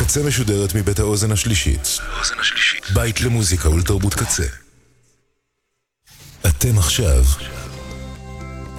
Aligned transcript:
הקצה 0.00 0.22
משודרת 0.22 0.74
מבית 0.74 0.98
האוזן 0.98 1.32
השלישית. 1.32 1.98
בית 2.94 3.20
למוזיקה 3.20 3.70
ולתרבות 3.70 4.14
קצה. 4.14 4.46
אתם 6.46 6.78
עכשיו 6.78 7.24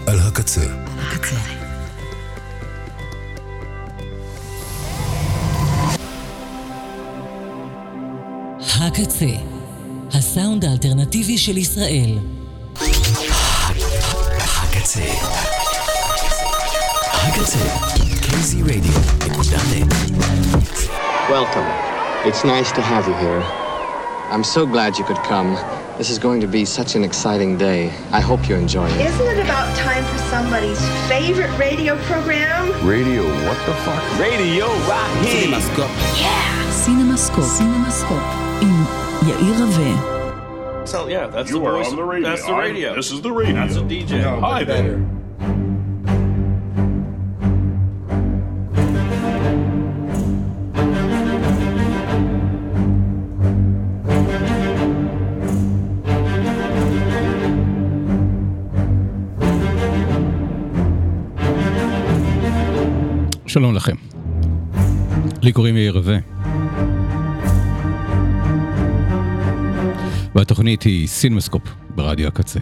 על 0.07 0.19
הקצה. 0.19 0.65
הקצה. 0.97 1.35
הקצה, 8.59 9.25
הסאונד 10.13 10.65
האלטרנטיבי 10.65 11.37
של 11.37 11.57
ישראל. 11.57 12.17
הקצה. 14.39 15.03
הקצה. 17.13 17.59
KZ 18.21 18.65
Radio. 18.65 18.91
Welcome. 21.30 21.66
It's 22.28 22.44
nice 22.44 22.70
to 22.72 22.80
have 22.80 23.06
you 23.08 23.14
here. 23.14 23.42
I'm 24.32 24.44
so 24.44 24.66
glad 24.66 24.98
you 24.98 25.04
could 25.04 25.18
come. 25.18 25.54
This 25.98 26.10
is 26.10 26.18
going 26.18 26.40
to 26.40 26.46
be 26.46 26.64
such 26.64 26.94
an 26.94 27.04
exciting 27.04 27.56
day. 27.56 27.88
I 28.12 28.20
hope 28.20 28.48
you 28.48 28.54
enjoy 28.56 28.86
it. 28.88 29.00
Isn't 29.00 29.26
it 29.28 29.38
about 29.44 29.74
time 29.76 30.04
for 30.04 30.18
somebody's 30.34 30.80
favorite 31.08 31.56
radio 31.58 31.96
program? 32.04 32.68
Radio, 32.86 33.22
what 33.46 33.58
the 33.66 33.74
fuck? 33.84 34.02
Radio 34.18 34.66
Raheem. 34.90 35.52
CinemaScope. 35.52 35.96
Yeah. 36.20 36.70
CinemaScope. 36.84 37.50
CinemaScope. 37.58 38.28
עם 38.62 38.84
יאיר 39.28 39.54
רווה. 39.64 40.12
So 40.86 41.08
yeah, 41.08 41.26
that's 41.26 41.50
You 41.50 41.58
the 41.60 41.66
are 41.66 41.72
voice. 41.78 41.88
on 41.88 41.96
the 41.96 42.04
radio. 42.04 42.28
That's 42.30 42.44
the 42.46 42.52
I- 42.52 42.58
radio. 42.68 42.94
this 42.94 43.10
is 43.10 43.20
the 43.20 43.32
radio. 43.32 43.54
That's 43.54 43.76
a 43.76 43.80
DJ. 43.82 44.22
Hi 44.40 44.62
there. 44.64 45.00
שלום 63.51 63.75
לכם. 63.75 63.95
לי 65.41 65.51
קוראים 65.51 65.77
יאיר 65.77 65.93
רווה. 65.93 66.17
והתוכנית 70.35 70.83
היא 70.83 71.07
סינמסקופ 71.07 71.61
ברדיו 71.95 72.27
הקצה. 72.27 72.59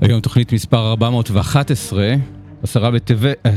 היום 0.00 0.20
תוכנית 0.20 0.52
מספר 0.52 0.90
411, 0.90 2.14
עשרה 2.62 2.90
בטבת, 2.90 3.48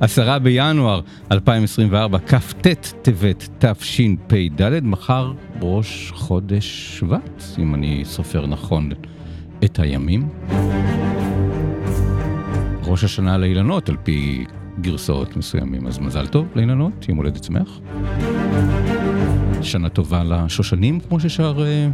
עשרה 0.00 0.38
בינואר 0.38 1.00
2024, 1.32 2.18
כ"ט 2.18 2.66
טבת 3.02 3.48
תשפ"ד, 3.58 4.80
מחר 4.82 5.32
ראש 5.60 6.12
חודש 6.14 6.98
שבט, 6.98 7.42
אם 7.58 7.74
אני 7.74 8.02
סופר 8.04 8.46
נכון 8.46 8.90
את 9.64 9.78
הימים. 9.78 10.28
ראש 12.86 13.04
השנה 13.04 13.38
לאילנות 13.38 13.88
על 13.88 13.96
פי 14.02 14.44
גרסאות 14.80 15.36
מסוימים, 15.36 15.86
אז 15.86 15.98
מזל 15.98 16.26
טוב 16.26 16.46
לאילנות, 16.54 17.08
יום 17.08 17.18
הולדת 17.18 17.44
שמח. 17.44 17.80
שנה 19.62 19.88
טובה 19.88 20.24
לשושנים, 20.24 21.00
כמו 21.00 21.20
ששר 21.20 21.64
אה, 21.66 21.88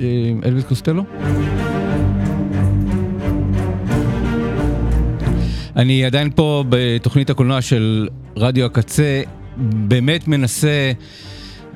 אה, 0.00 0.32
אלוויס 0.44 0.64
קוסטלו. 0.64 1.04
אני 5.76 6.04
עדיין 6.04 6.30
פה 6.34 6.64
בתוכנית 6.68 7.30
הקולנוע 7.30 7.60
של 7.60 8.08
רדיו 8.36 8.66
הקצה, 8.66 9.22
באמת 9.56 10.28
מנסה 10.28 10.92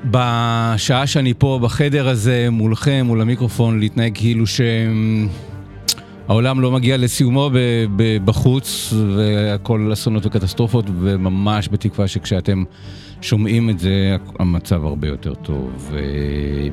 בשעה 0.05 1.07
שאני 1.07 1.33
פה 1.37 1.59
בחדר 1.61 2.09
הזה 2.09 2.47
מולכם, 2.51 3.03
מול 3.05 3.21
המיקרופון, 3.21 3.79
להתנהג 3.79 4.11
כאילו 4.15 4.45
שהעולם 6.27 6.61
לא 6.61 6.71
מגיע 6.71 6.97
לסיומו 6.97 7.49
ב- 7.53 7.85
ב- 7.95 8.25
בחוץ 8.25 8.93
והכל 9.15 9.89
אסונות 9.93 10.25
וקטסטרופות, 10.25 10.85
וממש 10.99 11.69
בתקווה 11.71 12.07
שכשאתם 12.07 12.63
שומעים 13.21 13.69
את 13.69 13.79
זה 13.79 14.15
המצב 14.39 14.85
הרבה 14.85 15.07
יותר 15.07 15.33
טוב, 15.33 15.91
אה, 15.93 15.99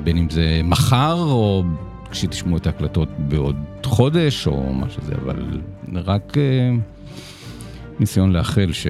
בין 0.05 0.17
אם 0.17 0.31
זה 0.31 0.61
מחר 0.65 1.17
או 1.19 1.65
כשתשמעו 2.11 2.57
את 2.57 2.67
ההקלטות 2.67 3.09
בעוד 3.19 3.57
חודש 3.85 4.47
או 4.47 4.73
מה 4.73 4.87
שזה, 4.91 5.13
אבל 5.25 5.37
רק... 5.95 6.39
אה, 6.39 6.71
ניסיון 8.01 8.33
לאחל 8.33 8.73
ש... 8.73 8.87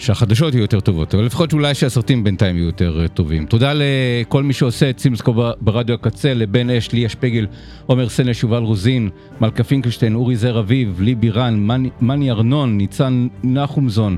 שהחדשות 0.00 0.54
יהיו 0.54 0.62
יותר 0.62 0.80
טובות, 0.80 1.14
אבל 1.14 1.24
לפחות 1.24 1.52
אולי 1.52 1.74
שהסרטים 1.74 2.24
בינתיים 2.24 2.56
יהיו 2.56 2.66
יותר 2.66 3.00
אה, 3.02 3.08
טובים. 3.08 3.46
תודה 3.46 3.72
לכל 3.74 4.42
מי 4.42 4.52
שעושה 4.52 4.90
את 4.90 4.98
סימסקו 4.98 5.34
ברדיו 5.60 5.94
הקצה, 5.94 6.34
לבן 6.34 6.70
אש, 6.70 6.92
ליה 6.92 7.08
שפגל, 7.08 7.46
עומר 7.86 8.08
סנש, 8.08 8.42
יובל 8.42 8.62
רוזין, 8.62 9.08
מלכה 9.40 9.64
פינקלשטיין, 9.64 10.14
אורי 10.14 10.36
זר 10.36 10.58
אביב, 10.60 11.00
לי 11.00 11.14
בירן, 11.14 11.66
מני- 12.00 12.30
ארנון, 12.30 12.76
ניצן 12.76 13.26
נחומזון, 13.44 14.16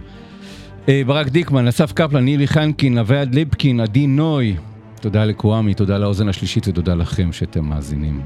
אה, 0.89 1.03
ברק 1.07 1.29
דיקמן, 1.29 1.69
אסף 1.69 1.93
קפלן, 1.93 2.25
נילי 2.25 2.47
חנקין, 2.47 2.99
אביעד 2.99 3.35
ליבקין, 3.35 3.81
עדי 3.81 4.07
נוי. 4.07 4.57
תודה 5.01 5.25
לקוואמי, 5.25 5.75
תודה 5.75 5.99
לאוזן 5.99 6.29
השלישית 6.29 6.69
ותודה 6.69 6.95
לכם 6.95 7.33
שאתם 7.33 7.65
מאזינים. 7.65 8.21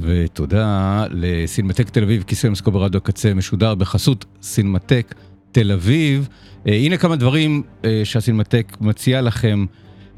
ותודה 0.00 1.04
לסינמטק 1.10 1.90
תל 1.90 2.02
אביב, 2.02 2.22
כיסא 2.22 2.48
מסקו 2.48 2.70
ברדיו 2.70 2.98
הקצה 2.98 3.34
משודר 3.34 3.74
בחסות 3.74 4.24
סינמטק 4.42 5.14
תל 5.52 5.72
אביב. 5.72 6.28
אה, 6.68 6.74
הנה 6.74 6.96
כמה 6.96 7.16
דברים 7.16 7.62
אה, 7.84 8.00
שהסינמטק 8.04 8.76
מציע 8.80 9.22
לכם, 9.22 9.66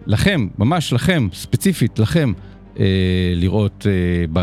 לכם, 0.07 0.49
ממש 0.59 0.93
לכם, 0.93 1.29
ספציפית 1.33 1.99
לכם, 1.99 2.33
אה, 2.79 3.33
לראות 3.37 3.87
אה, 3.87 4.25
ב, 4.33 4.41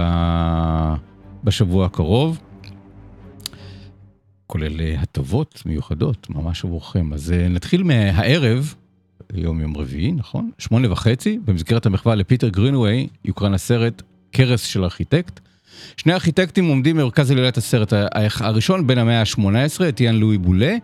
בשבוע 1.43 1.85
הקרוב. 1.85 2.39
כולל 4.47 4.81
הטבות 4.97 5.63
מיוחדות 5.65 6.29
ממש 6.29 6.65
עבורכם. 6.65 7.13
אז 7.13 7.31
אה, 7.31 7.47
נתחיל 7.47 7.83
מהערב, 7.83 8.73
יום 9.33 9.61
יום 9.61 9.77
רביעי, 9.77 10.11
נכון? 10.11 10.51
שמונה 10.57 10.91
וחצי, 10.91 11.39
במסגרת 11.45 11.85
המחווה 11.85 12.15
לפיטר 12.15 12.49
גרינווי, 12.49 13.07
יוקרן 13.25 13.53
הסרט 13.53 14.01
קרס 14.35 14.63
של 14.63 14.83
ארכיטקט. 14.83 15.39
שני 15.97 16.13
ארכיטקטים 16.13 16.65
עומדים 16.65 16.97
במרכז 16.97 17.31
עלילת 17.31 17.57
הסרט, 17.57 17.93
הראשון 18.39 18.87
בן 18.87 18.97
המאה 18.97 19.19
ה-18, 19.19 19.89
אתיאן 19.89 20.15
לואי 20.15 20.37
בולה, 20.37 20.75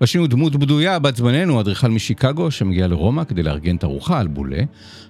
והשני 0.00 0.20
הוא 0.20 0.28
דמות 0.28 0.56
בדויה, 0.56 0.98
בת 0.98 1.16
זמננו, 1.16 1.60
אדריכל 1.60 1.88
משיקגו, 1.88 2.50
שמגיע 2.50 2.86
לרומא 2.86 3.24
כדי 3.24 3.42
לארגן 3.42 3.76
תערוכה 3.76 4.20
על 4.20 4.26
בולה. 4.26 4.62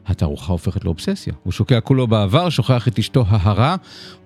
התערוכה 0.06 0.52
הופכת 0.52 0.84
לאובססיה. 0.84 1.32
הוא 1.42 1.52
שוקע 1.52 1.80
כולו 1.80 2.06
בעבר, 2.06 2.50
שוכח 2.50 2.88
את 2.88 2.98
אשתו 2.98 3.24
ההרה, 3.28 3.76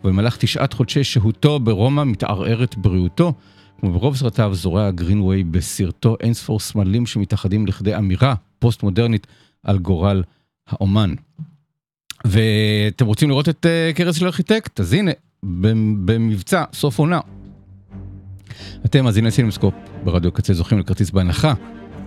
ובמהלך 0.05 0.37
תשעת 0.37 0.73
חודשי 0.73 1.05
שהותו 1.05 1.61
ברומא 1.61 2.05
מתערערת 2.05 2.77
בריאותו. 2.77 3.33
כמו 3.81 3.93
ברוב 3.93 4.17
סרטיו 4.17 4.55
זורע 4.55 4.91
גרינווי 4.91 5.45
בסרטו 5.45 6.17
אינספור 6.21 6.61
סמלים 6.61 7.07
שמתאחדים 7.07 7.67
לכדי 7.67 7.97
אמירה 7.97 8.35
פוסט-מודרנית 8.59 9.27
על 9.63 9.79
גורל 9.79 10.23
האומן. 10.69 11.15
ואתם 12.25 13.07
רוצים 13.07 13.29
לראות 13.29 13.49
את 13.49 13.67
קרס 13.95 14.17
של 14.17 14.27
ארכיטקט? 14.27 14.81
אז 14.81 14.93
הנה, 14.93 15.11
במ- 15.43 16.07
במבצע, 16.07 16.65
סוף 16.73 16.99
עונה. 16.99 17.21
אתם, 18.85 19.05
מאזיני 19.05 19.31
סינמסקופ 19.31 19.75
ברדיו 20.05 20.33
קצה, 20.33 20.55
זוכים 20.55 20.79
לכרטיס 20.79 21.11
בהנחה 21.11 21.55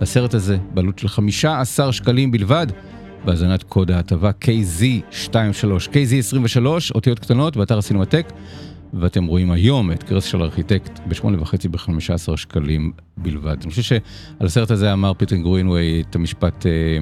לסרט 0.00 0.34
הזה, 0.34 0.58
בעלות 0.74 0.98
של 0.98 1.08
15 1.08 1.92
שקלים 1.92 2.30
בלבד, 2.30 2.66
בהזנת 3.24 3.62
קוד 3.62 3.90
ההטבה 3.90 4.30
KZ23, 4.44 5.64
KZ23, 5.92 6.66
אותיות 6.94 7.18
קטנות 7.18 7.56
באתר 7.56 7.78
הסינמטק, 7.78 8.32
ואתם 8.94 9.26
רואים 9.26 9.50
היום 9.50 9.92
את 9.92 10.02
קרס 10.02 10.24
של 10.24 10.42
ארכיטקט 10.42 11.00
בשמונה 11.08 11.42
וחצי 11.42 11.68
ב-15 11.68 12.36
שקלים 12.36 12.92
בלבד. 13.16 13.56
אני 13.62 13.70
חושב 13.70 13.82
שעל 13.82 13.98
הסרט 14.46 14.70
הזה 14.70 14.92
אמר 14.92 15.14
פיטר 15.14 15.36
גרינווי 15.36 16.04
את 16.10 16.14
המשפט 16.14 16.66
אה, 16.66 16.70
אה, 16.72 16.98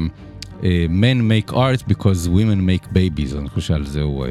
Men 0.89 1.19
make 1.29 1.53
art 1.53 1.83
because 1.89 2.29
women 2.29 2.61
make 2.67 2.87
babies, 2.93 3.37
אני 3.39 3.49
חושב 3.49 3.67
שעל 3.67 3.87
זה 3.87 4.03
הוא 4.03 4.27
אה, 4.27 4.31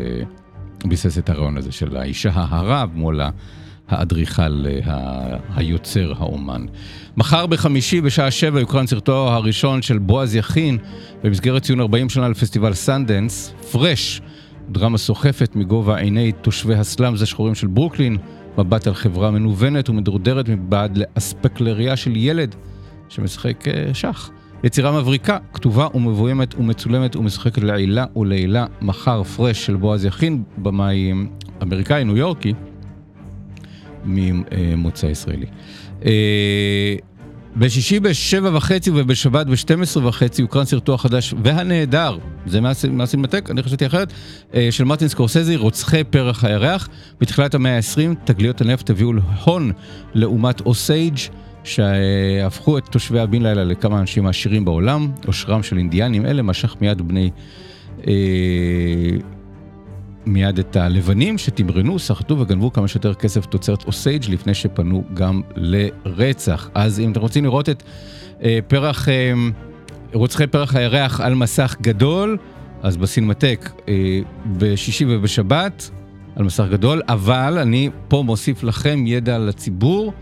ביסס 0.85 1.17
את 1.17 1.29
הרעיון 1.29 1.57
הזה 1.57 1.71
של 1.71 1.97
האישה 1.97 2.31
ההרה 2.33 2.85
מול 2.93 3.21
האדריכל, 3.89 4.65
אה, 4.65 4.79
ה- 4.93 5.37
היוצר, 5.55 6.13
האומן. 6.17 6.65
מחר 7.17 7.45
בחמישי 7.45 8.01
בשעה 8.01 8.31
שבע 8.31 8.59
יוקרן 8.59 8.87
סרטו 8.87 9.29
הראשון 9.33 9.81
של 9.81 9.97
בועז 9.97 10.35
יכין 10.35 10.77
במסגרת 11.23 11.63
ציון 11.63 11.79
40 11.79 12.09
שנה 12.09 12.29
לפסטיבל 12.29 12.73
סנדנס, 12.73 13.53
פרש. 13.71 14.21
דרמה 14.69 14.97
סוחפת 14.97 15.55
מגובה 15.55 15.97
עיני 15.97 16.31
תושבי 16.31 16.75
ה 16.75 16.83
slums 16.83 17.21
השחורים 17.21 17.55
של 17.55 17.67
ברוקלין, 17.67 18.17
מבט 18.57 18.87
על 18.87 18.93
חברה 18.93 19.31
מנוונת 19.31 19.89
ומדורדרת 19.89 20.49
מבעד 20.49 20.97
לאספקלריה 20.97 21.95
של 21.95 22.15
ילד 22.15 22.55
שמשחק 23.09 23.67
אה, 23.67 23.93
שח. 23.93 24.29
יצירה 24.65 24.91
מבריקה, 24.91 25.37
כתובה 25.53 25.87
ומבוימת 25.93 26.55
ומצולמת 26.55 27.15
ומשחקת 27.15 27.63
לעילה 27.63 28.05
ולעילה, 28.15 28.65
מחר 28.81 29.23
פרש 29.23 29.65
של 29.65 29.75
בועז 29.75 30.05
יכין, 30.05 30.43
במאי 30.57 31.11
אמריקאי 31.63 32.03
ניו 32.03 32.17
יורקי, 32.17 32.53
ממוצא 34.05 35.05
ישראלי. 35.05 35.45
אה, 36.05 36.95
בשישי 37.55 37.99
בשבע 37.99 38.49
וחצי 38.53 38.91
ובשבת 38.93 39.47
בשתים 39.47 39.81
עשרה 39.81 40.07
וחצי 40.07 40.41
הוקרן 40.41 40.65
סרטו 40.65 40.93
החדש 40.93 41.33
והנהדר, 41.43 42.17
זה 42.45 42.61
מהסינמטק, 42.91 43.49
אני 43.49 43.63
חשבתי 43.63 43.85
אחרת, 43.85 44.13
אה, 44.53 44.67
של 44.71 44.83
מרטין 44.83 45.07
סקורסזי, 45.07 45.55
רוצחי 45.55 46.03
פרח 46.03 46.43
הירח. 46.43 46.89
בתחילת 47.21 47.55
המאה 47.55 47.75
ה-20 47.75 48.15
תגליות 48.23 48.61
הנפט 48.61 48.89
הביאו 48.89 49.11
הון 49.43 49.71
לעומת 50.13 50.61
אוסייג' 50.61 51.17
שהפכו 51.65 52.77
את 52.77 52.85
תושבי 52.85 53.19
הבן 53.19 53.41
לילה 53.41 53.63
לכמה 53.63 53.99
אנשים 53.99 54.25
העשירים 54.25 54.65
בעולם. 54.65 55.11
עושרם 55.25 55.63
של 55.63 55.77
אינדיאנים 55.77 56.25
אלה 56.25 56.41
משך 56.41 56.75
מיד 56.81 57.01
בני... 57.01 57.29
אה, 58.07 58.13
מיד 60.25 60.59
את 60.59 60.75
הלבנים 60.75 61.37
שתמרנו, 61.37 61.99
סחטו 61.99 62.39
וגנבו 62.39 62.73
כמה 62.73 62.87
שיותר 62.87 63.13
כסף 63.13 63.45
תוצרת 63.45 63.83
אוסייג' 63.87 64.23
לפני 64.29 64.53
שפנו 64.53 65.03
גם 65.13 65.41
לרצח. 65.55 66.69
אז 66.73 66.99
אם 66.99 67.11
אתם 67.11 67.19
רוצים 67.19 67.43
לראות 67.43 67.69
את 67.69 67.83
אה, 68.43 68.59
פרח, 68.67 69.09
אה, 69.09 69.33
רוצחי 70.13 70.47
פרח 70.47 70.75
הירח 70.75 71.21
על 71.21 71.35
מסך 71.35 71.75
גדול, 71.81 72.37
אז 72.83 72.97
בסינמטק 72.97 73.71
אה, 73.87 74.19
בשישי 74.57 75.05
ובשבת 75.07 75.89
על 76.35 76.43
מסך 76.43 76.65
גדול, 76.71 77.01
אבל 77.09 77.57
אני 77.57 77.89
פה 78.07 78.23
מוסיף 78.25 78.63
לכם 78.63 79.03
ידע 79.07 79.37
לציבור. 79.37 80.13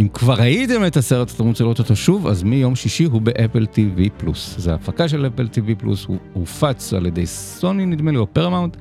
אם 0.00 0.08
כבר 0.08 0.34
ראיתם 0.34 0.86
את 0.86 0.96
הסרט, 0.96 1.30
אתם 1.30 1.46
רוצים 1.46 1.64
לראות 1.64 1.78
אותו 1.78 1.96
שוב, 1.96 2.26
אז 2.26 2.42
מיום 2.42 2.76
שישי 2.76 3.04
הוא 3.04 3.20
ב 3.20 3.28
Apple 3.28 3.66
TV 3.72 4.10
Plus. 4.16 4.54
זה 4.58 4.74
הפקה 4.74 5.08
של 5.08 5.26
Apple 5.26 5.46
TV 5.46 5.74
Plus, 5.78 6.04
הוא 6.04 6.18
הופץ 6.32 6.94
על 6.94 7.06
ידי 7.06 7.26
סוני 7.26 7.86
נדמה 7.86 8.10
לי, 8.10 8.16
או 8.16 8.26
פרמאונט. 8.32 8.76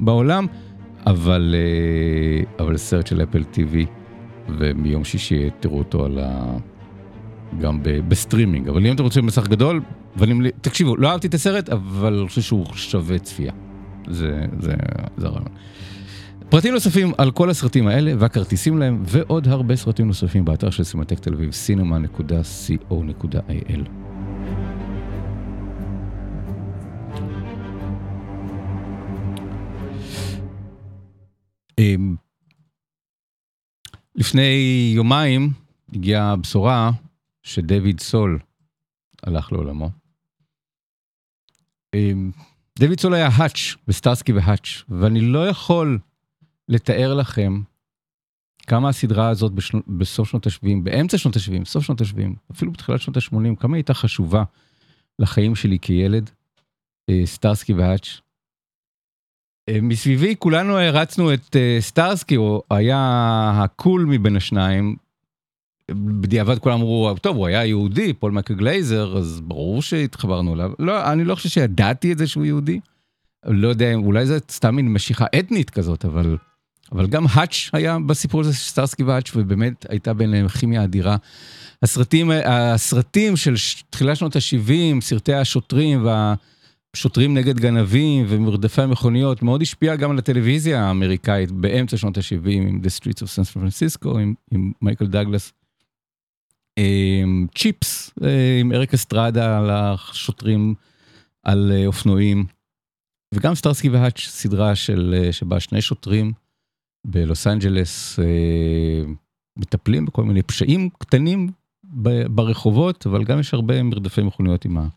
בעולם, 0.00 0.46
אבל, 1.06 1.54
אה, 1.58 2.64
אבל 2.64 2.76
סרט 2.76 3.06
של 3.06 3.22
Apple 3.22 3.44
TV, 3.52 3.74
ומיום 4.58 5.04
שישי 5.04 5.50
תראו 5.60 5.78
אותו 5.78 6.04
על 6.04 6.18
ה... 6.18 6.56
גם 7.60 7.80
בסטרימינג. 8.08 8.68
אבל 8.68 8.86
אם 8.86 8.94
אתם 8.94 9.02
רוצים 9.02 9.26
מסך 9.26 9.48
גדול, 9.48 9.80
ואני, 10.16 10.50
תקשיבו, 10.60 10.96
לא 10.96 11.08
אהבתי 11.08 11.26
את 11.26 11.34
הסרט, 11.34 11.68
אבל 11.68 12.18
אני 12.18 12.28
חושב 12.28 12.40
שהוא 12.40 12.66
שווה 12.72 13.18
צפייה. 13.18 13.52
זה, 14.08 14.44
זה, 14.60 14.74
זה 15.16 15.26
הרעיון. 15.26 15.48
פרטים 16.50 16.74
נוספים 16.74 17.12
על 17.18 17.30
כל 17.30 17.50
הסרטים 17.50 17.86
האלה 17.86 18.12
והכרטיסים 18.18 18.78
להם, 18.78 19.02
ועוד 19.06 19.48
הרבה 19.48 19.76
סרטים 19.76 20.06
נוספים 20.06 20.44
באתר 20.44 20.70
של 20.70 20.84
סינמטק 20.84 21.18
תל 21.18 21.34
אביב, 21.34 21.50
cinema.co.il. 21.50 23.88
אמ, 31.78 32.16
לפני 34.14 34.92
יומיים 34.94 35.50
הגיעה 35.92 36.32
הבשורה 36.32 36.90
שדויד 37.42 38.00
סול 38.00 38.38
הלך 39.22 39.52
לעולמו. 39.52 39.90
אמ, 41.94 42.30
דויד 42.78 43.00
סול 43.00 43.14
היה 43.14 43.28
האץ' 43.32 43.74
בסטארסקי 43.88 44.32
והאץ', 44.32 44.82
ואני 44.88 45.20
לא 45.20 45.48
יכול 45.48 45.98
לתאר 46.68 47.14
לכם 47.14 47.60
כמה 48.66 48.88
הסדרה 48.88 49.28
הזאת 49.28 49.52
בשנו, 49.52 49.80
בסוף 49.86 50.28
שנות 50.28 50.46
ה-70, 50.46 50.82
באמצע 50.82 51.18
שנות 51.18 51.36
ה-70, 51.36 51.64
סוף 51.64 51.84
שנות 51.84 52.00
ה-70, 52.00 52.52
אפילו 52.52 52.72
בתחילת 52.72 53.00
שנות 53.00 53.16
ה-80, 53.16 53.56
כמה 53.60 53.76
הייתה 53.76 53.94
חשובה 53.94 54.44
לחיים 55.18 55.54
שלי 55.54 55.78
כילד, 55.78 56.30
אה, 57.10 57.22
סטארסקי 57.24 57.72
והאץ'. 57.72 58.20
אה, 59.68 59.80
מסביבי 59.82 60.34
כולנו 60.38 60.78
הערצנו 60.78 61.34
את 61.34 61.56
אה, 61.56 61.76
סטארסקי, 61.80 62.34
הוא 62.34 62.62
היה 62.70 63.52
ה 63.54 63.64
cool 63.64 64.04
מבין 64.04 64.36
השניים. 64.36 64.96
בדיעבד 65.90 66.58
כולם 66.58 66.74
אמרו, 66.74 67.14
טוב, 67.22 67.36
הוא 67.36 67.46
היה 67.46 67.64
יהודי, 67.64 68.12
פול 68.12 68.32
מייקל 68.32 68.54
גלייזר, 68.54 69.18
אז 69.18 69.40
ברור 69.40 69.82
שהתחברנו 69.82 70.54
אליו. 70.54 70.72
לא, 70.78 71.12
אני 71.12 71.24
לא 71.24 71.34
חושב 71.34 71.48
שידעתי 71.48 72.12
את 72.12 72.18
זה 72.18 72.26
שהוא 72.26 72.44
יהודי. 72.44 72.80
לא 73.44 73.68
יודע, 73.68 73.94
אולי 73.94 74.26
זה 74.26 74.38
סתם 74.50 74.76
מין 74.76 74.92
משיכה 74.92 75.26
אתנית 75.38 75.70
כזאת, 75.70 76.04
אבל, 76.04 76.36
אבל 76.92 77.06
גם 77.06 77.24
האץ' 77.30 77.70
היה 77.72 77.98
בסיפור 78.06 78.40
הזה, 78.40 78.54
סטארסקי 78.54 79.02
והאץ', 79.02 79.30
ובאמת 79.36 79.86
הייתה 79.88 80.14
ביניהם 80.14 80.48
כימיה 80.48 80.84
אדירה. 80.84 81.16
הסרטים, 81.82 82.30
הסרטים 82.44 83.36
של 83.36 83.54
תחילת 83.90 84.16
שנות 84.16 84.36
ה-70, 84.36 85.00
סרטי 85.00 85.34
השוטרים 85.34 86.04
וה... 86.04 86.34
שוטרים 86.96 87.34
נגד 87.34 87.60
גנבים 87.60 88.26
ומרדפי 88.28 88.82
המכוניות, 88.82 89.42
מאוד 89.42 89.62
השפיע 89.62 89.96
גם 89.96 90.10
על 90.10 90.18
הטלוויזיה 90.18 90.84
האמריקאית 90.84 91.52
באמצע 91.52 91.96
שנות 91.96 92.18
ה-70 92.18 92.50
עם 92.50 92.80
The 92.84 93.00
Streets 93.00 93.22
of 93.22 93.26
San 93.26 93.56
Francisco, 93.56 94.18
עם, 94.18 94.34
עם 94.50 94.72
מייקל 94.82 95.06
דאגלס. 95.06 95.52
צ'יפס 97.54 98.10
אה, 98.24 98.58
עם 98.60 98.72
אריק 98.72 98.94
אסטרדה 98.94 99.58
על 99.58 99.70
השוטרים 99.70 100.74
על 101.42 101.72
אה, 101.74 101.86
אופנועים. 101.86 102.44
וגם 103.34 103.54
סטארסקי 103.54 103.88
והאץ' 103.88 104.20
סדרה 104.20 104.74
של, 104.74 105.14
אה, 105.18 105.32
שבה 105.32 105.60
שני 105.60 105.82
שוטרים 105.82 106.32
בלוס 107.10 107.46
אנג'לס 107.46 108.18
מטפלים 109.58 110.04
בכל 110.04 110.24
מיני 110.24 110.42
פשעים 110.42 110.90
קטנים 110.98 111.48
ברחובות, 112.30 113.06
אבל 113.06 113.24
גם 113.24 113.40
יש 113.40 113.54
הרבה 113.54 113.82
מרדפי 113.82 114.22
מכוניות 114.22 114.64
עם 114.64 114.78
ה... 114.78 114.88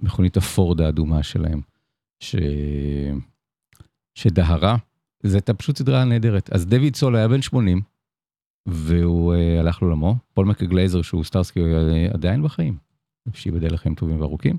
מכונית 0.00 0.36
הפורד 0.36 0.80
האדומה 0.80 1.22
שלהם, 1.22 1.60
ש... 2.22 2.36
שדהרה. 4.14 4.76
זו 5.22 5.36
הייתה 5.36 5.54
פשוט 5.54 5.76
סדרה 5.76 6.04
נהדרת. 6.04 6.52
אז 6.52 6.66
דויד 6.66 6.96
סול 6.96 7.16
היה 7.16 7.28
בן 7.28 7.42
80, 7.42 7.80
והוא 8.66 9.34
אה, 9.34 9.60
הלך 9.60 9.82
לעולמו. 9.82 10.16
פול 10.34 10.46
מייקל 10.46 10.66
גלייזר, 10.66 11.02
שהוא 11.02 11.24
סטארסקי, 11.24 11.60
הוא 11.60 11.68
עדיין 12.14 12.42
בחיים. 12.42 12.76
שייבדל 13.32 13.74
לחיים 13.74 13.94
טובים 13.94 14.20
וארוכים. 14.20 14.56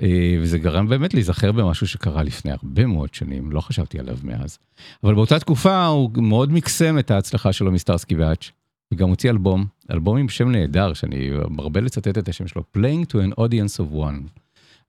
אה, 0.00 0.04
וזה 0.42 0.58
גרם 0.58 0.88
באמת 0.88 1.14
להיזכר 1.14 1.52
במשהו 1.52 1.86
שקרה 1.86 2.22
לפני 2.22 2.50
הרבה 2.50 2.86
מאוד 2.86 3.14
שנים, 3.14 3.52
לא 3.52 3.60
חשבתי 3.60 3.98
עליו 3.98 4.18
מאז. 4.22 4.58
אבל 5.04 5.14
באותה 5.14 5.38
תקופה 5.38 5.86
הוא 5.86 6.10
מאוד 6.16 6.52
מקסם 6.52 6.98
את 6.98 7.10
ההצלחה 7.10 7.52
שלו 7.52 7.72
מסטארסקי 7.72 8.14
והאץ'. 8.14 8.50
וגם 8.94 9.08
הוציא 9.08 9.30
אלבום, 9.30 9.66
אלבום 9.90 10.16
עם 10.16 10.28
שם 10.28 10.50
נהדר, 10.50 10.92
שאני 10.92 11.30
מרבה 11.50 11.80
לצטט 11.80 12.18
את 12.18 12.28
השם 12.28 12.46
שלו, 12.46 12.62
Playing 12.76 13.04
to 13.04 13.14
an 13.14 13.40
Audience 13.40 13.80
of 13.80 13.94
One. 13.94 14.28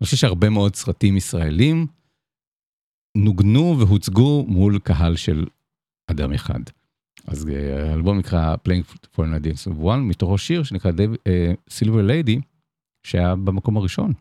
אני 0.01 0.03
חושב 0.03 0.17
שהרבה 0.17 0.49
מאוד 0.49 0.75
סרטים 0.75 1.17
ישראלים 1.17 1.87
נוגנו 3.17 3.75
והוצגו 3.79 4.45
מול 4.47 4.79
קהל 4.79 5.15
של 5.15 5.45
אדם 6.11 6.33
אחד. 6.33 6.59
אז 7.27 7.49
אה, 7.49 7.91
האלבום 7.91 8.17
נקרא 8.17 8.55
Playing 8.55 8.95
for 9.15 9.19
an 9.19 9.41
Audience 9.43 9.71
of 9.71 9.83
One, 9.83 9.97
מתוכו 9.97 10.37
שיר 10.37 10.63
שנקרא 10.63 10.91
Silver 11.69 12.09
Lady, 12.09 12.39
שהיה 13.03 13.35
במקום 13.35 13.77
הראשון. 13.77 14.13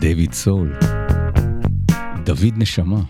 דויד 0.00 0.32
סול, 0.32 0.72
דוד 2.24 2.54
נשמה. 2.56 3.00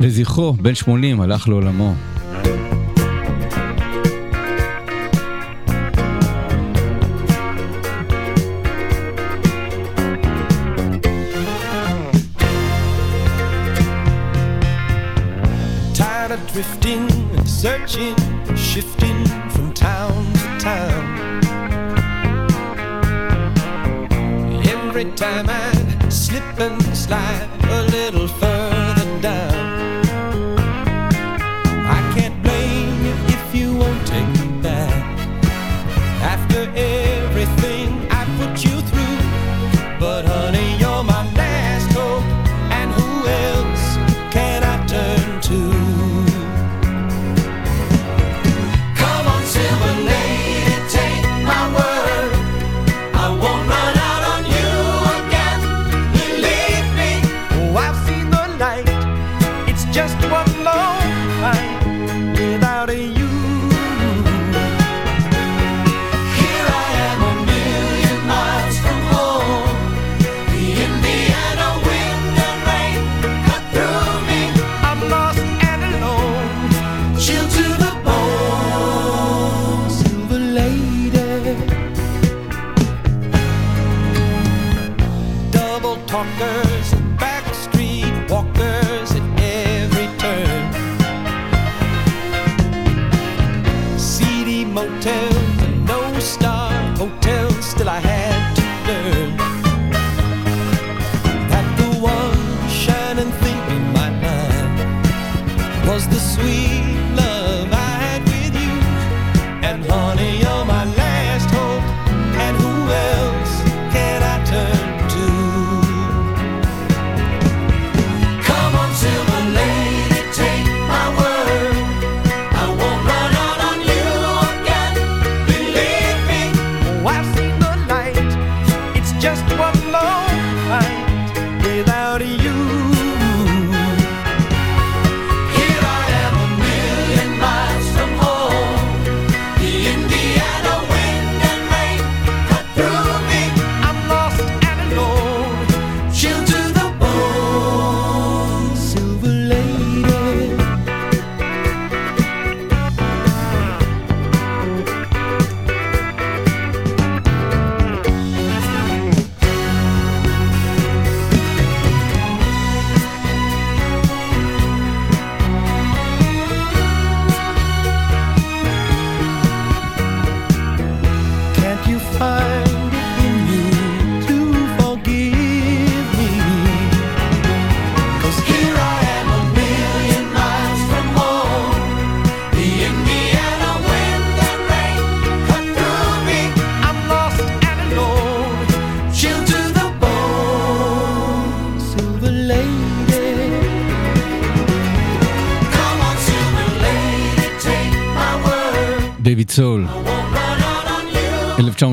לזכרו, 0.00 0.52
בן 0.52 0.74
80 0.74 1.20
הלך 1.20 1.48
לעולמו. 1.48 1.94
drifting 16.52 17.08
searching, 17.46 18.16
shifting 18.56 19.29
Every 25.00 25.14
time 25.14 25.46
I 25.48 26.10
slip 26.10 26.60
and 26.60 26.78
slide 26.94 27.48
a 27.70 27.82
little 27.84 28.28
further 28.28 28.59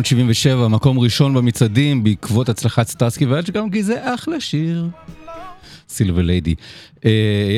1977, 0.08 0.68
מקום 0.68 1.00
ראשון 1.00 1.34
במצעדים 1.34 2.04
בעקבות 2.04 2.50
הצלחת 2.50 2.88
סטארסקי 2.88 3.26
והאץ' 3.26 3.52
גם 3.52 3.70
כי 3.70 3.84
זה 3.84 4.14
אחלה 4.14 4.40
שיר. 4.40 4.88
Silver 5.90 6.22
Lady. 6.22 6.56
אה, 6.96 7.02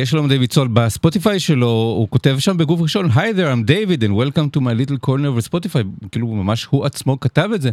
יש 0.01 0.15
דיוויד 0.29 0.53
סול 0.53 0.68
בספוטיפיי 0.68 1.39
שלו, 1.39 1.68
הוא 1.68 2.08
כותב 2.10 2.36
שם 2.39 2.58
בגוף 2.58 2.82
ראשון, 2.82 3.10
Hi 3.15 3.32
there, 3.32 3.36
I'm 3.36 3.70
David 3.70 4.03
and 4.03 4.12
welcome 4.12 4.58
to 4.58 4.60
my 4.60 4.88
little 4.88 5.08
corner 5.08 5.32
בספוטיפיי, 5.38 5.84
כאילו 6.12 6.27
ממש 6.27 6.65
הוא 6.65 6.86
עצמו 6.86 7.20
כתב 7.20 7.50
את 7.56 7.62
זה. 7.62 7.70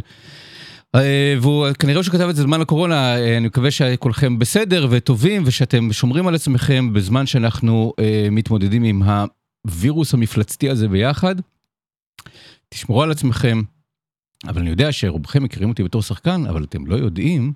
אה, 0.95 0.99
והוא 1.41 1.67
כנראה 1.79 2.03
שהוא 2.03 2.13
כתב 2.13 2.27
את 2.29 2.35
זה 2.35 2.43
בזמן 2.43 2.61
הקורונה, 2.61 3.15
אה, 3.15 3.37
אני 3.37 3.47
מקווה 3.47 3.71
שכולכם 3.71 4.39
בסדר 4.39 4.87
וטובים 4.89 5.43
ושאתם 5.45 5.93
שומרים 5.93 6.27
על 6.27 6.35
עצמכם 6.35 6.93
בזמן 6.93 7.25
שאנחנו 7.25 7.93
אה, 7.97 8.03
מתמודדים 8.31 8.83
עם 8.83 9.01
הווירוס 9.65 10.13
המפלצתי 10.13 10.69
הזה 10.69 10.87
ביחד. 10.87 11.35
תשמרו 12.69 13.03
על 13.03 13.11
עצמכם, 13.11 13.61
אבל 14.45 14.61
אני 14.61 14.69
יודע 14.69 14.91
שרובכם 14.91 15.43
מכירים 15.43 15.69
אותי 15.69 15.83
בתור 15.83 16.01
שחקן, 16.01 16.45
אבל 16.49 16.63
אתם 16.63 16.85
לא 16.85 16.95
יודעים 16.95 17.53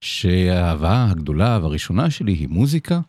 שהאהבה 0.00 1.06
הגדולה 1.10 1.58
והראשונה 1.62 2.10
שלי 2.10 2.32
היא 2.32 2.48
מוזיקה. 2.48 3.00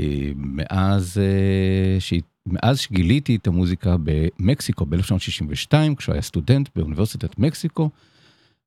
אה, 0.00 0.32
מאז, 0.36 1.18
אה, 1.18 2.00
ש... 2.00 2.14
מאז 2.46 2.78
שגיליתי 2.78 3.36
את 3.36 3.46
המוזיקה 3.46 3.96
במקסיקו 4.04 4.86
ב-1962, 4.86 5.74
כשהוא 5.96 6.12
היה 6.12 6.22
סטודנט 6.22 6.68
באוניברסיטת 6.76 7.38
מקסיקו, 7.38 7.90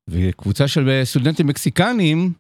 וקבוצה 0.10 0.68
של 0.68 1.02
סטודנטים 1.04 1.48
מקסיקנים 1.48 2.34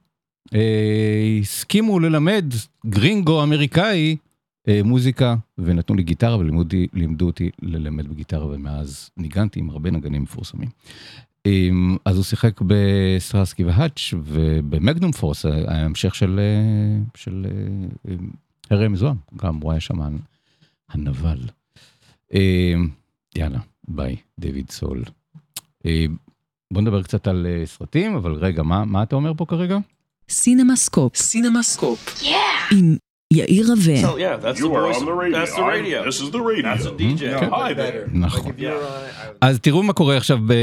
אה, 0.53 1.37
הסכימו 1.41 1.99
ללמד 1.99 2.45
גרינגו 2.85 3.43
אמריקאי 3.43 4.15
מוזיקה, 4.83 5.35
ונתנו 5.57 5.95
לי 5.95 6.03
גיטרה 6.03 6.37
ולימדו 6.37 7.25
אותי 7.25 7.49
לנגן 7.61 8.07
בגיטרה, 8.07 8.45
ומאז 8.45 9.09
ניגנתי 9.17 9.59
עם 9.59 9.69
הרבה 9.69 9.91
נגנים 9.91 10.23
מפורסמים. 10.23 10.69
אמ, 11.45 11.97
אז 12.05 12.15
הוא 12.15 12.23
שיחק 12.23 12.61
בסטרסקי 12.67 13.63
והאץ' 13.63 14.13
וב 14.13 14.38
Magnum 14.38 15.11
Force, 15.11 15.45
ההמשך 15.45 16.15
של, 16.15 16.39
אה, 16.39 17.03
של 17.15 17.45
אה, 17.45 18.11
אה, 18.11 18.15
הארי 18.69 18.87
המזוהם, 18.87 19.17
גם 19.35 19.55
הוא 19.55 19.71
היה 19.71 19.79
שם 19.79 19.97
הנבל. 20.89 21.39
אמ, 22.33 22.89
יאללה, 23.35 23.59
ביי, 23.87 24.15
דיוויד 24.39 24.71
סול. 24.71 25.03
אמ, 25.85 26.15
בוא 26.73 26.81
נדבר 26.81 27.03
קצת 27.03 27.27
על 27.27 27.47
אה, 27.49 27.65
סרטים, 27.65 28.15
אבל 28.15 28.33
רגע, 28.33 28.63
מה, 28.63 28.85
מה 28.85 29.03
אתה 29.03 29.15
אומר 29.15 29.33
פה 29.37 29.45
כרגע? 29.45 29.77
סינמסקופ. 30.29 31.15
סינמסקופ. 31.15 32.23
עם 32.71 32.95
יאיר 33.33 33.67
רווה. 33.67 34.01
So 34.01 34.17
yeah, 34.17 34.45
that's 34.45 34.59
the 34.59 34.67
voice. 34.67 34.99
That's 35.33 35.55
the 35.55 35.63
radio. 35.63 36.05
This 36.05 36.21
is 36.21 36.31
the 36.31 36.41
radio. 36.41 36.63
That's 36.63 36.85
a 36.85 36.91
DJ. 36.91 37.49
Hi 37.49 37.73
there. 37.73 38.09
נכון. 38.13 38.51
Yeah. 38.57 38.63
אז 39.41 39.59
תראו 39.59 39.83
מה 39.83 39.93
קורה 39.93 40.17
עכשיו 40.17 40.37
ב... 40.47 40.53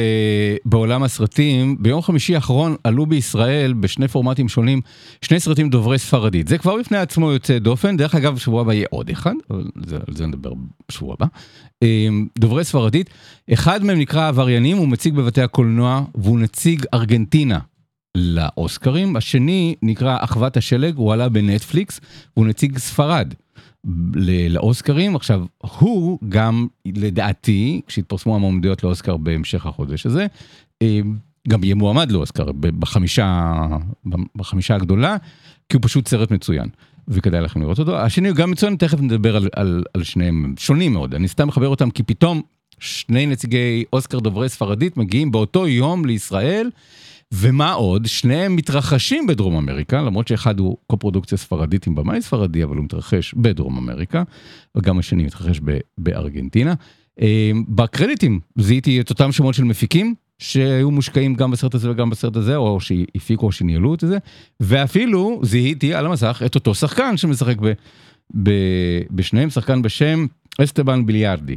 בעולם 0.64 1.02
הסרטים. 1.02 1.76
ביום 1.80 2.02
חמישי 2.02 2.34
האחרון 2.34 2.76
עלו 2.84 3.06
בישראל 3.06 3.72
בשני 3.72 4.08
פורמטים 4.08 4.48
שונים 4.48 4.80
שני 5.22 5.40
סרטים 5.40 5.68
דוברי 5.70 5.98
ספרדית. 5.98 6.48
זה 6.48 6.58
כבר 6.58 6.76
בפני 6.76 6.98
עצמו 6.98 7.32
יוצא 7.32 7.58
דופן. 7.58 7.96
דרך 7.96 8.14
אגב, 8.14 8.34
בשבוע 8.34 8.60
הבא 8.60 8.72
יהיה 8.72 8.86
עוד 8.90 9.10
אחד, 9.10 9.34
אבל 9.50 9.64
זה, 9.86 9.96
על 9.96 10.14
זה 10.16 10.26
נדבר 10.26 10.52
בשבוע 10.88 11.14
הבא. 11.18 11.26
אמ, 11.82 12.26
דוברי 12.38 12.64
ספרדית. 12.64 13.10
אחד 13.52 13.84
מהם 13.84 13.98
נקרא 13.98 14.28
עבריינים, 14.28 14.76
הוא 14.76 14.88
מוצג 14.88 15.14
בבתי 15.14 15.42
הקולנוע, 15.42 16.02
והוא 16.14 16.38
נציג 16.38 16.84
ארגנטינה. 16.94 17.58
לאוסקרים, 18.14 19.16
השני 19.16 19.74
נקרא 19.82 20.16
אחוות 20.20 20.56
השלג, 20.56 20.96
הוא 20.96 21.12
עלה 21.12 21.28
בנטפליקס, 21.28 22.00
והוא 22.36 22.46
נציג 22.46 22.78
ספרד 22.78 23.34
לאוסקרים. 24.48 25.16
עכשיו, 25.16 25.44
הוא 25.78 26.18
גם, 26.28 26.66
לדעתי, 26.86 27.80
כשהתפרסמו 27.86 28.36
המועמדויות 28.36 28.84
לאוסקר 28.84 29.16
בהמשך 29.16 29.66
החודש 29.66 30.06
הזה, 30.06 30.26
אה, 30.82 31.00
גם 31.48 31.64
יהיה 31.64 31.74
מועמד 31.74 32.12
לאוסקר 32.12 32.52
בחמישה, 32.52 33.52
בחמישה 34.36 34.74
הגדולה, 34.74 35.16
כי 35.68 35.76
הוא 35.76 35.82
פשוט 35.82 36.08
סרט 36.08 36.30
מצוין. 36.30 36.68
וכדאי 37.08 37.40
לכם 37.40 37.60
לראות 37.60 37.78
אותו. 37.78 37.98
השני 37.98 38.28
הוא 38.28 38.36
גם 38.36 38.50
מצוין, 38.50 38.76
תכף 38.76 39.00
נדבר 39.00 39.36
על, 39.36 39.48
על, 39.56 39.84
על 39.94 40.02
שניהם, 40.02 40.44
הם 40.44 40.54
שונים 40.58 40.92
מאוד. 40.92 41.14
אני 41.14 41.28
סתם 41.28 41.48
מחבר 41.48 41.68
אותם 41.68 41.90
כי 41.90 42.02
פתאום 42.02 42.42
שני 42.78 43.26
נציגי 43.26 43.84
אוסקר 43.92 44.18
דוברי 44.18 44.48
ספרדית 44.48 44.96
מגיעים 44.96 45.32
באותו 45.32 45.68
יום 45.68 46.04
לישראל. 46.04 46.70
ומה 47.32 47.72
עוד? 47.72 48.06
שניהם 48.06 48.56
מתרחשים 48.56 49.26
בדרום 49.26 49.56
אמריקה, 49.56 50.02
למרות 50.02 50.28
שאחד 50.28 50.58
הוא 50.58 50.76
קופרודוקציה 50.86 51.38
ספרדית 51.38 51.86
עם 51.86 51.94
במאי 51.94 52.22
ספרדי, 52.22 52.64
אבל 52.64 52.76
הוא 52.76 52.84
מתרחש 52.84 53.34
בדרום 53.34 53.76
אמריקה, 53.76 54.22
וגם 54.74 54.98
השני 54.98 55.22
מתרחש 55.22 55.60
בארגנטינה. 55.98 56.74
אה, 57.20 57.50
בקרדיטים 57.68 58.40
זיהיתי 58.58 59.00
את 59.00 59.10
אותם 59.10 59.32
שמות 59.32 59.54
של 59.54 59.64
מפיקים, 59.64 60.14
שהיו 60.38 60.90
מושקעים 60.90 61.34
גם 61.34 61.50
בסרט 61.50 61.74
הזה 61.74 61.90
וגם 61.90 62.10
בסרט 62.10 62.36
הזה, 62.36 62.56
או 62.56 62.80
שהפיקו 62.80 63.46
או 63.46 63.52
שניהלו 63.52 63.94
את 63.94 64.00
זה, 64.00 64.18
ואפילו 64.60 65.40
זיהיתי 65.42 65.94
על 65.94 66.06
המסך 66.06 66.42
את 66.46 66.54
אותו 66.54 66.74
שחקן 66.74 67.16
שמשחק 67.16 67.56
ב, 67.60 67.72
ב, 68.42 68.50
בשניהם, 69.10 69.50
שחקן 69.50 69.82
בשם 69.82 70.26
אסטבן 70.58 71.06
ביליארדי. 71.06 71.56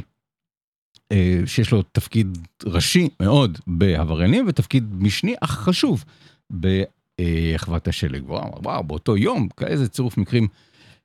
אה, 1.12 1.40
שיש 1.46 1.70
לו 1.70 1.82
תפקיד 1.82 2.38
ראשי 2.64 3.08
מאוד 3.20 3.58
בעבריינים 3.66 4.44
ותפקיד 4.48 4.94
משני 4.98 5.34
אך 5.40 5.50
חשוב 5.50 6.04
באחוות 6.50 7.88
השלג. 7.88 8.30
וואו, 8.30 8.62
וואו, 8.62 8.84
באותו 8.84 9.16
יום, 9.16 9.48
כאיזה 9.56 9.88
צירוף 9.88 10.16
מקרים 10.18 10.48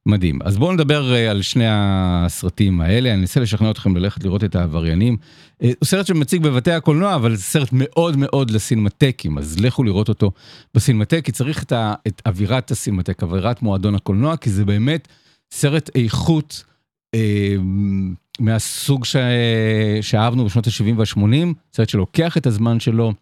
מדהים. 0.05 0.39
אז 0.43 0.58
בואו 0.58 0.72
נדבר 0.72 1.13
אה, 1.13 1.31
על 1.31 1.41
שני 1.41 1.65
הסרטים 1.67 2.81
האלה, 2.81 3.13
אני 3.13 3.22
אנסה 3.22 3.39
לשכנע 3.39 3.72
אתכם 3.72 3.98
ללכת 3.98 4.24
לראות 4.24 4.43
את 4.43 4.55
העבריינים. 4.55 5.17
אה, 5.63 5.72
הוא 5.79 5.86
סרט 5.86 6.05
שמציג 6.05 6.41
בבתי 6.41 6.72
הקולנוע, 6.72 7.15
אבל 7.15 7.36
זה 7.36 7.43
סרט 7.43 7.70
מאוד 7.72 8.17
מאוד 8.17 8.51
לסינמטקים, 8.51 9.38
אז 9.38 9.60
לכו 9.60 9.84
לראות 9.84 10.10
אותו 10.10 10.31
בסינמטק, 10.74 11.25
כי 11.25 11.31
צריך 11.31 11.63
את, 11.63 11.72
ה, 11.72 11.93
את 12.08 12.22
אווירת 12.25 12.72
הסינמטק, 12.72 13.24
אווירת 13.24 13.62
מועדון 13.62 13.96
הקולנוע, 13.96 14.38
כי 14.38 14.50
זה 14.50 14.65
באמת 14.65 15.08
סרט 15.51 15.89
איכות. 15.96 16.63
אה, 17.15 17.56
מהסוג 18.39 19.06
ש... 19.06 19.15
שאהבנו 20.01 20.46
בשנות 20.46 20.68
ה-70 20.68 20.94
וה-80, 20.98 21.53
סרט 21.74 21.89
שלוקח 21.89 22.38
את 22.38 22.48
הזמן 22.48 22.80
שלו, 22.80 23.13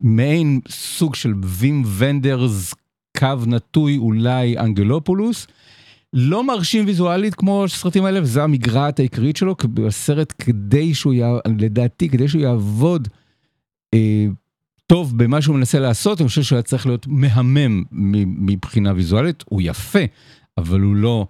מעין 0.00 0.60
סוג 0.68 1.14
של 1.14 1.32
וים 1.42 1.82
ונדרס, 1.96 2.74
קו 3.18 3.36
נטוי 3.46 3.98
אולי 3.98 4.58
אנגלופולוס. 4.58 5.46
לא 6.12 6.44
מרשים 6.44 6.86
ויזואלית 6.86 7.34
כמו 7.34 7.64
הסרטים 7.64 8.04
האלה, 8.04 8.22
וזו 8.22 8.40
המגרעת 8.40 8.98
העיקרית 8.98 9.36
שלו, 9.36 9.56
הסרט 9.86 10.32
כדי 10.38 10.94
שהוא, 10.94 11.14
יע... 11.14 11.28
לדעתי, 11.58 12.08
כדי 12.08 12.28
שהוא 12.28 12.42
יעבוד 12.42 13.08
אה, 13.94 14.26
טוב 14.86 15.18
במה 15.18 15.42
שהוא 15.42 15.56
מנסה 15.56 15.78
לעשות, 15.78 16.20
אני 16.20 16.28
חושב 16.28 16.42
שהוא 16.42 16.56
היה 16.56 16.62
צריך 16.62 16.86
להיות 16.86 17.06
מהמם 17.06 17.82
מבחינה 18.46 18.92
ויזואלית, 18.94 19.44
הוא 19.48 19.62
יפה, 19.64 19.98
אבל 20.58 20.80
הוא 20.80 20.96
לא 20.96 21.26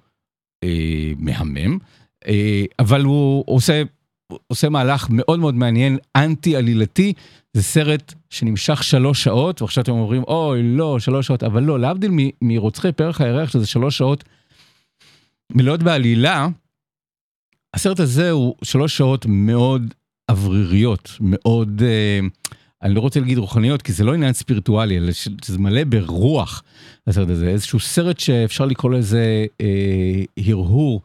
אה, 0.64 1.12
מהמם, 1.18 1.78
אה, 2.26 2.64
אבל 2.78 3.04
הוא 3.04 3.44
עושה, 3.46 3.82
עושה 4.46 4.68
מהלך 4.68 5.06
מאוד 5.10 5.38
מאוד 5.38 5.54
מעניין, 5.54 5.98
אנטי 6.16 6.56
עלילתי, 6.56 7.12
זה 7.52 7.62
סרט 7.62 8.14
שנמשך 8.30 8.82
שלוש 8.82 9.24
שעות, 9.24 9.62
ועכשיו 9.62 9.82
אתם 9.82 9.92
אומרים, 9.92 10.22
אוי, 10.22 10.62
לא, 10.62 10.98
שלוש 10.98 11.26
שעות, 11.26 11.42
אבל 11.42 11.62
לא, 11.62 11.80
להבדיל 11.80 12.10
מרוצחי 12.42 12.92
פרח 12.92 13.20
הירח, 13.20 13.50
שזה 13.50 13.66
שלוש 13.66 13.98
שעות 13.98 14.24
מלאות 15.52 15.82
בעלילה, 15.82 16.48
הסרט 17.74 18.00
הזה 18.00 18.30
הוא 18.30 18.54
שלוש 18.64 18.96
שעות 18.96 19.26
מאוד 19.28 19.94
אווריריות, 20.30 21.10
מאוד, 21.20 21.82
אה, 21.82 22.20
אני 22.84 22.94
לא 22.94 23.00
רוצה 23.00 23.20
להגיד 23.20 23.38
רוחניות, 23.38 23.82
כי 23.82 23.92
זה 23.92 24.04
לא 24.04 24.14
עניין 24.14 24.32
ספיריטואלי, 24.32 24.98
אלא 24.98 25.12
שזה 25.12 25.58
מלא 25.58 25.84
ברוח, 25.84 26.62
הסרט 27.06 27.28
הזה, 27.28 27.48
איזשהו 27.48 27.80
סרט 27.80 28.18
שאפשר 28.18 28.66
לקרוא 28.66 28.92
לזה 28.92 29.46
אה, 29.60 30.22
הרהור 30.46 31.02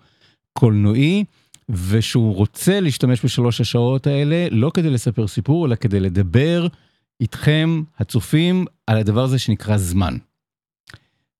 קולנועי, 0.53 1.23
ושהוא 1.69 2.35
רוצה 2.35 2.79
להשתמש 2.79 3.25
בשלוש 3.25 3.61
השעות 3.61 4.07
האלה, 4.07 4.47
לא 4.51 4.71
כדי 4.73 4.89
לספר 4.89 5.27
סיפור, 5.27 5.65
אלא 5.65 5.75
כדי 5.75 5.99
לדבר 5.99 6.67
איתכם, 7.21 7.83
הצופים, 7.99 8.65
על 8.87 8.97
הדבר 8.97 9.23
הזה 9.23 9.39
שנקרא 9.39 9.77
זמן. 9.77 10.17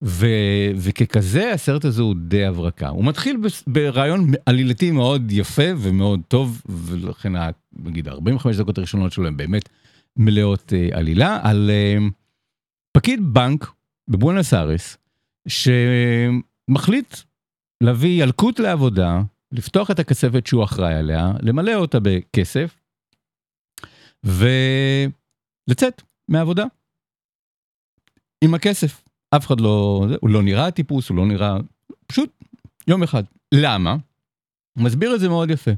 ו, 0.04 0.28
וככזה 0.76 1.54
הסרט 1.54 1.86
הזה 1.86 2.02
הוא 2.02 2.16
די 2.28 2.46
הברקה. 2.46 2.88
הוא 2.90 3.06
מתחיל 3.06 3.38
ברעיון 3.68 4.32
עלילתי 4.46 4.92
מאוד 4.92 5.32
יפה 5.32 5.64
ומאוד 5.78 6.20
טוב, 6.28 6.62
ולכן 6.70 7.34
נגיד 7.80 8.08
45 8.08 8.58
דקות 8.58 8.78
הראשונות 8.78 9.12
שלו 9.12 9.28
הן 9.28 9.38
באמת 9.38 9.70
מלאות 10.20 10.74
uh, 10.74 10.98
עלילה, 10.98 11.40
על 11.44 11.70
uh, 11.70 12.04
פקיד 12.92 13.20
בנק 13.34 13.72
בבואנוס 14.08 14.54
ארס, 14.54 14.98
שמחליט 15.48 17.16
להביא 17.84 18.24
ילקוט 18.24 18.60
לעבודה, 18.60 19.22
לפתוח 19.52 19.92
את 19.92 20.00
הכספת 20.00 20.48
שהוא 20.48 20.64
אחראי 20.64 20.94
עליה, 20.94 21.32
למלא 21.42 21.74
אותה 21.74 21.98
בכסף, 22.02 22.76
ולצאת 24.24 26.02
מהעבודה. 26.28 26.66
עם 28.44 28.54
הכסף. 28.54 29.04
אף 29.36 29.48
אחד 29.48 29.62
לא, 29.62 30.06
הוא 30.22 30.30
לא 30.30 30.44
נראה 30.44 30.72
טיפוס, 30.72 31.10
הוא 31.10 31.18
לא 31.18 31.26
נראה, 31.26 31.58
פשוט 32.08 32.44
יום 32.88 33.04
אחד. 33.04 33.24
למה? 33.54 33.96
הוא 34.74 34.84
מסביר 34.84 35.16
את 35.16 35.20
זה 35.20 35.30
מאוד 35.30 35.50
יפה. 35.50 35.72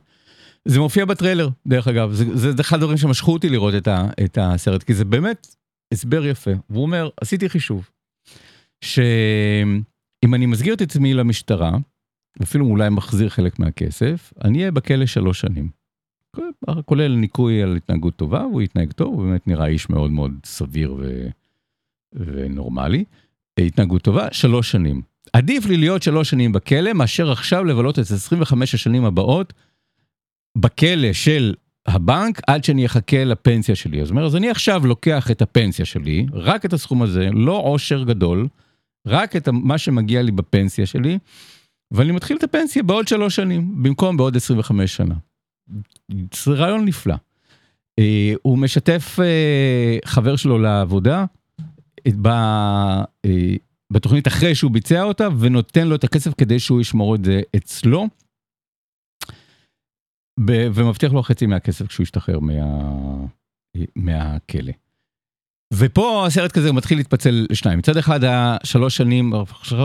זה 0.66 0.80
מופיע 0.80 1.06
בטריילר, 1.06 1.50
דרך 1.68 1.88
אגב, 1.88 2.12
זה, 2.12 2.38
זה, 2.38 2.62
אחד 2.62 2.78
הדברים 2.78 2.98
שמשכו 2.98 3.34
אותי 3.34 3.50
לראות 3.50 3.74
את, 3.76 3.88
ה, 3.88 4.10
את 4.24 4.38
הסרט, 4.42 4.84
כי 4.84 4.94
זה 4.94 5.06
באמת 5.06 5.56
הסבר 5.94 6.26
יפה. 6.26 6.52
והוא 6.70 6.84
אומר, 6.84 7.10
עשיתי 7.22 7.50
חישוב, 7.50 7.90
שאם 8.82 10.34
אני 10.34 10.46
מסגיר 10.46 10.74
את 10.74 10.82
עצמי 10.82 11.14
למשטרה, 11.14 11.72
אפילו 12.44 12.66
אולי 12.66 12.90
מחזיר 12.90 13.30
חלק 13.30 13.60
מהכסף, 13.60 14.34
אני 14.44 14.60
אהיה 14.60 14.72
בכלא 14.72 15.06
שלוש 15.06 15.42
שנים. 15.42 15.70
כולל 16.86 17.16
ניקוי 17.16 17.64
על 17.64 17.76
התנהגות 17.76 18.16
טובה, 18.16 18.46
והוא 18.46 18.62
יתנהג 18.62 18.92
טוב, 18.92 19.14
הוא 19.14 19.24
באמת 19.24 19.48
נראה 19.48 19.68
איש 19.68 19.90
מאוד 19.90 20.12
מאוד 20.12 20.32
סביר 20.46 20.94
ו... 21.00 21.28
ונורמלי. 22.14 23.04
התנהגות 23.60 24.02
טובה, 24.02 24.28
שלוש 24.32 24.72
שנים. 24.72 25.02
עדיף 25.34 25.66
לי 25.66 25.78
להיות 25.78 26.04
שלוש 26.04 26.30
שנים 26.30 26.52
בכלא, 26.52 26.94
מאשר 26.94 27.32
עכשיו 27.32 27.64
לבלות 27.64 28.00
את 28.00 28.04
25 28.04 28.74
השנים 28.74 29.06
הבאות 29.06 29.54
בכלא 30.58 31.14
של 31.14 31.54
הבנק 31.86 32.42
עד 32.48 32.64
שאני 32.64 32.86
אחכה 32.86 33.24
לפנסיה 33.24 33.76
שלי. 33.76 34.06
זאת 34.06 34.12
אומרת, 34.12 34.26
אז 34.26 34.36
אני 34.36 34.50
עכשיו 34.50 34.88
לוקח 34.88 35.32
את 35.32 35.42
הפנסיה 35.42 35.86
שלי, 35.86 36.26
רק 36.34 36.66
את 36.66 36.74
הסכום 36.74 37.02
הזה, 37.02 37.30
לא 37.34 37.62
עושר 37.64 38.04
גדול, 38.04 38.48
רק 39.08 39.36
את 39.36 39.50
מה 39.52 39.78
שמגיע 39.78 40.22
לי 40.22 40.32
בפנסיה 40.32 40.86
שלי, 40.86 41.18
ואני 41.92 42.12
מתחיל 42.12 42.38
את 42.38 42.44
הפנסיה 42.44 42.84
בעוד 42.84 43.08
שלוש 43.08 43.36
שנים, 43.36 43.84
במקום 43.84 44.18
בעוד 44.18 44.36
25 44.36 44.96
שנה. 44.96 45.16
זה 46.44 46.52
רעיון 46.52 46.86
נפלא. 46.86 47.16
Uh, 48.00 48.04
הוא 48.42 48.58
משתף 48.58 49.20
uh, 49.20 50.08
חבר 50.08 50.36
שלו 50.36 50.60
לעבודה, 50.60 51.26
ב, 52.22 52.28
uh, 52.28 53.30
בתוכנית 53.92 54.28
אחרי 54.28 54.56
שהוא 54.56 54.72
ביצע 54.72 55.04
אותה, 55.04 55.28
ונותן 55.40 55.88
לו 55.88 55.96
את 55.96 56.04
הכסף 56.04 56.34
כדי 56.38 56.60
שהוא 56.60 56.82
ישמור 56.82 57.16
את 57.16 57.26
זה 57.26 57.42
אצלו. 57.56 58.08
ב, 60.46 60.68
ומבטיח 60.74 61.14
לו 61.14 61.24
חצי 61.24 61.46
מהכסף 61.46 61.88
כשהוא 61.88 62.04
ישתחרר 62.04 62.40
מה, 62.40 62.54
מהכלא. 63.96 64.74
ופה 65.74 66.26
הסרט 66.28 66.52
כזה 66.52 66.74
מתחיל 66.74 66.98
להתפצל 66.98 67.48
לשניים. 67.50 67.80
מצד 67.80 67.98
אחד 67.98 68.24
השלוש 68.24 68.98
שנים, 68.98 69.34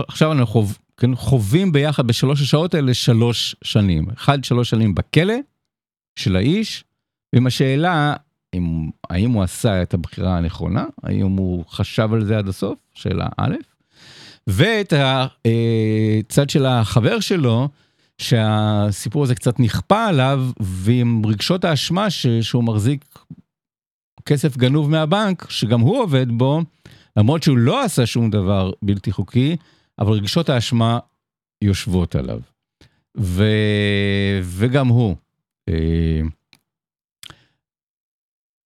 עכשיו 0.07 0.31
אנחנו 0.31 0.47
חוב, 0.47 0.77
כן, 0.97 1.15
חווים 1.15 1.71
ביחד 1.71 2.07
בשלוש 2.07 2.41
השעות 2.41 2.73
האלה 2.73 2.93
שלוש 2.93 3.55
שנים. 3.63 4.05
אחד, 4.13 4.43
שלוש 4.43 4.69
שנים 4.69 4.95
בכלא 4.95 5.35
של 6.15 6.35
האיש, 6.35 6.83
עם 7.35 7.47
השאלה 7.47 8.13
אם, 8.53 8.89
האם 9.09 9.31
הוא 9.31 9.43
עשה 9.43 9.81
את 9.81 9.93
הבחירה 9.93 10.37
הנכונה, 10.37 10.85
האם 11.03 11.37
הוא 11.37 11.65
חשב 11.69 12.09
על 12.13 12.25
זה 12.25 12.37
עד 12.37 12.47
הסוף, 12.47 12.79
שאלה 12.93 13.27
א', 13.37 13.55
ואת 14.47 14.93
הצד 16.27 16.49
של 16.49 16.65
החבר 16.65 17.19
שלו, 17.19 17.69
שהסיפור 18.21 19.23
הזה 19.23 19.35
קצת 19.35 19.59
נכפה 19.59 20.05
עליו, 20.05 20.45
ועם 20.59 21.21
רגשות 21.25 21.65
האשמה 21.65 22.09
שהוא 22.41 22.63
מחזיק 22.63 23.19
כסף 24.25 24.57
גנוב 24.57 24.89
מהבנק, 24.89 25.49
שגם 25.49 25.79
הוא 25.79 26.01
עובד 26.01 26.27
בו, 26.29 26.61
למרות 27.17 27.43
שהוא 27.43 27.57
לא 27.57 27.83
עשה 27.83 28.05
שום 28.05 28.29
דבר 28.29 28.71
בלתי 28.81 29.11
חוקי, 29.11 29.57
אבל 29.99 30.11
רגשות 30.11 30.49
האשמה 30.49 30.99
יושבות 31.63 32.15
עליו. 32.15 32.39
ו... 33.17 33.43
וגם 34.43 34.87
הוא. 34.87 35.15
אה... 35.69 36.21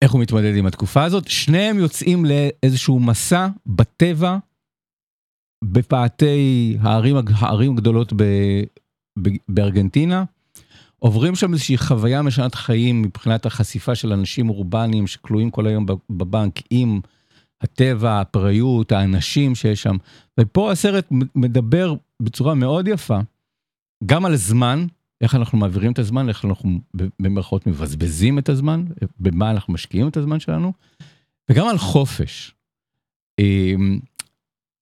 איך 0.01 0.11
הוא 0.11 0.21
מתמודד 0.21 0.55
עם 0.55 0.65
התקופה 0.65 1.03
הזאת? 1.03 1.27
שניהם 1.27 1.79
יוצאים 1.79 2.25
לאיזשהו 2.25 2.99
מסע 2.99 3.47
בטבע, 3.65 4.37
בפאתי 5.63 6.77
הערים, 6.81 7.15
הערים 7.39 7.71
הגדולות 7.71 8.13
ב... 8.13 8.23
בארגנטינה. 9.49 10.23
עוברים 10.99 11.35
שם 11.35 11.53
איזושהי 11.53 11.77
חוויה 11.77 12.21
משנת 12.21 12.55
חיים 12.55 13.01
מבחינת 13.01 13.45
החשיפה 13.45 13.95
של 13.95 14.13
אנשים 14.13 14.49
אורבניים 14.49 15.07
שכלואים 15.07 15.51
כל 15.51 15.67
היום 15.67 15.85
בבנק 16.09 16.59
עם 16.69 16.99
הטבע, 17.61 18.21
הפראיות, 18.21 18.91
האנשים 18.91 19.55
שיש 19.55 19.83
שם. 19.83 19.95
ופה 20.39 20.71
הסרט 20.71 21.07
מדבר 21.35 21.93
בצורה 22.19 22.53
מאוד 22.53 22.87
יפה, 22.87 23.19
גם 24.05 24.25
על 24.25 24.35
זמן, 24.35 24.85
איך 25.21 25.35
אנחנו 25.35 25.57
מעבירים 25.57 25.91
את 25.91 25.99
הזמן, 25.99 26.29
איך 26.29 26.45
אנחנו 26.45 26.79
במרכאות 27.19 27.67
מבזבזים 27.67 28.39
את 28.39 28.49
הזמן, 28.49 28.85
במה 29.19 29.51
אנחנו 29.51 29.73
משקיעים 29.73 30.07
את 30.07 30.17
הזמן 30.17 30.39
שלנו, 30.39 30.73
וגם 31.49 31.67
על 31.67 31.77
חופש. 31.77 32.53
אמ, 33.39 33.99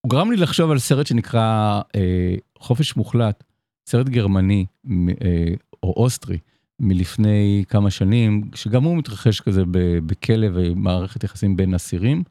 הוא 0.02 0.10
גרם 0.12 0.32
לי 0.32 0.38
לחשוב 0.38 0.72
על 0.72 0.80
סרט 0.80 1.08
שנקרא 1.08 1.82
אה, 1.96 2.36
חופש 2.60 2.96
מוחלט, 2.96 3.44
סרט 3.90 4.10
גרמני 4.10 4.66
אה, 4.90 5.54
או 5.84 5.94
אוסטרי 5.98 6.38
מלפני 6.80 7.64
כמה 7.70 7.92
שנים, 7.92 8.50
שגם 8.56 8.84
הוא 8.84 8.98
מתרחש 8.98 9.42
כזה 9.42 9.64
בכלא 10.06 10.48
ומערכת 10.54 11.24
יחסים 11.24 11.56
בין 11.56 11.74
אסירים. 11.74 12.24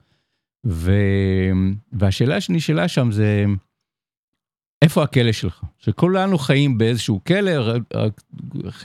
ו... 0.67 0.93
והשאלה 1.93 2.41
שנשאלה 2.41 2.89
שם 2.89 3.13
זה, 3.13 3.45
איפה 4.83 5.03
הכלא 5.03 5.33
שלך? 5.33 5.63
שכולנו 5.79 6.39
חיים 6.39 6.79
באיזשהו 6.79 7.21
כלא, 7.25 7.51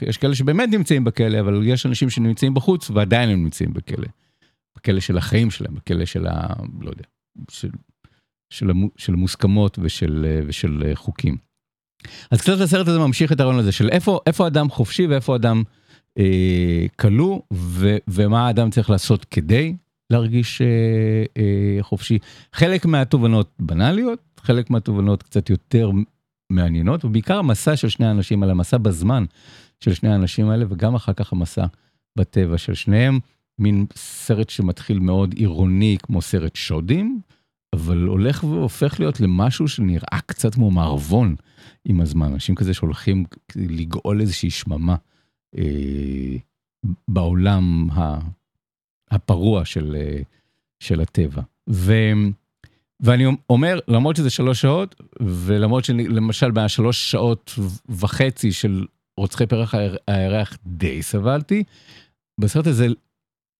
יש 0.02 0.16
כאלה 0.16 0.34
שבאמת 0.34 0.68
נמצאים 0.68 1.04
בכלא, 1.04 1.40
אבל 1.40 1.60
יש 1.64 1.86
אנשים 1.86 2.10
שנמצאים 2.10 2.54
בחוץ 2.54 2.90
ועדיין 2.90 3.30
הם 3.30 3.42
נמצאים 3.42 3.72
בכלא. 3.72 4.08
בכלא 4.76 5.00
של 5.00 5.18
החיים 5.18 5.50
שלהם, 5.50 5.74
בכלא 5.74 6.04
של 6.04 6.26
ה... 6.26 6.54
לא 6.80 6.90
יודע, 6.90 7.04
של, 7.50 7.70
של, 8.50 8.70
המו, 8.70 8.88
של 8.96 9.12
מוסכמות 9.12 9.78
ושל, 9.82 10.40
ושל 10.46 10.90
חוקים. 10.94 11.43
אז 12.30 12.40
קצת 12.40 12.60
הסרט 12.60 12.88
הזה 12.88 12.98
ממשיך 12.98 13.32
את 13.32 13.40
הרעיון 13.40 13.58
הזה 13.58 13.72
של 13.72 13.88
איפה, 13.88 14.20
איפה 14.26 14.46
אדם 14.46 14.70
חופשי 14.70 15.06
ואיפה 15.06 15.36
אדם 15.36 15.62
אה, 16.18 16.86
כלוא, 16.96 17.40
ו, 17.52 17.96
ומה 18.08 18.46
האדם 18.46 18.70
צריך 18.70 18.90
לעשות 18.90 19.24
כדי 19.24 19.74
להרגיש 20.10 20.62
אה, 20.62 20.66
אה, 21.36 21.82
חופשי. 21.82 22.18
חלק 22.52 22.86
מהתובנות 22.86 23.52
בנאליות, 23.58 24.18
חלק 24.40 24.70
מהתובנות 24.70 25.22
קצת 25.22 25.50
יותר 25.50 25.90
מעניינות, 26.50 27.04
ובעיקר 27.04 27.38
המסע 27.38 27.76
של 27.76 27.88
שני 27.88 28.06
האנשים 28.06 28.42
האלה, 28.42 28.52
המסע 28.52 28.78
בזמן 28.78 29.24
של 29.80 29.94
שני 29.94 30.08
האנשים 30.08 30.48
האלה, 30.48 30.64
וגם 30.68 30.94
אחר 30.94 31.12
כך 31.12 31.32
המסע 31.32 31.66
בטבע 32.18 32.58
של 32.58 32.74
שניהם, 32.74 33.18
מין 33.58 33.86
סרט 33.96 34.50
שמתחיל 34.50 34.98
מאוד 34.98 35.34
עירוני 35.34 35.96
כמו 36.02 36.22
סרט 36.22 36.56
שודים, 36.56 37.20
אבל 37.74 37.98
הולך 38.02 38.44
והופך 38.44 39.00
להיות 39.00 39.20
למשהו 39.20 39.68
שנראה 39.68 40.20
קצת 40.26 40.54
כמו 40.54 40.70
מערבון 40.70 41.34
עם 41.84 42.00
הזמן, 42.00 42.32
אנשים 42.32 42.54
כזה 42.54 42.74
שהולכים 42.74 43.24
לגאול 43.56 44.20
איזושהי 44.20 44.50
שממה 44.50 44.96
אה, 45.58 46.36
בעולם 47.08 47.88
הפרוע 49.10 49.64
של, 49.64 49.96
אה, 50.00 50.22
של 50.80 51.00
הטבע. 51.00 51.42
ו, 51.70 51.92
ואני 53.00 53.24
אומר, 53.50 53.78
למרות 53.88 54.16
שזה 54.16 54.30
שלוש 54.30 54.60
שעות, 54.60 54.94
ולמרות 55.20 55.84
שלמשל 55.84 56.52
מהשלוש 56.52 57.10
שעות 57.10 57.52
וחצי 57.88 58.52
של 58.52 58.86
רוצחי 59.20 59.46
פרח 59.46 59.74
הירח 60.08 60.58
די 60.66 61.02
סבלתי, 61.02 61.64
בסרט 62.40 62.66
הזה 62.66 62.86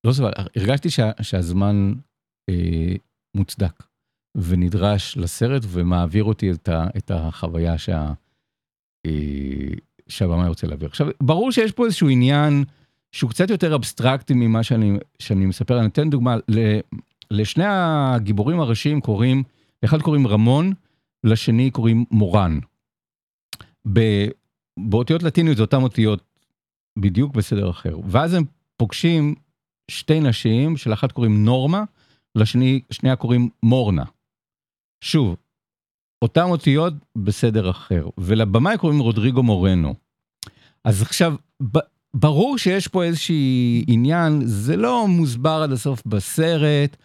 לא 0.06 0.12
סבלתי, 0.12 0.42
הרגשתי 0.56 0.90
שה, 0.90 1.10
שהזמן 1.22 1.92
אה, 2.50 2.94
מוצדק. 3.36 3.93
ונדרש 4.34 5.16
לסרט 5.16 5.62
ומעביר 5.68 6.24
אותי 6.24 6.50
את, 6.50 6.68
ה, 6.68 6.86
את 6.96 7.10
החוויה 7.10 7.78
שה, 7.78 8.12
אה, 9.06 9.10
שהבמאי 10.08 10.48
רוצה 10.48 10.66
להעביר. 10.66 10.88
עכשיו, 10.88 11.08
ברור 11.22 11.52
שיש 11.52 11.72
פה 11.72 11.84
איזשהו 11.84 12.08
עניין 12.08 12.64
שהוא 13.12 13.30
קצת 13.30 13.50
יותר 13.50 13.74
אבסטרקטי 13.74 14.34
ממה 14.34 14.62
שאני, 14.62 14.98
שאני 15.18 15.46
מספר. 15.46 15.78
אני 15.78 15.86
אתן 15.86 16.10
דוגמה, 16.10 16.36
לשני 17.30 17.64
הגיבורים 17.66 18.60
הראשיים 18.60 19.00
קוראים, 19.00 19.42
לאחד 19.82 20.02
קוראים 20.02 20.26
רמון, 20.26 20.72
לשני 21.24 21.70
קוראים 21.70 22.04
מורן. 22.10 22.58
ב, 23.92 24.00
באותיות 24.78 25.22
לטיניות 25.22 25.56
זה 25.56 25.62
אותן 25.62 25.82
אותיות 25.82 26.22
בדיוק 26.98 27.34
בסדר 27.34 27.70
אחר. 27.70 27.98
ואז 28.08 28.34
הם 28.34 28.44
פוגשים 28.76 29.34
שתי 29.90 30.20
נשים, 30.20 30.76
שלאחת 30.76 31.12
קוראים 31.12 31.44
נורמה, 31.44 31.84
לשני, 32.34 32.80
שניה 32.90 33.16
קוראים 33.16 33.48
מורנה. 33.62 34.04
שוב, 35.04 35.36
אותם 36.22 36.46
אותיות 36.50 36.94
בסדר 37.18 37.70
אחר, 37.70 38.08
ולבמאי 38.18 38.78
קוראים 38.78 38.98
רודריגו 38.98 39.42
מורנו. 39.42 39.94
אז 40.84 41.02
עכשיו, 41.02 41.34
ברור 42.14 42.58
שיש 42.58 42.88
פה 42.88 43.04
איזשהי 43.04 43.84
עניין, 43.88 44.40
זה 44.44 44.76
לא 44.76 45.08
מוסבר 45.08 45.60
עד 45.64 45.72
הסוף 45.72 46.06
בסרט, 46.06 46.96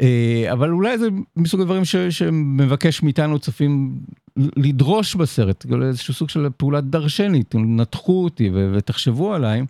אה, 0.00 0.52
אבל 0.52 0.70
אולי 0.70 0.98
זה 0.98 1.08
מסוג 1.36 1.60
הדברים 1.60 1.84
ש, 1.84 1.96
שמבקש 1.96 3.02
מאיתנו 3.02 3.38
צופים 3.38 4.00
לדרוש 4.36 5.14
בסרט, 5.14 5.66
כאילו 5.66 5.86
איזשהו 5.86 6.14
סוג 6.14 6.28
של 6.28 6.46
פעולת 6.56 6.84
דרשנית, 6.84 7.54
נתחו 7.54 8.24
אותי 8.24 8.50
ו, 8.50 8.72
ותחשבו 8.76 9.34
עליי. 9.34 9.62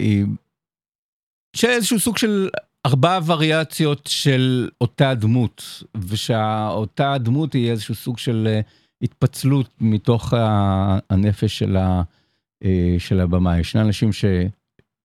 אה, 0.00 0.22
שאיזשהו 1.56 2.00
סוג 2.00 2.18
של 2.18 2.48
ארבע 2.86 3.18
וריאציות 3.26 4.06
של 4.06 4.68
אותה 4.80 5.14
דמות, 5.14 5.82
ושאותה 6.08 7.18
דמות 7.18 7.52
היא 7.52 7.70
איזשהו 7.70 7.94
סוג 7.94 8.18
של 8.18 8.48
אה, 8.50 8.60
התפצלות 9.02 9.68
מתוך 9.80 10.34
הנפש 11.10 11.58
של, 11.58 11.76
ה, 11.76 12.02
אה, 12.64 12.96
של 12.98 13.20
הבמה. 13.20 13.60
ישנם 13.60 13.80
אנשים 13.80 14.12
ש, 14.12 14.24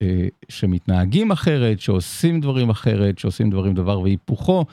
אה, 0.02 0.28
שמתנהגים 0.50 1.32
אחרת, 1.32 1.80
שעושים 1.80 2.42
דברים 2.42 2.70
אחרת, 2.70 3.20
שעושים 3.20 3.50
דברים 3.50 3.74
דבר 3.74 4.00
והיפוכו, 4.00 4.66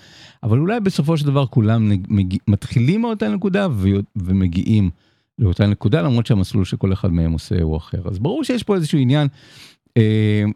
אבל 0.43 0.59
אולי 0.59 0.81
בסופו 0.81 1.17
של 1.17 1.27
דבר 1.27 1.47
כולם 1.47 1.93
מגיע, 2.09 2.39
מתחילים 2.49 3.01
מאותה 3.01 3.29
נקודה 3.29 3.69
ומגיעים 4.17 4.91
לאותה 5.39 5.67
נקודה, 5.67 6.03
למרות 6.03 6.27
שהמסלול 6.27 6.65
שכל 6.65 6.93
אחד 6.93 7.13
מהם 7.13 7.33
עושה 7.33 7.63
הוא 7.63 7.77
אחר. 7.77 8.09
אז 8.09 8.19
ברור 8.19 8.45
שיש 8.45 8.63
פה 8.63 8.75
איזשהו 8.75 8.99
עניין 8.99 9.29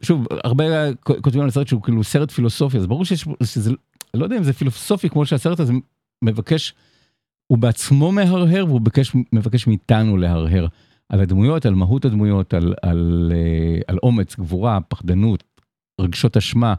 שוב, 0.02 0.26
הרבה 0.44 0.92
כותבים 0.94 1.42
על 1.42 1.48
הסרט 1.48 1.68
שהוא 1.68 1.82
כאילו 1.82 2.04
סרט 2.04 2.30
פילוסופי, 2.30 2.78
אז 2.78 2.86
ברור 2.86 3.04
שיש, 3.04 3.24
שזה, 3.42 3.72
לא 4.14 4.24
יודע 4.24 4.36
אם 4.36 4.42
זה 4.42 4.52
פילוסופי 4.52 5.08
כמו 5.08 5.26
שהסרט 5.26 5.60
הזה 5.60 5.72
מבקש, 6.24 6.74
הוא 7.46 7.58
בעצמו 7.58 8.12
מהרהר 8.12 8.64
והוא 8.66 8.80
מבקש, 8.80 9.12
מבקש 9.32 9.66
מאיתנו 9.66 10.16
להרהר 10.16 10.66
על 11.08 11.20
הדמויות, 11.20 11.66
על 11.66 11.74
מהות 11.74 12.04
הדמויות, 12.04 12.54
על, 12.54 12.74
על, 12.82 13.32
אה, 13.34 13.80
על 13.86 13.98
אומץ, 14.02 14.36
גבורה, 14.36 14.78
פחדנות, 14.88 15.44
רגשות 16.00 16.36
אשמה, 16.36 16.74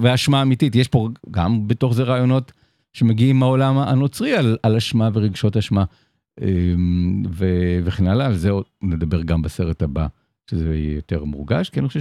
ואשמה 0.00 0.42
אמיתית. 0.42 0.74
יש 0.74 0.88
פה 0.88 1.08
גם 1.30 1.68
בתוך 1.68 1.94
זה 1.94 2.02
רעיונות 2.02 2.52
שמגיעים 2.92 3.38
מהעולם 3.38 3.78
הנוצרי 3.78 4.36
על, 4.36 4.56
על 4.62 4.76
אשמה 4.76 5.08
ורגשות 5.12 5.56
אשמה 5.56 5.84
אה, 6.42 6.46
וכן 7.84 8.06
הלאה, 8.06 8.26
על 8.26 8.34
זה 8.34 8.50
נדבר 8.82 9.22
גם 9.22 9.42
בסרט 9.42 9.82
הבא. 9.82 10.06
שזה 10.50 10.76
יותר 10.76 11.24
מורגש, 11.24 11.70
כי 11.70 11.80
אני 11.80 11.88
חושב 11.88 12.00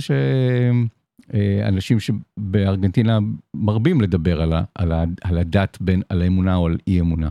שאנשים 1.31 1.97
שבארגנטינה 1.99 3.19
מרבים 3.53 4.01
לדבר 4.01 4.41
על, 4.41 4.53
ה, 4.53 4.63
על, 4.75 4.91
ה, 4.91 5.03
על 5.21 5.38
הדת 5.38 5.77
בין, 5.81 6.01
על 6.10 6.21
האמונה 6.21 6.55
או 6.55 6.67
על 6.67 6.77
אי 6.88 6.99
אמונה. 6.99 7.29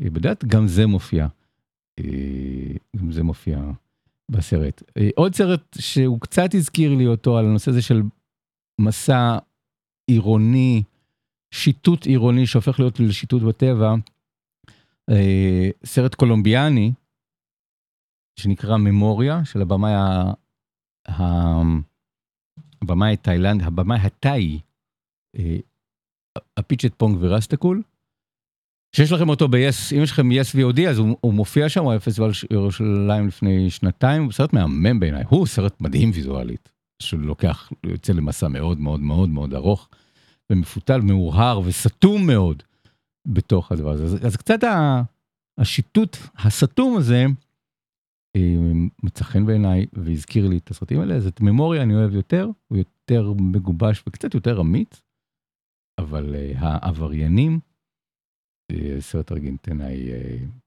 אה, 0.00 0.10
בדת 0.10 0.44
גם 0.44 0.66
זה 0.66 0.86
מופיע, 0.86 1.26
אה, 2.00 2.04
גם 2.96 3.12
זה 3.12 3.22
מופיע 3.22 3.60
בסרט. 4.30 4.82
אה, 4.96 5.08
עוד 5.16 5.34
סרט 5.34 5.76
שהוא 5.78 6.20
קצת 6.20 6.54
הזכיר 6.54 6.94
לי 6.94 7.06
אותו 7.06 7.38
על 7.38 7.44
הנושא 7.44 7.70
הזה 7.70 7.82
של 7.82 8.02
מסע 8.80 9.38
עירוני, 10.06 10.82
שיטוט 11.54 12.06
עירוני 12.06 12.46
שהופך 12.46 12.80
להיות 12.80 13.00
לשיטוט 13.00 13.42
בטבע, 13.42 13.94
סרט 15.84 16.14
קולומביאני, 16.14 16.92
שנקרא 18.40 18.76
ממוריה, 18.76 19.44
של 19.44 19.62
הבמאי 19.62 19.92
הבמאי 22.82 23.16
תאילנד, 23.16 23.62
הבמאי 23.62 23.98
התאי, 23.98 24.60
אה, 25.38 25.56
אפיצ'טפונג 26.56 27.16
ויראסתקול, 27.20 27.82
שיש 28.96 29.12
לכם 29.12 29.28
אותו 29.28 29.48
ב-yes, 29.48 29.96
אם 29.96 30.02
יש 30.02 30.12
לכם 30.12 30.28
yes 30.30 30.56
VOD 30.56 30.80
אז 30.88 30.98
הוא, 30.98 31.16
הוא 31.20 31.34
מופיע 31.34 31.68
שם, 31.68 31.82
הוא 31.82 31.90
היה 31.90 32.00
פסטיבל 32.00 32.30
ירושלים 32.50 33.28
לפני 33.28 33.70
שנתיים, 33.70 34.22
הוא 34.24 34.32
סרט 34.32 34.52
מהמם 34.52 35.00
בעיניי, 35.00 35.24
הוא 35.28 35.46
סרט 35.46 35.80
מדהים 35.80 36.10
ויזואלית, 36.14 36.72
שלוקח, 37.02 37.72
יוצא 37.86 38.12
למסע 38.12 38.48
מאוד 38.48 38.80
מאוד 38.80 39.00
מאוד 39.00 39.28
מאוד 39.28 39.54
ארוך, 39.54 39.88
ומפותל, 40.50 41.00
מהורהר 41.00 41.60
וסתום 41.64 42.26
מאוד 42.26 42.62
בתוך 43.26 43.72
הדבר 43.72 43.90
הזה. 43.90 44.04
אז, 44.04 44.26
אז 44.26 44.36
קצת 44.36 44.58
השיטוט 45.58 46.16
הסתום 46.38 46.96
הזה, 46.96 47.26
מצא 49.02 49.24
חן 49.24 49.46
בעיניי 49.46 49.86
והזכיר 49.92 50.48
לי 50.48 50.58
את 50.58 50.70
הסרטים 50.70 51.00
האלה, 51.00 51.14
אז 51.14 51.26
את 51.26 51.40
ממוריה 51.40 51.82
אני 51.82 51.94
אוהב 51.94 52.14
יותר, 52.14 52.48
הוא 52.68 52.78
יותר 52.78 53.32
מגובש 53.32 54.02
וקצת 54.08 54.34
יותר 54.34 54.60
אמיץ, 54.60 55.02
אבל 56.00 56.34
uh, 56.34 56.58
העבריינים, 56.58 57.60
uh, 58.72 58.76
סרט 59.00 59.32
ארגנטינאי, 59.32 60.08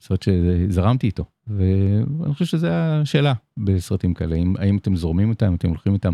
סרט 0.02 0.22
שזרמתי 0.24 1.08
איתו, 1.08 1.26
ואני 1.48 2.34
חושב 2.34 2.46
שזו 2.46 2.68
השאלה 2.68 3.34
בסרטים 3.58 4.14
כאלה, 4.14 4.36
אם, 4.36 4.54
האם 4.60 4.78
אתם 4.78 4.96
זורמים 4.96 5.30
איתם, 5.30 5.56
אתם 5.56 5.70
הולכים 5.70 5.94
איתם, 5.94 6.14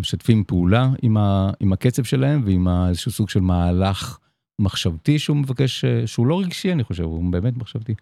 משתפים 0.00 0.44
פעולה 0.44 0.90
עם, 1.02 1.16
ה, 1.16 1.50
עם 1.60 1.72
הקצב 1.72 2.04
שלהם 2.04 2.42
ועם 2.44 2.68
איזשהו 2.88 3.12
סוג 3.12 3.28
של 3.28 3.40
מהלך 3.40 4.18
מחשבתי 4.60 5.18
שהוא 5.18 5.36
מבקש, 5.36 5.84
שהוא 6.06 6.26
לא 6.26 6.40
רגשי 6.40 6.72
אני 6.72 6.84
חושב, 6.84 7.02
הוא 7.02 7.32
באמת 7.32 7.56
מחשבתי. 7.56 7.94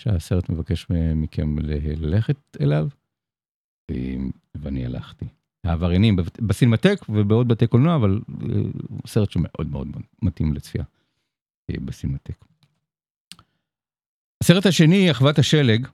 שהסרט 0.00 0.48
מבקש 0.48 0.86
מכם 1.14 1.58
ללכת 1.58 2.36
אליו, 2.60 2.88
ואני 4.54 4.86
הלכתי. 4.86 5.26
העבריינים 5.64 6.16
בסינמטק 6.40 7.00
ובעוד 7.08 7.48
בתי 7.48 7.66
קולנוע, 7.66 7.96
אבל 7.96 8.20
אה, 8.42 8.46
סרט 9.06 9.30
שמאוד 9.30 9.70
מאוד 9.70 9.88
מתאים 10.22 10.54
לצפייה 10.54 10.84
אה, 11.70 11.74
בסינמטק. 11.84 12.44
הסרט 14.42 14.66
השני, 14.66 15.10
אחוות 15.10 15.38
השלג, 15.38 15.86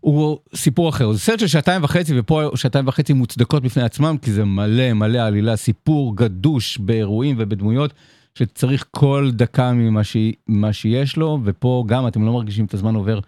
הוא 0.00 0.38
סיפור 0.54 0.88
אחר, 0.88 1.12
זה 1.12 1.18
סרט 1.18 1.38
של 1.38 1.46
שעתיים 1.46 1.84
וחצי 1.84 2.18
ופה 2.18 2.50
שעתיים 2.54 2.88
וחצי 2.88 3.12
מוצדקות 3.12 3.62
בפני 3.62 3.82
עצמם 3.82 4.16
כי 4.22 4.32
זה 4.32 4.44
מלא 4.44 4.92
מלא 4.92 5.18
עלילה, 5.18 5.56
סיפור 5.56 6.16
גדוש 6.16 6.78
באירועים 6.78 7.36
ובדמויות 7.38 7.92
שצריך 8.38 8.86
כל 8.90 9.30
דקה 9.32 9.72
ממה 9.72 10.04
ש... 10.04 10.16
שיש 10.72 11.16
לו, 11.16 11.38
ופה 11.44 11.84
גם 11.86 12.08
אתם 12.08 12.26
לא 12.26 12.32
מרגישים 12.32 12.64
את 12.64 12.74
הזמן 12.74 12.94
עובר, 12.94 13.20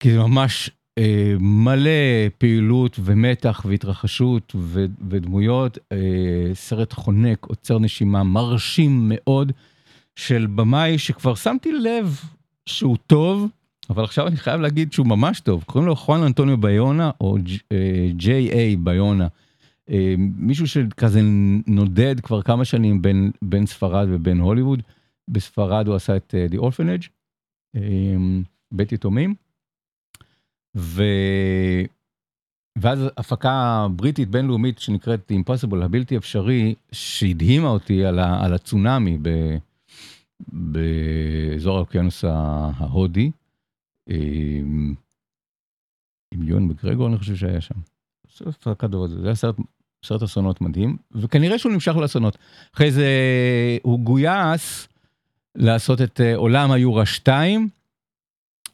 כי 0.00 0.12
זה 0.12 0.18
ממש 0.18 0.70
אה, 0.98 1.34
מלא 1.40 1.90
פעילות 2.38 2.96
ומתח 3.04 3.62
והתרחשות 3.68 4.52
ו... 4.56 4.86
ודמויות, 5.08 5.78
אה, 5.92 6.54
סרט 6.54 6.92
חונק, 6.92 7.46
עוצר 7.46 7.78
נשימה, 7.78 8.22
מרשים 8.22 9.12
מאוד, 9.14 9.52
של 10.16 10.46
במאי 10.46 10.98
שכבר 10.98 11.34
שמתי 11.34 11.72
לב 11.72 12.20
שהוא 12.66 12.96
טוב, 13.06 13.48
אבל 13.90 14.04
עכשיו 14.04 14.26
אני 14.26 14.36
חייב 14.36 14.60
להגיד 14.60 14.92
שהוא 14.92 15.06
ממש 15.06 15.40
טוב, 15.40 15.64
קוראים 15.66 15.88
לו 15.88 15.96
חואן 15.96 16.22
אנטוניו 16.22 16.56
ביונה, 16.56 17.10
או 17.20 17.36
ג'יי 18.16 18.50
איי 18.50 18.76
ביונה. 18.76 19.26
אה, 19.90 20.14
מישהו 20.18 20.66
שכזה 20.66 21.20
נודד 21.66 22.20
כבר 22.20 22.42
כמה 22.42 22.64
שנים 22.64 23.02
בין, 23.02 23.30
בין 23.42 23.66
ספרד 23.66 24.08
ובין 24.10 24.40
הוליווד. 24.40 24.82
בספרד 25.28 25.86
הוא 25.86 25.96
עשה 25.96 26.16
את 26.16 26.34
uh, 26.34 26.54
The 26.54 26.58
Orphanage, 26.58 27.08
בית 28.72 28.92
יתומים. 28.92 29.34
ו... 30.76 31.02
ואז 32.78 33.00
הפקה 33.16 33.86
בריטית 33.96 34.28
בינלאומית 34.28 34.78
שנקראת 34.78 35.32
Impossible, 35.32 35.84
הבלתי 35.84 36.16
אפשרי, 36.16 36.74
שהדהימה 36.92 37.68
אותי 37.68 38.04
על, 38.04 38.18
ה... 38.18 38.44
על 38.44 38.54
הצונאמי 38.54 39.18
ב... 39.22 39.56
באזור 40.48 41.76
האוקיינוס 41.76 42.24
ההודי. 42.24 43.30
עם 46.32 46.42
יון 46.42 46.68
מגרגור 46.68 47.08
אני 47.08 47.18
חושב 47.18 47.36
שהיה 47.36 47.60
שם. 47.60 47.74
זה 48.36 49.24
היה 49.24 49.34
סרט, 49.34 49.56
סרט 50.04 50.22
אסונות 50.22 50.60
מדהים, 50.60 50.96
וכנראה 51.12 51.58
שהוא 51.58 51.72
נמשך 51.72 51.96
לאסונות. 51.96 52.38
אחרי 52.74 52.90
זה 52.90 53.08
הוא 53.82 54.00
גויס 54.00 54.88
לעשות 55.54 56.02
את 56.02 56.20
אה, 56.20 56.36
עולם 56.36 56.70
היורה 56.70 57.06
2. 57.06 57.68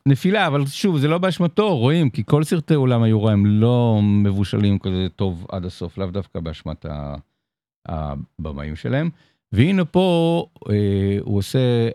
נפילה, 0.06 0.46
אבל 0.46 0.66
שוב, 0.66 0.98
זה 0.98 1.08
לא 1.08 1.18
באשמתו, 1.18 1.76
רואים, 1.76 2.10
כי 2.10 2.22
כל 2.26 2.44
סרטי 2.44 2.74
עולם 2.74 3.02
היורה 3.02 3.32
הם 3.32 3.46
לא 3.46 4.00
מבושלים 4.02 4.78
כזה 4.78 5.06
טוב 5.16 5.46
עד 5.48 5.64
הסוף, 5.64 5.98
לאו 5.98 6.06
דווקא 6.06 6.40
באשמת 6.40 6.86
הבמאים 7.88 8.76
שלהם. 8.76 9.10
והנה 9.52 9.84
פה 9.84 10.46
אה, 10.70 11.18
הוא 11.20 11.38
עושה 11.38 11.88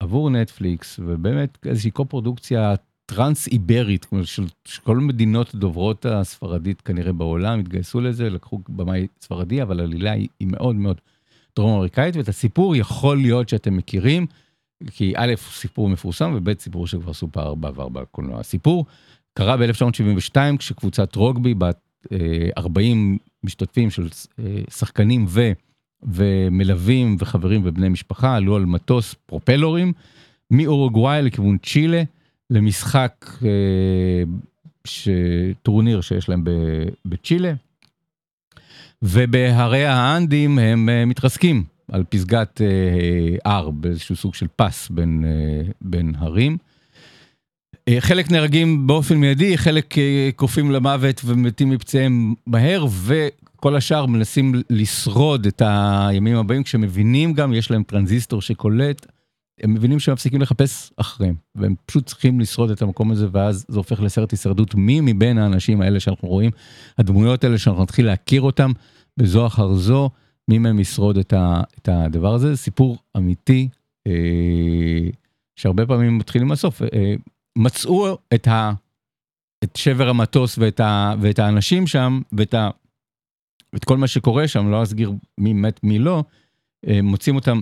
עבור 0.00 0.30
נטפליקס, 0.30 1.00
ובאמת 1.02 1.66
איזושהי 1.66 1.90
קו-פרודוקציה 1.90 2.74
טרנס 3.06 3.48
איברית, 3.48 4.06
של, 4.24 4.44
כל 4.84 4.98
מדינות 4.98 5.54
דוברות 5.54 6.06
הספרדית 6.06 6.80
כנראה 6.80 7.12
בעולם 7.12 7.60
התגייסו 7.60 8.00
לזה, 8.00 8.30
לקחו 8.30 8.60
במאי 8.68 9.06
ספרדי, 9.20 9.62
אבל 9.62 9.80
העלילה 9.80 10.12
היא, 10.12 10.28
מאוד 10.42 10.76
מאוד 10.76 11.00
דרום 11.56 11.74
אמריקאית, 11.74 12.16
ואת 12.16 12.28
הסיפור 12.28 12.76
יכול 12.76 13.16
להיות 13.16 13.48
שאתם 13.48 13.76
מכירים, 13.76 14.26
כי 14.90 15.12
א', 15.16 15.34
סיפור 15.36 15.88
מפורסם, 15.88 16.32
וב', 16.36 16.58
סיפור 16.58 16.86
שכבר 16.86 17.12
סופר 17.12 17.54
בעבר 17.54 17.88
בקולנוע. 17.88 18.40
הסיפור 18.40 18.86
קרה 19.34 19.56
ב-1972, 19.56 20.36
כשקבוצת 20.58 21.14
רוגבי, 21.14 21.54
בת 21.54 21.78
40 22.58 23.18
משתתפים 23.44 23.90
של 23.90 24.08
אה, 24.38 24.60
שחקנים 24.70 25.24
ו... 25.28 25.52
ומלווים 26.04 27.16
וחברים 27.18 27.60
ובני 27.64 27.88
משפחה 27.88 28.36
עלו 28.36 28.56
על 28.56 28.64
מטוס 28.64 29.14
פרופלורים 29.26 29.92
מאורוגוואי 30.50 31.22
לכיוון 31.22 31.58
צ'ילה 31.58 32.02
למשחק 32.50 33.26
אה, 33.44 34.22
ש... 34.84 35.08
טורניר 35.62 36.00
שיש 36.00 36.28
להם. 36.28 36.44
בצ'ילה. 37.04 37.52
ובהרי 39.02 39.84
האנדים 39.86 40.58
הם 40.58 40.88
אה, 40.88 41.04
מתרסקים 41.04 41.64
על 41.92 42.04
פסגת 42.08 42.60
אה, 42.60 43.36
הר 43.44 43.70
באיזשהו 43.70 44.16
סוג 44.16 44.34
של 44.34 44.46
פס 44.56 44.88
בין, 44.90 45.24
בין 45.80 46.12
הרים. 46.18 46.56
חלק 47.98 48.30
נהרגים 48.30 48.86
באופן 48.86 49.16
מיידי, 49.16 49.58
חלק 49.58 49.94
קופאים 50.36 50.70
למוות 50.70 51.20
ומתים 51.24 51.70
מפצעיהם 51.70 52.34
מהר, 52.46 52.86
כל 53.56 53.76
השאר 53.76 54.06
מנסים 54.06 54.52
לשרוד 54.70 55.46
את 55.46 55.62
הימים 55.64 56.36
הבאים 56.36 56.62
כשמבינים 56.62 57.32
גם 57.32 57.52
יש 57.52 57.70
להם 57.70 57.82
טרנזיסטור 57.82 58.42
שקולט. 58.42 59.06
הם 59.60 59.74
מבינים 59.74 59.98
שהם 59.98 60.12
מפסיקים 60.12 60.40
לחפש 60.40 60.92
אחריהם 60.96 61.34
והם 61.54 61.74
פשוט 61.86 62.06
צריכים 62.06 62.40
לשרוד 62.40 62.70
את 62.70 62.82
המקום 62.82 63.10
הזה 63.10 63.26
ואז 63.32 63.66
זה 63.68 63.78
הופך 63.78 64.00
לסרט 64.00 64.30
הישרדות 64.30 64.74
מי 64.74 65.00
מבין 65.00 65.38
האנשים 65.38 65.80
האלה 65.80 66.00
שאנחנו 66.00 66.28
רואים 66.28 66.50
הדמויות 66.98 67.44
האלה 67.44 67.58
שאנחנו 67.58 67.82
נתחיל 67.82 68.06
להכיר 68.06 68.42
אותם 68.42 68.72
בזו 69.16 69.46
אחר 69.46 69.74
זו 69.74 70.10
מי 70.48 70.58
מהם 70.58 70.80
ישרוד 70.80 71.18
את, 71.18 71.32
ה, 71.32 71.62
את 71.78 71.88
הדבר 71.92 72.34
הזה. 72.34 72.56
סיפור 72.56 72.98
אמיתי 73.16 73.68
אה, 74.06 74.12
שהרבה 75.56 75.86
פעמים 75.86 76.18
מתחילים 76.18 76.48
מהסוף. 76.48 76.82
אה, 76.82 77.14
מצאו 77.58 78.18
את, 78.34 78.48
ה, 78.48 78.72
את 79.64 79.76
שבר 79.76 80.08
המטוס 80.08 80.58
ואת, 80.58 80.80
ה, 80.80 81.14
ואת 81.20 81.38
האנשים 81.38 81.86
שם 81.86 82.20
ואת 82.32 82.54
ה... 82.54 82.70
את 83.76 83.84
כל 83.84 83.96
מה 83.96 84.06
שקורה 84.06 84.48
שם, 84.48 84.70
לא 84.70 84.82
אסגיר 84.82 85.12
מי 85.38 85.52
מת 85.52 85.80
מי 85.84 85.98
לא, 85.98 86.24
אה, 86.88 87.02
מוצאים 87.02 87.36
אותם 87.36 87.60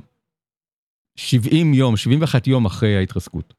70 1.17 1.75
יום, 1.75 1.97
71 1.97 2.47
יום 2.47 2.67
אחרי 2.67 2.97
ההתרסקות. 2.97 3.55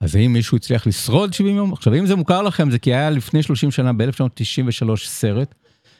אז 0.00 0.14
האם 0.14 0.32
מישהו 0.32 0.56
הצליח 0.56 0.86
לשרוד 0.86 1.32
70 1.32 1.56
יום? 1.56 1.72
עכשיו 1.72 1.94
אם 1.94 2.06
זה 2.06 2.16
מוכר 2.16 2.42
לכם 2.42 2.70
זה 2.70 2.78
כי 2.78 2.94
היה 2.94 3.10
לפני 3.10 3.42
30 3.42 3.70
שנה 3.70 3.92
ב-1993 3.92 4.96
סרט 4.96 5.54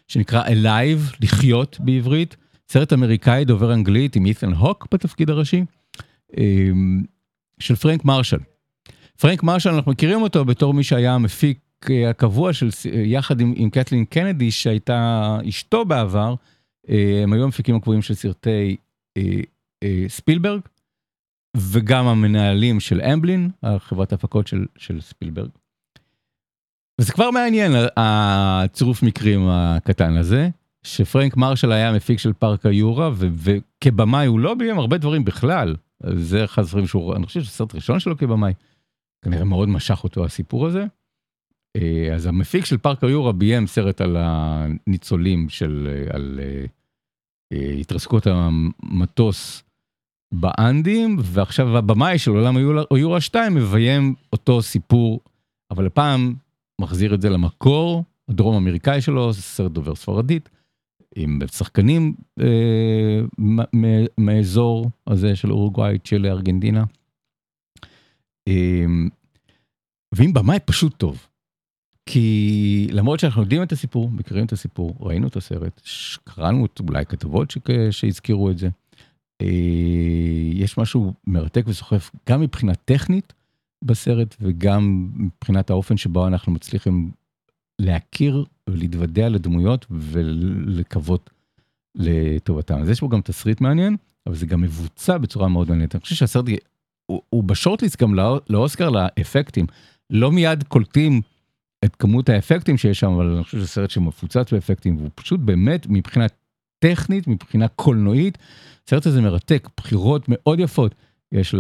שנקרא 0.08 0.44
Alive, 0.46 1.16
לחיות 1.20 1.76
בעברית, 1.80 2.36
סרט 2.68 2.92
אמריקאי 2.92 3.44
דובר 3.44 3.74
אנגלית 3.74 4.16
עם 4.16 4.26
אית'ן 4.26 4.52
הוק 4.52 4.86
בתפקיד 4.92 5.30
הראשי, 5.30 5.64
אה, 6.38 6.70
של 7.58 7.76
פרנק 7.76 8.04
מרשל. 8.04 8.38
פרנק 9.20 9.42
מרשל 9.42 9.70
אנחנו 9.70 9.92
מכירים 9.92 10.22
אותו 10.22 10.44
בתור 10.44 10.74
מי 10.74 10.84
שהיה 10.84 11.14
המפיק 11.14 11.58
הקבוע 12.10 12.52
של, 12.52 12.68
יחד 13.04 13.40
עם, 13.40 13.54
עם 13.56 13.70
קטלין 13.70 14.04
קנדי 14.04 14.50
שהייתה 14.50 15.38
אשתו 15.48 15.84
בעבר, 15.84 16.34
אה, 16.88 17.20
הם 17.22 17.32
היו 17.32 17.44
המפיקים 17.44 17.76
הקבועים 17.76 18.02
של 18.02 18.14
סרטי 18.14 18.76
אה, 19.16 19.22
אה, 19.22 19.40
ספילברג, 20.08 20.60
וגם 21.56 22.06
המנהלים 22.06 22.80
של 22.80 23.00
אמבלין, 23.00 23.50
החברת 23.62 24.12
ההפקות 24.12 24.46
של, 24.46 24.66
של 24.76 25.00
ספילברג. 25.00 25.50
וזה 27.00 27.12
כבר 27.12 27.30
מעניין, 27.30 27.72
הצירוף 27.96 29.02
מקרים 29.02 29.48
הקטן 29.48 30.16
הזה, 30.16 30.48
שפרנק 30.82 31.36
מרשל 31.36 31.72
היה 31.72 31.88
המפיק 31.88 32.18
של 32.18 32.32
פארק 32.32 32.66
היורה, 32.66 33.10
וכבמאי 33.14 34.26
הוא 34.26 34.40
לא 34.40 34.54
ביים 34.54 34.78
הרבה 34.78 34.98
דברים 34.98 35.24
בכלל. 35.24 35.76
זה 36.12 36.44
אחד 36.44 36.62
הדברים 36.62 36.86
שהוא, 36.86 37.16
אני 37.16 37.26
חושב 37.26 37.40
שזה 37.40 37.50
סרט 37.50 37.74
ראשון 37.74 38.00
שלו 38.00 38.16
כבמאי. 38.16 38.52
כנראה 39.24 39.44
מאוד 39.44 39.68
משך 39.68 40.04
אותו 40.04 40.24
הסיפור 40.24 40.66
הזה. 40.66 40.86
אה, 41.76 42.14
אז 42.14 42.26
המפיק 42.26 42.64
של 42.64 42.78
פארק 42.78 43.04
היורה 43.04 43.32
ביים 43.32 43.66
סרט 43.66 44.00
על 44.00 44.16
הניצולים 44.18 45.48
של, 45.48 45.88
אה, 45.90 46.14
על 46.16 46.40
אה, 46.42 47.74
התרסקות 47.80 48.26
המטוס 48.26 49.63
באנדים, 50.34 51.16
ועכשיו 51.20 51.76
הבמאי 51.76 52.18
של 52.18 52.30
עולם 52.30 52.56
היורה 52.90 53.20
2 53.20 53.54
מביים 53.54 54.14
אותו 54.32 54.62
סיפור, 54.62 55.20
אבל 55.70 55.86
הפעם 55.86 56.34
מחזיר 56.80 57.14
את 57.14 57.20
זה 57.20 57.30
למקור 57.30 58.04
הדרום 58.28 58.56
אמריקאי 58.56 59.00
שלו, 59.00 59.34
סרט 59.34 59.72
דובר 59.72 59.94
ספרדית, 59.94 60.48
עם 61.16 61.38
שחקנים 61.52 62.14
אה, 62.40 63.20
מאזור 64.18 64.90
הזה 65.06 65.36
של 65.36 65.52
אורוגוואי, 65.52 65.98
צ'ילה, 65.98 66.28
ארגנטינה. 66.28 66.84
אה, 68.48 68.84
ועם 70.14 70.32
במאי 70.32 70.58
פשוט 70.64 70.96
טוב. 70.96 71.26
כי 72.06 72.88
למרות 72.90 73.20
שאנחנו 73.20 73.42
יודעים 73.42 73.62
את 73.62 73.72
הסיפור, 73.72 74.10
מכירים 74.10 74.44
את 74.46 74.52
הסיפור, 74.52 74.96
ראינו 75.00 75.26
את 75.26 75.36
הסרט, 75.36 75.80
קראנו 76.24 76.66
אולי 76.88 77.06
כתבות 77.06 77.50
ש... 77.50 77.58
שהזכירו 77.90 78.50
את 78.50 78.58
זה. 78.58 78.68
אה, 79.42 79.46
יש 80.52 80.78
משהו 80.78 81.14
מרתק 81.26 81.64
וסוחף 81.66 82.10
גם 82.28 82.40
מבחינה 82.40 82.74
טכנית 82.74 83.32
בסרט 83.84 84.36
וגם 84.40 85.10
מבחינת 85.16 85.70
האופן 85.70 85.96
שבו 85.96 86.26
אנחנו 86.26 86.52
מצליחים 86.52 87.10
להכיר 87.78 88.44
ולהתוודע 88.70 89.28
לדמויות 89.28 89.86
ולקוות 89.90 91.30
לטובתם. 91.94 92.78
אז 92.78 92.88
יש 92.90 93.00
פה 93.00 93.08
גם 93.08 93.20
תסריט 93.20 93.60
מעניין, 93.60 93.96
אבל 94.26 94.34
זה 94.34 94.46
גם 94.46 94.60
מבוצע 94.60 95.18
בצורה 95.18 95.48
מאוד 95.48 95.68
מעניינת. 95.68 95.94
אני 95.94 96.00
חושב 96.00 96.14
שהסרט 96.14 96.44
הוא, 97.06 97.22
הוא 97.30 97.44
בשורטליסט 97.44 98.02
גם 98.02 98.14
לא, 98.14 98.40
לאוסקר 98.50 98.90
לאפקטים. 98.90 99.66
לא 100.10 100.32
מיד 100.32 100.62
קולטים 100.62 101.20
את 101.84 101.96
כמות 101.96 102.28
האפקטים 102.28 102.78
שיש 102.78 103.00
שם, 103.00 103.10
אבל 103.10 103.34
אני 103.34 103.44
חושב 103.44 103.58
שזה 103.58 103.66
סרט 103.66 103.90
שמפוצץ 103.90 104.52
באפקטים, 104.52 104.96
והוא 104.96 105.10
פשוט 105.14 105.40
באמת 105.40 105.86
מבחינה 105.88 106.26
טכנית, 106.84 107.28
מבחינה 107.28 107.68
קולנועית, 107.68 108.38
הסרט 108.86 109.06
הזה 109.06 109.20
מרתק, 109.20 109.68
בחירות 109.76 110.24
מאוד 110.28 110.60
יפות 110.60 110.94
יש 111.32 111.54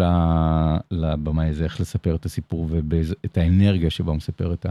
לבמאי 0.90 1.48
הזה 1.48 1.64
איך 1.64 1.80
לספר 1.80 2.14
את 2.14 2.24
הסיפור 2.24 2.68
ואת 2.70 3.38
האנרגיה 3.38 3.90
שבה 3.90 4.10
הוא 4.10 4.16
מספר 4.16 4.52
את, 4.52 4.66
ה, 4.66 4.70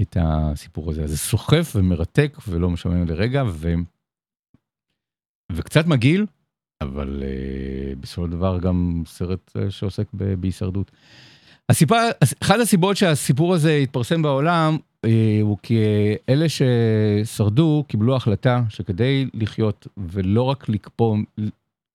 את 0.00 0.16
הסיפור 0.20 0.90
הזה. 0.90 1.06
זה 1.06 1.18
סוחף 1.18 1.72
ומרתק 1.76 2.38
ולא 2.48 2.70
משעמם 2.70 3.06
לרגע, 3.06 3.44
ו, 3.48 3.74
וקצת 5.52 5.86
מגעיל, 5.86 6.26
אבל 6.80 7.22
uh, 7.22 7.98
בסופו 8.00 8.24
של 8.26 8.32
דבר 8.32 8.58
גם 8.58 9.02
סרט 9.06 9.50
uh, 9.56 9.70
שעוסק 9.70 10.06
בהישרדות. 10.12 10.90
הסיבה, 11.68 12.02
אחת 12.42 12.60
הסיבות 12.60 12.96
שהסיפור 12.96 13.54
הזה 13.54 13.76
התפרסם 13.76 14.22
בעולם 14.22 14.76
הוא 15.42 15.58
כי 15.62 15.78
אלה 16.28 16.46
ששרדו 16.48 17.84
קיבלו 17.88 18.16
החלטה 18.16 18.62
שכדי 18.68 19.26
לחיות 19.34 19.86
ולא 19.96 20.42
רק 20.42 20.68
לקפוא, 20.68 21.16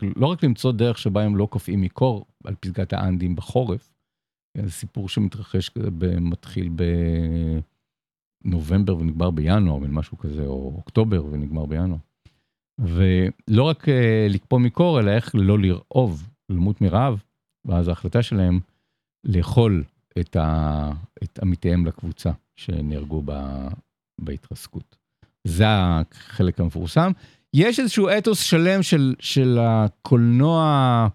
לא 0.01 0.27
רק 0.27 0.43
למצוא 0.43 0.71
דרך 0.71 0.97
שבה 0.97 1.23
הם 1.23 1.35
לא 1.35 1.45
קופאים 1.45 1.81
מקור 1.81 2.25
על 2.43 2.55
פסגת 2.59 2.93
האנדים 2.93 3.35
בחורף, 3.35 3.93
סיפור 4.67 5.09
שמתרחש, 5.09 5.71
מתחיל 6.21 6.69
בנובמבר 8.43 8.97
ונגמר 8.97 9.31
בינואר, 9.31 9.79
משהו 9.79 10.17
כזה, 10.17 10.45
או 10.45 10.73
אוקטובר 10.75 11.25
ונגמר 11.25 11.65
בינואר. 11.65 11.99
ולא 12.79 13.63
רק 13.63 13.83
uh, 13.83 13.91
לקפוא 14.29 14.59
מקור, 14.59 14.99
אלא 14.99 15.11
איך 15.11 15.31
לא 15.33 15.59
לרעוב, 15.59 16.29
למות 16.49 16.81
מרעב, 16.81 17.23
ואז 17.65 17.87
ההחלטה 17.87 18.23
שלהם 18.23 18.59
לאכול 19.23 19.83
את, 20.19 20.35
ה, 20.35 20.91
את 21.23 21.39
עמיתיהם 21.41 21.85
לקבוצה 21.85 22.31
שנהרגו 22.55 23.21
ב, 23.25 23.31
בהתרסקות. 24.21 24.95
זה 25.43 25.65
החלק 25.67 26.59
המפורסם. 26.59 27.11
יש 27.53 27.79
איזשהו 27.79 28.09
אתוס 28.17 28.39
שלם 28.39 28.83
של, 28.83 29.15
של 29.19 29.57
הקולנוע 29.61 31.07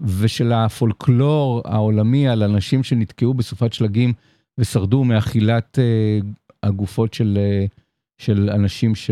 ושל 0.00 0.52
הפולקלור 0.52 1.62
העולמי 1.64 2.28
על 2.28 2.42
אנשים 2.42 2.82
שנתקעו 2.82 3.34
בסופת 3.34 3.72
שלגים 3.72 4.12
ושרדו 4.58 5.04
מאכילת 5.04 5.78
uh, 5.78 6.26
הגופות 6.62 7.14
של, 7.14 7.38
uh, 7.38 7.70
של 8.18 8.50
אנשים 8.50 8.94
ש, 8.94 9.10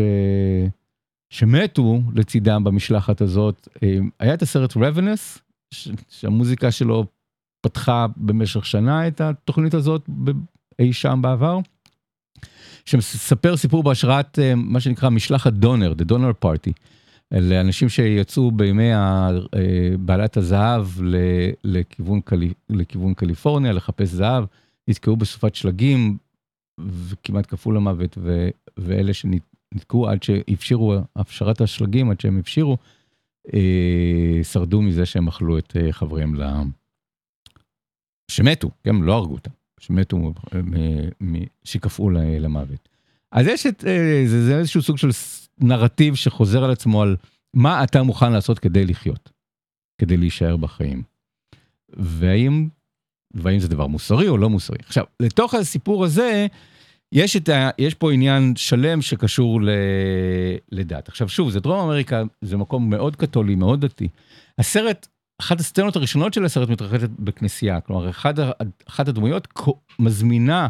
שמתו 1.29 2.01
לצידם 2.15 2.63
במשלחת 2.63 3.21
הזאת. 3.21 3.67
Uh, 3.75 3.81
היה 4.19 4.33
את 4.33 4.41
הסרט 4.41 4.77
רבנס, 4.77 5.39
שהמוזיקה 6.09 6.71
שלו 6.71 7.05
פתחה 7.61 8.05
במשך 8.17 8.65
שנה 8.65 9.07
את 9.07 9.21
התוכנית 9.21 9.73
הזאת 9.73 10.09
אי 10.79 10.93
שם 10.93 11.19
בעבר. 11.21 11.59
שמספר 12.85 13.57
סיפור 13.57 13.83
בהשראת 13.83 14.39
מה 14.55 14.79
שנקרא 14.79 15.09
משלחת 15.09 15.53
דונר, 15.53 15.93
The 15.97 16.11
Donor 16.11 16.45
Party. 16.45 16.71
לאנשים 17.31 17.89
שיצאו 17.89 18.51
בימי 18.51 18.91
בעלת 19.99 20.37
הזהב 20.37 20.87
לכיוון, 21.63 22.21
קלי, 22.21 22.53
לכיוון 22.69 23.13
קליפורניה 23.13 23.71
לחפש 23.71 24.07
זהב, 24.07 24.43
נתקעו 24.87 25.15
בסופת 25.15 25.55
שלגים 25.55 26.17
וכמעט 26.79 27.45
קפאו 27.45 27.71
למוות, 27.71 28.17
ו, 28.21 28.49
ואלה 28.77 29.13
שנתקעו 29.13 30.07
עד 30.07 30.23
שהפשירו, 30.23 30.95
הפשרת 31.15 31.61
השלגים, 31.61 32.11
עד 32.11 32.19
שהם 32.19 32.39
הפשירו, 32.39 32.77
אה, 33.53 34.39
שרדו 34.43 34.81
מזה 34.81 35.05
שהם 35.05 35.27
אכלו 35.27 35.57
את 35.57 35.77
אה, 35.77 35.91
חבריהם 35.91 36.35
לעם. 36.35 36.71
שמתו, 38.31 38.69
כן, 38.83 38.95
לא 38.95 39.13
הרגו 39.13 39.33
אותם, 39.33 39.51
שמתו, 39.79 40.33
שקפאו 41.63 42.09
למוות. 42.09 42.89
אז 43.31 43.47
יש 43.47 43.65
את, 43.65 43.85
אה, 43.87 44.23
זה, 44.25 44.45
זה 44.45 44.57
איזשהו 44.57 44.81
סוג 44.81 44.97
של 44.97 45.09
נרטיב 45.57 46.15
שחוזר 46.15 46.63
על 46.63 46.71
עצמו 46.71 47.01
על 47.01 47.15
מה 47.53 47.83
אתה 47.83 48.03
מוכן 48.03 48.31
לעשות 48.31 48.59
כדי 48.59 48.85
לחיות, 48.85 49.29
כדי 50.01 50.17
להישאר 50.17 50.57
בחיים. 50.57 51.03
והאם, 51.93 52.67
והאם 53.33 53.59
זה 53.59 53.67
דבר 53.67 53.87
מוסרי 53.87 54.27
או 54.27 54.37
לא 54.37 54.49
מוסרי. 54.49 54.77
עכשיו, 54.85 55.03
לתוך 55.19 55.53
הסיפור 55.53 56.05
הזה, 56.05 56.47
יש, 57.11 57.35
את 57.35 57.49
ה, 57.49 57.69
יש 57.77 57.93
פה 57.93 58.13
עניין 58.13 58.55
שלם 58.55 59.01
שקשור 59.01 59.61
ל, 59.61 59.69
לדת. 60.71 61.07
עכשיו 61.07 61.29
שוב, 61.29 61.49
זה 61.49 61.59
דרום 61.59 61.79
אמריקה, 61.79 62.23
זה 62.41 62.57
מקום 62.57 62.89
מאוד 62.89 63.15
קתולי, 63.15 63.55
מאוד 63.55 63.85
דתי. 63.85 64.07
הסרט, 64.57 65.07
אחת 65.41 65.59
הסצנות 65.59 65.95
הראשונות 65.95 66.33
של 66.33 66.45
הסרט 66.45 66.69
מתרחשת 66.69 67.09
בכנסייה, 67.09 67.81
כלומר, 67.81 68.09
אחת 68.87 69.07
הדמויות 69.07 69.47
מזמינה 69.99 70.67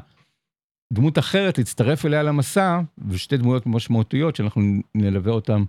דמות 0.94 1.20
אחרת 1.20 1.58
להצטרף 1.58 2.06
אליה 2.06 2.24
למסע, 2.24 2.80
ושתי 3.08 3.38
דמויות 3.38 3.66
משמעותיות 3.66 4.36
שאנחנו 4.36 4.62
נלווה 4.96 5.32
אותן 5.32 5.64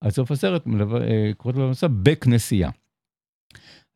עד 0.00 0.10
סוף 0.10 0.30
הסרט, 0.30 0.66
אה, 0.66 1.30
קוראות 1.36 1.58
לו 1.58 1.66
למסע 1.66 1.86
בכנסייה. 2.02 2.70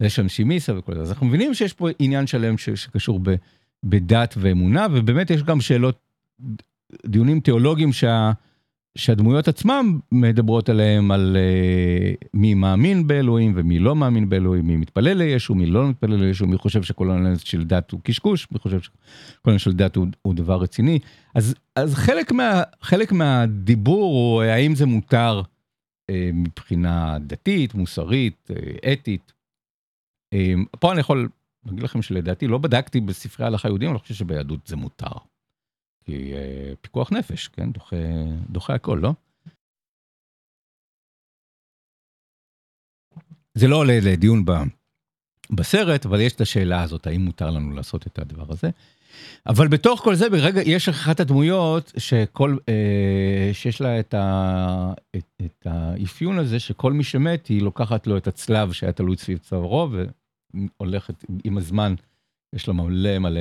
יש 0.01 0.19
אנשים 0.19 0.49
מיסה 0.49 0.79
וכל 0.79 0.95
זה, 0.95 1.01
אז 1.01 1.11
אנחנו 1.11 1.27
מבינים 1.27 1.55
שיש 1.55 1.73
פה 1.73 1.89
עניין 1.99 2.27
שלם 2.27 2.59
שקשור 2.59 3.21
ב, 3.23 3.35
בדת 3.83 4.35
ואמונה, 4.39 4.87
ובאמת 4.93 5.31
יש 5.31 5.43
גם 5.43 5.61
שאלות, 5.61 5.99
דיונים 7.07 7.41
תיאולוגיים 7.41 7.93
שה... 7.93 8.33
שהדמויות 8.99 9.49
עצמם 9.49 9.99
מדברות 10.13 10.69
עליהם 10.69 11.11
על 11.11 11.37
uh, 11.37 12.29
מי 12.35 12.55
מאמין 12.55 13.07
באלוהים 13.07 13.53
ומי 13.57 13.79
לא 13.79 13.97
מאמין 13.97 14.29
באלוהים, 14.29 14.67
מי 14.67 14.77
מתפלל 14.77 15.19
לישו, 15.19 15.55
מי 15.55 15.67
לא 15.67 15.89
מתפלל 15.89 16.25
לישו, 16.25 16.47
מי 16.47 16.59
חושב 16.59 16.83
שכל 16.83 17.11
העניין 17.11 17.39
של 17.39 17.65
דת 17.65 17.91
הוא 17.91 18.01
קשקוש, 18.05 18.49
מי 18.53 18.59
חושב 18.59 18.81
שכל 18.81 18.95
העניין 19.45 19.59
של 19.59 19.73
דת 19.73 19.97
הוא, 19.97 20.07
הוא 20.23 20.35
דבר 20.35 20.61
רציני. 20.61 20.99
אז, 21.35 21.55
אז 21.77 21.95
חלק, 21.95 22.33
מה, 22.33 22.63
חלק 22.83 23.13
מהדיבור 23.13 24.15
הוא 24.15 24.43
האם 24.43 24.75
זה 24.75 24.87
מותר 24.87 25.43
uh, 26.11 26.15
מבחינה 26.33 27.19
דתית, 27.19 27.75
מוסרית, 27.75 28.51
uh, 28.51 28.93
אתית. 28.93 29.33
Uh, 30.35 30.39
פה 30.81 30.93
אני 30.93 31.01
יכול 31.01 31.29
להגיד 31.67 31.83
לכם 31.83 32.03
שלדעתי 32.03 32.47
לא 32.47 32.59
בדקתי 32.59 33.01
בספרי 33.01 33.47
הלכה 33.47 33.69
יהודים, 33.69 33.89
אני 33.89 33.95
לא 33.95 33.99
חושב 33.99 34.15
שביהדות 34.15 34.67
זה 34.67 34.77
מותר. 34.77 35.34
כי 36.05 36.35
אה, 36.35 36.73
פיקוח 36.81 37.13
נפש, 37.13 37.49
כן? 37.49 37.73
דוחה, 37.73 37.97
דוחה 38.51 38.75
הכל, 38.75 38.99
לא? 39.03 39.13
זה 43.55 43.69
לא 43.69 43.77
עולה 43.77 43.99
לדיון 44.03 44.45
ב, 44.45 44.51
בסרט, 45.51 46.07
אבל 46.07 46.21
יש 46.21 46.33
את 46.33 46.41
השאלה 46.41 46.83
הזאת, 46.83 47.07
האם 47.07 47.21
מותר 47.21 47.51
לנו 47.51 47.73
לעשות 47.73 48.07
את 48.07 48.19
הדבר 48.19 48.45
הזה. 48.49 48.71
אבל 49.47 49.69
בתוך 49.69 50.01
כל 50.01 50.15
זה, 50.15 50.31
ברגע, 50.31 50.61
יש 50.67 50.89
אחת 50.89 51.21
הדמויות 51.21 51.93
שכל, 51.97 52.57
אה, 52.69 53.51
שיש 53.53 53.81
לה 53.81 54.01
את, 54.01 54.15
ה, 54.15 54.93
את, 55.17 55.25
את 55.45 55.67
האפיון 55.71 56.39
הזה, 56.39 56.61
שכל 56.61 56.93
מי 56.93 57.05
שמת, 57.05 57.47
היא 57.47 57.63
לוקחת 57.63 58.07
לו 58.07 58.17
את 58.17 58.27
הצלב 58.27 58.73
שהיה 58.73 58.93
תלוי 58.93 59.17
סביב 59.17 59.39
צווארו, 59.39 59.89
והולכת 60.81 61.25
עם 61.45 61.59
הזמן, 61.59 61.95
יש 62.55 62.69
לה 62.69 62.75
מלא 62.75 63.19
מלא 63.19 63.41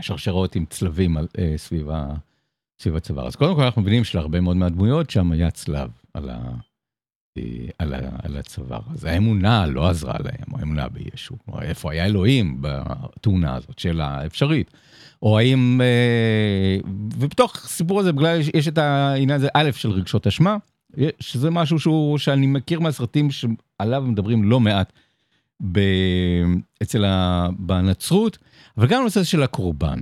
שרשרות 0.00 0.56
עם 0.56 0.64
צלבים 0.70 1.16
על, 1.16 1.26
אה, 1.38 1.54
סביב, 1.56 1.90
ה, 1.90 2.14
סביב 2.80 2.96
הצוואר. 2.96 3.26
אז 3.26 3.36
קודם 3.36 3.54
כל 3.54 3.62
אנחנו 3.62 3.82
מבינים 3.82 4.04
שלהרבה 4.04 4.40
מאוד 4.40 4.56
מהדמויות 4.56 5.10
שם 5.10 5.32
היה 5.32 5.50
צלב 5.50 5.90
על, 6.14 6.30
ה, 6.30 6.38
אה, 7.38 7.42
על, 7.78 7.94
ה, 7.94 7.98
על 8.22 8.36
הצוואר. 8.36 8.80
אז 8.92 9.04
האמונה 9.04 9.66
לא 9.66 9.88
עזרה 9.88 10.14
להם, 10.24 10.60
האמונה 10.60 10.88
בישו. 10.88 11.34
איפה 11.62 11.92
היה 11.92 12.06
אלוהים 12.06 12.58
בתאונה 12.60 13.54
הזאת, 13.54 13.78
שאלה 13.78 14.26
אפשרית. 14.26 14.70
או 15.22 15.38
האם, 15.38 15.80
אה, 15.80 16.78
ובתוך 17.18 17.56
הסיפור 17.64 18.00
הזה, 18.00 18.12
בגלל 18.12 18.40
יש 18.54 18.68
את 18.68 18.78
העניין 18.78 19.30
הזה, 19.30 19.48
א', 19.54 19.70
של 19.72 19.90
רגשות 19.90 20.26
אשמה, 20.26 20.56
שזה 21.20 21.50
משהו 21.50 21.78
שהוא, 21.78 22.18
שאני 22.18 22.46
מכיר 22.46 22.80
מהסרטים 22.80 23.28
שעליו 23.30 24.02
מדברים 24.02 24.44
לא 24.44 24.60
מעט 24.60 24.92
ב, 25.72 25.80
אצל 26.82 27.04
ה, 27.04 27.48
בנצרות. 27.58 28.38
אבל 28.78 28.86
גם 28.86 29.00
הנושא 29.00 29.24
של 29.24 29.42
הקורבן. 29.42 29.98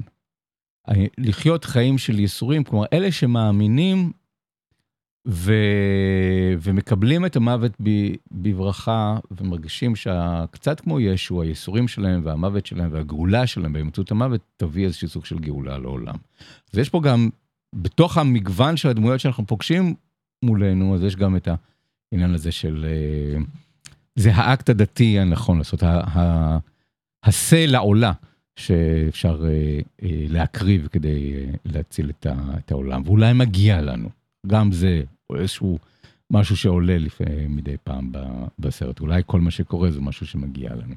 לחיות 1.18 1.64
חיים 1.64 1.98
של 1.98 2.18
ייסורים, 2.18 2.64
כלומר 2.64 2.84
אלה 2.92 3.12
שמאמינים 3.12 4.12
ו... 5.28 5.52
ומקבלים 6.60 7.26
את 7.26 7.36
המוות 7.36 7.72
ב... 7.82 7.90
בברכה 8.30 9.18
ומרגישים 9.30 9.96
שקצת 9.96 10.80
כמו 10.80 11.00
ישו, 11.00 11.42
הייסורים 11.42 11.88
שלהם 11.88 12.20
והמוות 12.24 12.66
שלהם 12.66 12.92
והגאולה 12.92 13.46
שלהם 13.46 13.72
באמצעות 13.72 14.10
המוות 14.10 14.40
תביא 14.56 14.84
איזשהו 14.84 15.08
סוג 15.08 15.24
של 15.24 15.38
גאולה 15.38 15.78
לעולם. 15.78 16.14
אז 16.72 16.78
יש 16.78 16.88
פה 16.88 17.00
גם, 17.00 17.28
בתוך 17.74 18.18
המגוון 18.18 18.76
של 18.76 18.88
הדמויות 18.88 19.20
שאנחנו 19.20 19.46
פוגשים 19.46 19.94
מולנו, 20.42 20.94
אז 20.94 21.02
יש 21.02 21.16
גם 21.16 21.36
את 21.36 21.48
העניין 22.12 22.34
הזה 22.34 22.52
של, 22.52 22.86
אה, 22.88 23.42
זה 24.14 24.34
האקט 24.34 24.68
הדתי 24.68 25.18
הנכון 25.18 25.58
לעשות, 25.58 25.82
השה 27.22 27.66
לעולה. 27.66 28.12
שאפשר 28.12 28.22
אה, 28.22 28.35
אה, 28.70 29.80
להקריב 30.28 30.88
כדי 30.92 31.34
אה, 31.34 31.50
להציל 31.64 32.10
את, 32.10 32.72
העולם, 32.72 33.02
ואולי 33.06 33.32
מגיע 33.32 33.80
לנו, 33.80 34.08
גם 34.46 34.72
זה, 34.72 35.02
איזשהו 35.34 35.78
משהו 36.30 36.56
שעולה 36.56 36.96
מדי 37.48 37.76
פעם 37.84 38.12
בסרט, 38.58 39.00
אולי 39.00 39.22
כל 39.26 39.40
מה 39.40 39.50
שקורה 39.50 39.90
זה 39.90 40.00
משהו 40.00 40.26
שמגיע 40.26 40.74
לנו. 40.74 40.94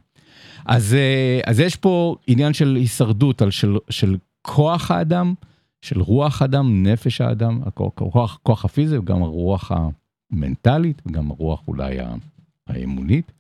אז, 0.66 0.94
אה, 0.94 1.40
אז 1.46 1.60
יש 1.60 1.76
פה 1.76 2.16
עניין 2.28 2.54
של 2.54 2.76
הישרדות, 2.76 3.42
של, 3.50 3.76
של 3.90 4.18
כוח 4.42 4.92
האדם, 4.92 5.34
של 5.82 6.02
רוח 6.02 6.42
האדם, 6.42 6.88
נפש 6.88 7.22
האדם, 7.22 7.60
הכוח, 7.66 8.36
הכוח 8.36 8.66
הפיזי 8.66 8.98
וגם 8.98 9.24
הרוח 9.24 9.72
המנטלית, 10.32 11.02
וגם 11.06 11.32
הרוח 11.32 11.68
אולי 11.68 11.98
האמונית, 12.68 13.32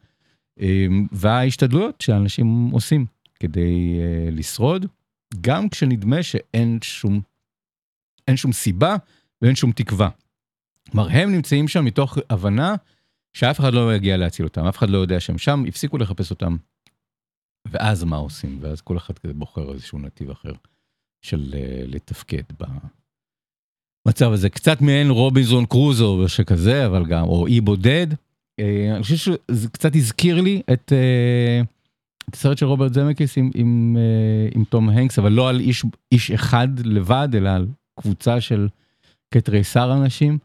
אה, 0.61 0.87
וההשתדלויות 1.11 2.01
שאנשים 2.01 2.69
עושים. 2.71 3.05
כדי 3.39 3.99
uh, 3.99 4.31
לשרוד, 4.31 4.85
גם 5.41 5.69
כשנדמה 5.69 6.23
שאין 6.23 6.79
שום, 6.81 7.21
אין 8.27 8.37
שום 8.37 8.51
סיבה 8.51 8.95
ואין 9.41 9.55
שום 9.55 9.71
תקווה. 9.71 10.09
כלומר, 10.91 11.09
הם 11.11 11.31
נמצאים 11.31 11.67
שם 11.67 11.85
מתוך 11.85 12.17
הבנה 12.29 12.75
שאף 13.33 13.59
אחד 13.59 13.73
לא 13.73 13.95
יגיע 13.95 14.17
להציל 14.17 14.45
אותם, 14.45 14.65
אף 14.65 14.77
אחד 14.77 14.89
לא 14.89 14.97
יודע 14.97 15.19
שהם 15.19 15.37
שם, 15.37 15.63
הפסיקו 15.67 15.97
לחפש 15.97 16.31
אותם. 16.31 16.57
ואז 17.67 18.03
מה 18.03 18.15
עושים? 18.15 18.57
ואז 18.61 18.81
כל 18.81 18.97
אחד 18.97 19.19
כזה 19.19 19.33
בוחר 19.33 19.73
איזשהו 19.73 19.99
נתיב 19.99 20.29
אחר 20.29 20.53
של 21.21 21.53
uh, 21.53 21.87
לתפקד 21.87 22.43
במצב 24.05 24.31
הזה. 24.31 24.49
קצת 24.49 24.81
מעין 24.81 25.09
רובינזון 25.09 25.65
קרוזו 25.65 26.29
שכזה, 26.29 26.85
אבל 26.85 27.05
גם, 27.05 27.23
או 27.23 27.47
אי 27.47 27.61
בודד. 27.61 28.07
Uh, 28.13 28.63
אני 28.95 29.03
חושב 29.03 29.15
שזה 29.15 29.69
קצת 29.69 29.95
הזכיר 29.95 30.41
לי 30.41 30.61
את... 30.73 30.91
Uh, 30.91 31.78
סרט 32.35 32.57
של 32.57 32.65
רוברט 32.65 32.93
זמקיס 32.93 33.37
עם, 33.37 33.51
עם, 33.55 33.97
אה, 33.99 34.49
עם 34.55 34.63
תום 34.63 34.89
הנקס, 34.89 35.19
אבל 35.19 35.31
לא 35.31 35.49
על 35.49 35.59
איש, 35.59 35.85
איש 36.11 36.31
אחד 36.31 36.67
לבד, 36.83 37.29
אלא 37.33 37.49
על 37.49 37.67
קבוצה 37.99 38.41
של 38.41 38.67
כתריסר 39.31 39.93
אנשים. 39.93 40.37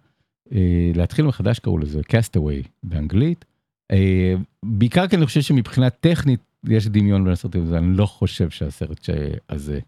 אה, 0.53 0.91
להתחיל 0.95 1.25
מחדש 1.25 1.59
קראו 1.59 1.79
לזה 1.79 2.01
קסטווי 2.03 2.63
באנגלית. 2.83 3.45
אה, 3.91 4.35
בעיקר 4.65 5.07
כי 5.07 5.17
אני 5.17 5.27
חושב 5.27 5.41
שמבחינה 5.41 5.91
טכנית 5.91 6.41
יש 6.69 6.89
דמיון 6.89 7.25
בין 7.25 7.33
הסרטים, 7.33 7.75
אני 7.75 7.97
לא 7.97 8.07
חושב 8.07 8.51
שהסרט 8.51 9.09
הזה 9.49 9.81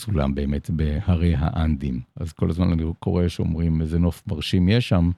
צולם 0.00 0.34
באמת 0.34 0.70
בהרי 0.70 1.34
האנדים. 1.38 2.00
אז 2.16 2.32
כל 2.32 2.50
הזמן 2.50 2.72
אני 2.72 2.82
קורא 2.98 3.28
שאומרים 3.28 3.80
איזה 3.80 3.98
נוף 3.98 4.22
מרשים 4.26 4.68
יש 4.68 4.88
שם. 4.88 5.10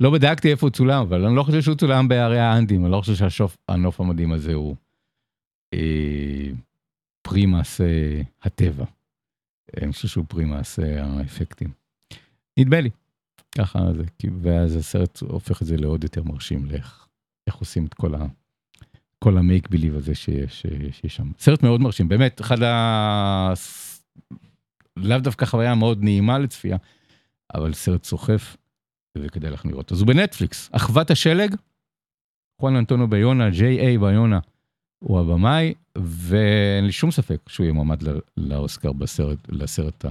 לא 0.00 0.10
בדקתי 0.10 0.50
איפה 0.50 0.66
הוא 0.66 0.72
צולם, 0.72 1.00
אבל 1.00 1.26
אני 1.26 1.36
לא 1.36 1.42
חושב 1.42 1.62
שהוא 1.62 1.74
צולם 1.74 2.08
בהרי 2.08 2.40
האנדים, 2.40 2.84
אני 2.84 2.92
לא 2.92 3.00
חושב 3.00 3.28
שהנוף 3.28 4.00
המדהים 4.00 4.32
הזה 4.32 4.54
הוא 4.54 4.76
פרי 7.22 7.46
מעשה 7.46 7.84
הטבע. 8.42 8.84
אני 9.82 9.92
חושב 9.92 10.08
שהוא 10.08 10.24
פרי 10.28 10.44
מעשה 10.44 11.04
האפקטים. 11.04 11.70
נדמה 12.58 12.80
לי, 12.80 12.90
ככה 13.58 13.78
זה, 13.96 14.02
ואז 14.42 14.76
הסרט 14.76 15.20
הופך 15.20 15.62
את 15.62 15.66
זה 15.66 15.76
לעוד 15.76 16.04
יותר 16.04 16.22
מרשים 16.22 16.66
לאיך 16.66 17.08
איך 17.46 17.54
עושים 17.54 17.86
את 17.86 17.94
כל 17.94 18.14
ה... 18.14 18.26
כל 19.18 19.38
המייק 19.38 19.68
ביליב 19.68 19.96
הזה 19.96 20.14
שיש, 20.14 20.66
שיש 20.92 21.16
שם. 21.16 21.32
סרט 21.38 21.62
מאוד 21.62 21.80
מרשים, 21.80 22.08
באמת, 22.08 22.40
אחד 22.40 22.62
ה... 22.62 23.52
לאו 24.96 25.18
דווקא 25.18 25.46
חוויה 25.46 25.74
מאוד 25.74 26.02
נעימה 26.02 26.38
לצפייה, 26.38 26.76
אבל 27.54 27.72
סרט 27.72 28.04
סוחף, 28.04 28.56
וכדאי 29.18 29.50
לך 29.50 29.66
לראות. 29.66 29.92
אז 29.92 30.00
הוא 30.00 30.06
בנטפליקס, 30.06 30.70
אחוות 30.72 31.10
השלג, 31.10 31.54
חואן 32.60 32.76
אנטונו 32.76 33.10
ביונה, 33.10 33.50
ג'יי 33.50 33.78
איי 33.78 33.98
ביונה, 33.98 34.40
הוא 35.02 35.20
הבמאי, 35.20 35.74
ואין 35.98 36.84
לי 36.84 36.92
שום 36.92 37.10
ספק 37.10 37.40
שהוא 37.48 37.64
יהיה 37.64 37.72
מועמד 37.72 38.02
לאוסקר 38.36 38.92
בסרט, 38.92 39.38
לסרט 39.48 40.04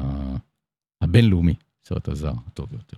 הבינלאומי, 1.02 1.54
סרט 1.88 2.08
הזר 2.08 2.34
הטוב 2.48 2.70
ביותר. 2.70 2.98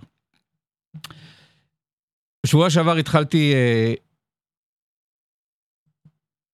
בשבוע 2.46 2.70
שעבר 2.70 2.96
התחלתי 2.96 3.54
אה, 3.54 3.94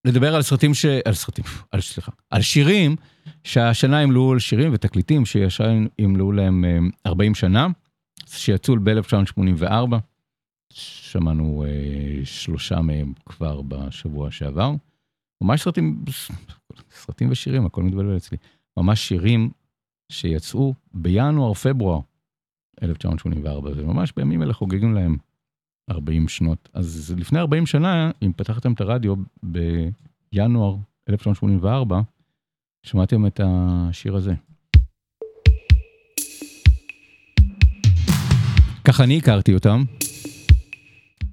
לדבר 0.04 0.34
על 0.34 0.42
סרטים 0.42 0.74
ש... 0.74 0.84
על 1.04 1.14
סרטים, 1.14 1.44
על 1.72 1.80
סליחה, 1.80 2.12
על 2.30 2.42
שירים 2.42 2.96
שהשנה 3.44 4.02
ימלאו 4.02 4.32
על 4.32 4.38
שירים 4.38 4.70
ותקליטים 4.74 5.26
שישר 5.26 5.70
ימלאו 5.98 6.32
להם 6.32 6.64
40 7.06 7.32
אה, 7.32 7.38
שנה, 7.38 7.66
שיצאו 8.26 8.74
ב-1984, 8.84 9.96
שמענו 10.72 11.64
אה, 11.64 12.24
שלושה 12.24 12.80
מהם 12.80 13.12
כבר 13.26 13.62
בשבוע 13.62 14.30
שעבר. 14.30 14.72
ממש 15.40 15.62
סרטים, 15.62 16.04
סרטים 16.90 17.30
ושירים, 17.30 17.66
הכל 17.66 17.82
מתבלבל 17.82 18.16
אצלי. 18.16 18.38
ממש 18.76 19.08
שירים 19.08 19.50
שיצאו 20.12 20.74
בינואר-פברואר 20.94 22.00
1984, 22.82 23.70
וממש 23.76 24.12
בימים 24.16 24.42
אלה 24.42 24.52
חוגגים 24.52 24.94
להם 24.94 25.16
40 25.90 26.28
שנות. 26.28 26.68
אז 26.72 27.14
לפני 27.18 27.38
40 27.38 27.66
שנה, 27.66 28.10
אם 28.22 28.32
פתחתם 28.36 28.72
את 28.72 28.80
הרדיו 28.80 29.14
בינואר 30.32 30.76
1984, 31.08 32.00
שמעתם 32.82 33.26
את 33.26 33.40
השיר 33.44 34.16
הזה. 34.16 34.34
ככה 38.84 39.04
אני 39.04 39.18
הכרתי 39.18 39.54
אותם. 39.54 39.82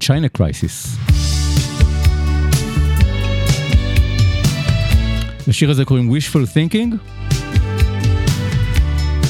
China 0.04 0.38
Crisis. 0.38 1.17
לשיר 5.48 5.70
הזה 5.70 5.84
קוראים 5.84 6.10
wishful 6.10 6.54
thinking, 6.54 6.96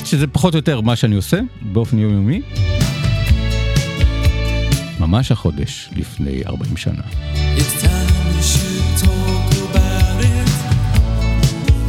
שזה 0.05 0.27
פחות 0.27 0.55
או 0.55 0.59
יותר 0.59 0.81
מה 0.81 0.97
שאני 0.97 1.17
עושה 1.17 1.41
באופן 1.63 1.99
יומיומי. 1.99 2.41
ממש 5.01 5.33
החודש 5.33 5.91
לפני 5.97 6.43
40 6.47 6.77
שנה. 6.77 7.03
It's 7.57 7.83
time 7.83 8.09
we 8.37 8.43
should 8.43 9.05
talk 9.05 9.51
about 9.71 10.21
it. 10.25 10.49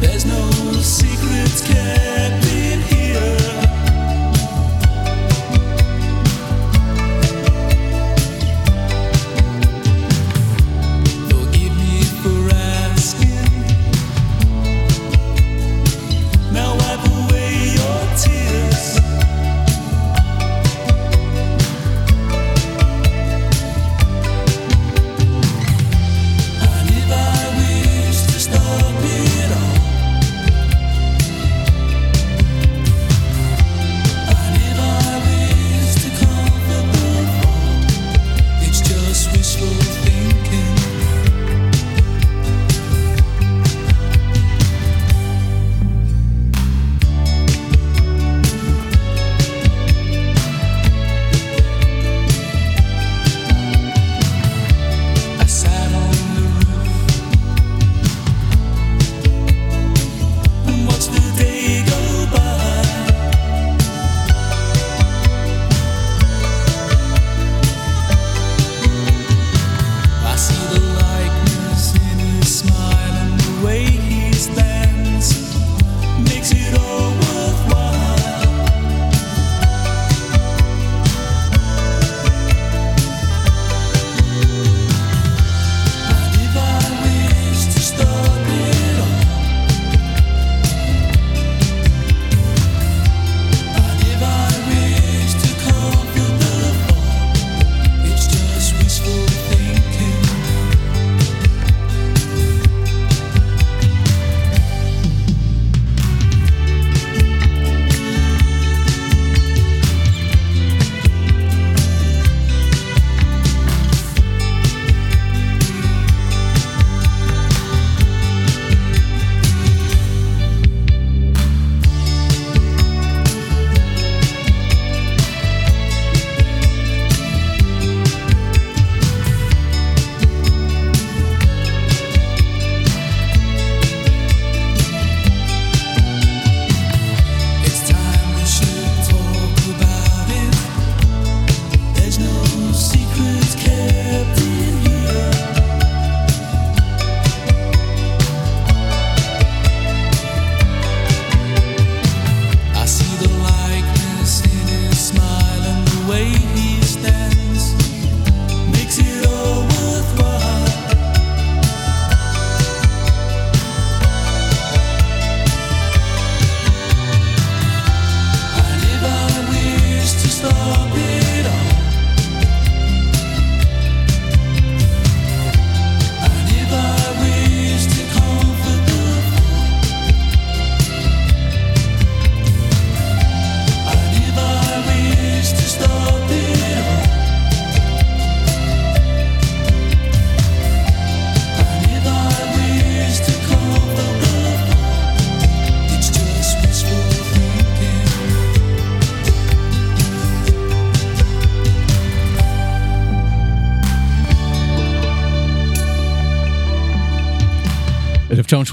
There's 0.00 0.24
no 0.24 0.42
secrets 0.98 1.60
kept 1.68 2.49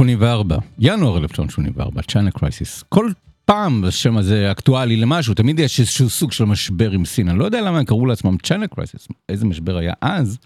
1984, 0.03 0.57
ינואר 0.79 1.17
1984, 1.17 2.01
China 2.01 2.32
Crisis. 2.32 2.84
כל 2.89 3.11
פעם 3.45 3.83
השם 3.83 4.17
הזה 4.17 4.51
אקטואלי 4.51 4.95
למשהו, 4.95 5.33
תמיד 5.33 5.59
יש 5.59 5.79
איזשהו 5.79 6.09
סוג 6.09 6.31
של 6.31 6.45
משבר 6.45 6.91
עם 6.91 7.05
סין. 7.05 7.29
אני 7.29 7.39
לא 7.39 7.45
יודע 7.45 7.61
למה 7.61 7.77
הם 7.79 7.85
קראו 7.85 8.05
לעצמם 8.05 8.37
China 8.38 8.67
Crisis, 8.67 9.07
איזה 9.29 9.45
משבר 9.45 9.77
היה 9.77 9.93
אז, 10.01 10.37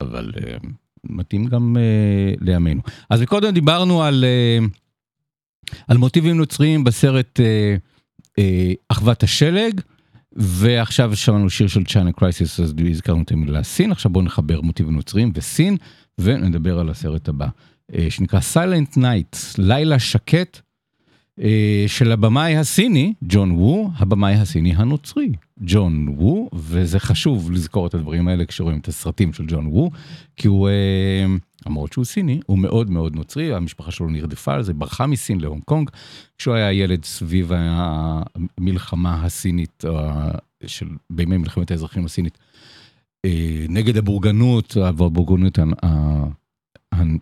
אבל 0.00 0.32
אה, 0.36 0.66
מתאים 1.04 1.44
גם 1.44 1.76
אה, 1.76 2.44
לימינו. 2.44 2.80
אז 3.10 3.22
קודם 3.22 3.54
דיברנו 3.54 4.02
על, 4.02 4.24
אה, 4.60 4.64
על 5.88 5.96
מוטיבים 5.96 6.36
נוצריים 6.36 6.84
בסרט 6.84 7.40
אה, 7.40 8.32
אה, 8.40 8.42
אחוות 8.88 9.22
השלג, 9.22 9.80
ועכשיו 10.32 11.16
שמענו 11.16 11.50
שיר 11.50 11.66
של 11.66 11.84
China 11.84 12.12
Crisis, 12.12 12.60
אז 12.60 12.74
הזכרנו 12.90 13.22
את 13.22 13.32
המילה 13.32 13.62
סין, 13.62 13.92
עכשיו 13.92 14.10
בואו 14.10 14.24
נחבר 14.24 14.60
מוטיבים 14.60 14.94
נוצריים 14.94 15.32
וסין, 15.34 15.76
ונדבר 16.18 16.78
על 16.78 16.90
הסרט 16.90 17.28
הבא. 17.28 17.46
אה, 17.94 18.06
שנקרא 18.10 18.40
Silent 18.54 18.96
Night, 18.96 19.36
לילה 19.58 19.98
שקט, 19.98 20.60
אה, 21.40 21.84
של 21.86 22.12
הבמאי 22.12 22.56
הסיני, 22.56 23.14
ג'ון 23.24 23.50
וו, 23.50 23.90
הבמאי 23.96 24.34
הסיני 24.34 24.74
הנוצרי, 24.76 25.32
ג'ון 25.60 26.08
וו, 26.08 26.50
וזה 26.54 27.00
חשוב 27.00 27.52
לזכור 27.52 27.86
את 27.86 27.94
הדברים 27.94 28.28
האלה 28.28 28.44
כשרואים 28.44 28.78
את 28.78 28.88
הסרטים 28.88 29.32
של 29.32 29.44
ג'ון 29.48 29.66
וו, 29.66 29.90
כי 30.36 30.48
הוא, 30.48 30.68
אה, 30.68 31.26
למרות 31.66 31.92
שהוא 31.92 32.04
סיני, 32.04 32.40
הוא 32.46 32.58
מאוד 32.58 32.90
מאוד 32.90 33.16
נוצרי, 33.16 33.54
המשפחה 33.54 33.90
שלו 33.90 34.08
נרדפה 34.08 34.54
על 34.54 34.62
זה, 34.62 34.74
ברחה 34.74 35.06
מסין 35.06 35.40
להונג 35.40 35.62
קונג, 35.64 35.90
כשהוא 36.38 36.54
היה 36.54 36.72
ילד 36.72 37.04
סביב 37.04 37.50
המלחמה 37.54 39.24
הסינית, 39.24 39.84
של, 40.66 40.86
בימי 41.10 41.36
מלחמת 41.36 41.70
האזרחים 41.70 42.04
הסינית, 42.04 42.38
נגד 43.68 43.96
הבורגנות, 43.96 44.76
והבורגנות 44.76 45.58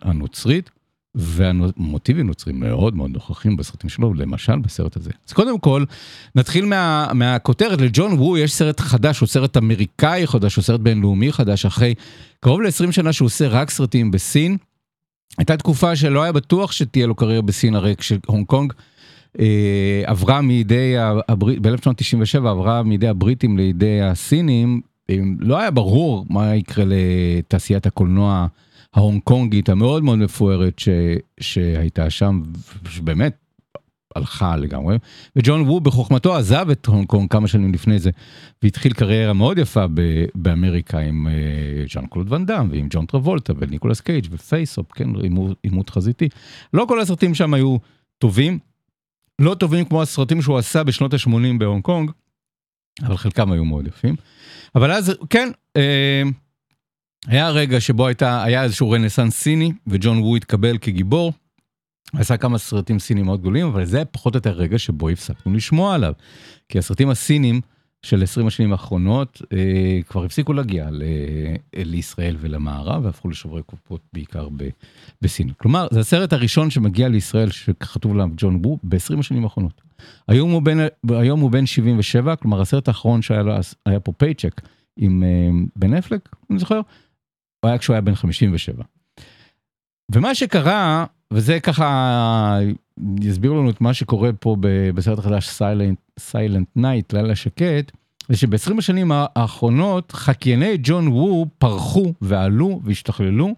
הנוצרית, 0.01 0.69
והמוטיבים 1.15 2.27
נוצרים 2.27 2.59
מאוד 2.59 2.95
מאוד 2.95 3.11
נוכחים 3.11 3.57
בסרטים 3.57 3.89
שלו, 3.89 4.13
למשל 4.13 4.59
בסרט 4.59 4.97
הזה. 4.97 5.11
אז 5.27 5.33
קודם 5.33 5.59
כל, 5.59 5.83
נתחיל 6.35 6.65
מה, 6.65 7.07
מהכותרת, 7.13 7.81
לג'ון 7.81 8.13
וו 8.13 8.37
יש 8.37 8.53
סרט 8.53 8.79
חדש, 8.79 9.19
הוא 9.19 9.27
סרט 9.27 9.57
אמריקאי 9.57 10.27
חדש, 10.27 10.55
הוא 10.55 10.63
סרט 10.63 10.79
בינלאומי 10.79 11.31
חדש, 11.31 11.65
אחרי 11.65 11.93
קרוב 12.39 12.61
ל-20 12.61 12.91
שנה 12.91 13.13
שהוא 13.13 13.25
עושה 13.25 13.47
רק 13.47 13.69
סרטים 13.69 14.11
בסין. 14.11 14.57
הייתה 15.37 15.57
תקופה 15.57 15.95
שלא 15.95 16.23
היה 16.23 16.31
בטוח 16.31 16.71
שתהיה 16.71 17.07
לו 17.07 17.15
קריירה 17.15 17.41
בסין, 17.41 17.75
הרי 17.75 17.95
כשהונג 17.95 18.45
קונג 18.45 18.73
אה, 19.39 20.03
עברה 20.05 20.41
מידי, 20.41 20.95
ב-1997 21.61 22.37
עברה 22.37 22.83
מידי 22.83 23.07
הבריטים 23.07 23.57
לידי 23.57 24.01
הסינים, 24.01 24.81
לא 25.39 25.59
היה 25.59 25.71
ברור 25.71 26.25
מה 26.29 26.55
יקרה 26.55 26.85
לתעשיית 26.87 27.85
הקולנוע. 27.85 28.47
ההונג 28.93 29.21
קונגית 29.23 29.69
המאוד 29.69 30.03
מאוד 30.03 30.19
מפוארת 30.19 30.79
ש, 30.79 30.89
שהייתה 31.39 32.09
שם, 32.09 32.41
שבאמת 32.89 33.37
הלכה 34.15 34.55
לגמרי, 34.55 34.97
וג'ון 35.35 35.61
וו 35.61 35.79
בחוכמתו 35.79 36.35
עזב 36.35 36.69
את 36.71 36.85
הונג 36.85 37.07
קונג 37.07 37.29
כמה 37.29 37.47
שנים 37.47 37.73
לפני 37.73 37.99
זה, 37.99 38.09
והתחיל 38.63 38.93
קריירה 38.93 39.33
מאוד 39.33 39.57
יפה 39.57 39.87
ב- 39.93 40.25
באמריקה 40.35 40.99
עם 40.99 41.27
אה, 41.27 41.93
ז'אן 41.93 42.05
קלוד 42.05 42.31
ואן 42.31 42.45
דאם, 42.45 42.71
ועם 42.71 42.87
ג'ון 42.89 43.05
טרבולטה, 43.05 43.53
וניקולס 43.57 44.01
קייג' 44.01 44.27
ו 44.31 44.37
Face/Off, 44.37 44.91
כן, 44.91 45.09
עימות 45.63 45.89
חזיתי. 45.89 46.29
לא 46.73 46.85
כל 46.87 47.01
הסרטים 47.01 47.35
שם 47.35 47.53
היו 47.53 47.77
טובים, 48.17 48.59
לא 49.39 49.53
טובים 49.53 49.85
כמו 49.85 50.01
הסרטים 50.01 50.41
שהוא 50.41 50.57
עשה 50.57 50.83
בשנות 50.83 51.13
ה-80 51.13 51.57
בהונג 51.59 51.83
קונג, 51.83 52.11
אבל 53.03 53.17
חלקם 53.17 53.51
היו 53.51 53.65
מאוד 53.65 53.87
יפים. 53.87 54.15
אבל 54.75 54.91
אז, 54.91 55.13
כן, 55.29 55.49
אה, 55.77 56.23
היה 57.27 57.49
רגע 57.49 57.79
שבו 57.79 58.07
הייתה, 58.07 58.43
היה 58.43 58.63
איזשהו 58.63 58.91
רנסאנס 58.91 59.35
סיני, 59.35 59.71
וג'ון 59.87 60.19
וו 60.19 60.35
התקבל 60.35 60.77
כגיבור. 60.77 61.33
עשה 62.13 62.37
כמה 62.37 62.57
סרטים 62.57 62.99
סינים 62.99 63.25
מאוד 63.25 63.41
גדולים, 63.41 63.65
אבל 63.65 63.85
זה 63.85 64.05
פחות 64.05 64.35
או 64.35 64.37
יותר 64.37 64.51
רגע 64.51 64.79
שבו 64.79 65.09
הפסקנו 65.09 65.53
לשמוע 65.53 65.95
עליו. 65.95 66.13
כי 66.69 66.79
הסרטים 66.79 67.09
הסינים 67.09 67.61
של 68.03 68.23
20 68.23 68.47
השנים 68.47 68.71
האחרונות 68.71 69.41
אה, 69.53 69.99
כבר 70.07 70.23
הפסיקו 70.23 70.53
להגיע 70.53 70.89
ל, 70.91 71.03
אה, 71.03 71.83
לישראל 71.83 72.35
ולמערב, 72.39 73.05
והפכו 73.05 73.29
לשוברי 73.29 73.63
קופות 73.63 74.01
בעיקר 74.13 74.49
ב, 74.57 74.69
בסין. 75.21 75.49
כלומר, 75.57 75.87
זה 75.91 75.99
הסרט 75.99 76.33
הראשון 76.33 76.69
שמגיע 76.69 77.07
לישראל, 77.07 77.51
שכתוב 77.51 78.11
עליו 78.11 78.29
ג'ון 78.37 78.59
וו, 78.65 78.77
ב-20 78.83 79.19
השנים 79.19 79.43
האחרונות. 79.43 79.81
היום 80.27 80.51
הוא, 80.51 80.61
בין, 80.61 80.79
היום 81.09 81.39
הוא 81.39 81.51
בן 81.51 81.65
77, 81.65 82.35
כלומר 82.35 82.61
הסרט 82.61 82.87
האחרון 82.87 83.21
שהיה 83.21 83.43
לו, 83.43 83.53
היה 83.85 83.99
פה 83.99 84.11
Paycheck 84.11 84.61
עם 84.97 85.23
אה, 85.23 85.49
בן 85.75 85.93
אפלק, 85.93 86.29
אני 86.49 86.59
זוכר, 86.59 86.81
הוא 87.61 87.69
היה 87.69 87.77
כשהוא 87.77 87.93
היה 87.93 88.01
בן 88.01 88.15
57. 88.15 88.83
ומה 90.11 90.35
שקרה, 90.35 91.05
וזה 91.33 91.59
ככה 91.59 92.59
יסביר 93.21 93.51
לנו 93.51 93.69
את 93.69 93.81
מה 93.81 93.93
שקורה 93.93 94.33
פה 94.33 94.55
בסרט 94.95 95.19
החדש 95.19 95.49
Silent 96.19 96.69
Night, 96.75 97.13
לילה 97.13 97.35
שקט, 97.35 97.91
זה 98.29 98.37
שב-20 98.37 98.77
השנים 98.77 99.11
האחרונות 99.13 100.11
חקייני 100.11 100.77
ג'ון 100.83 101.07
וו 101.07 101.45
פרחו 101.57 102.13
ועלו 102.21 102.81
והשתכללו, 102.83 103.55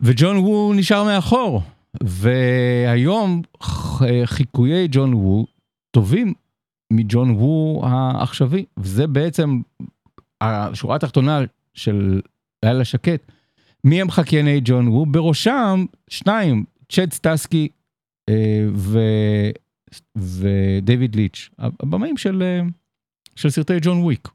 וג'ון 0.00 0.36
וו 0.36 0.72
נשאר 0.72 1.04
מאחור. 1.04 1.62
והיום 2.02 3.42
חיקויי 4.24 4.88
ג'ון 4.90 5.14
וו 5.14 5.46
טובים 5.90 6.34
מג'ון 6.92 7.30
וו 7.30 7.82
העכשווי, 7.86 8.64
וזה 8.76 9.06
בעצם 9.06 9.60
השורה 10.40 10.96
התחתונה 10.96 11.40
של 11.74 12.20
לילה 12.64 12.84
שקט. 12.84 13.32
מי 13.84 14.00
הם 14.00 14.10
חקייני 14.10 14.60
ג'ון 14.64 14.88
וו? 14.88 15.06
בראשם 15.06 15.84
שניים, 16.08 16.64
צ'ד 16.92 17.12
סטסקי 17.12 17.68
אה, 18.28 18.66
ו... 18.74 18.98
ודייוויד 20.16 21.16
ליץ', 21.16 21.50
הבמאים 21.58 22.16
של, 22.16 22.42
אה, 22.42 22.68
של 23.36 23.50
סרטי 23.50 23.80
ג'ון 23.82 23.98
וויק. 23.98 24.28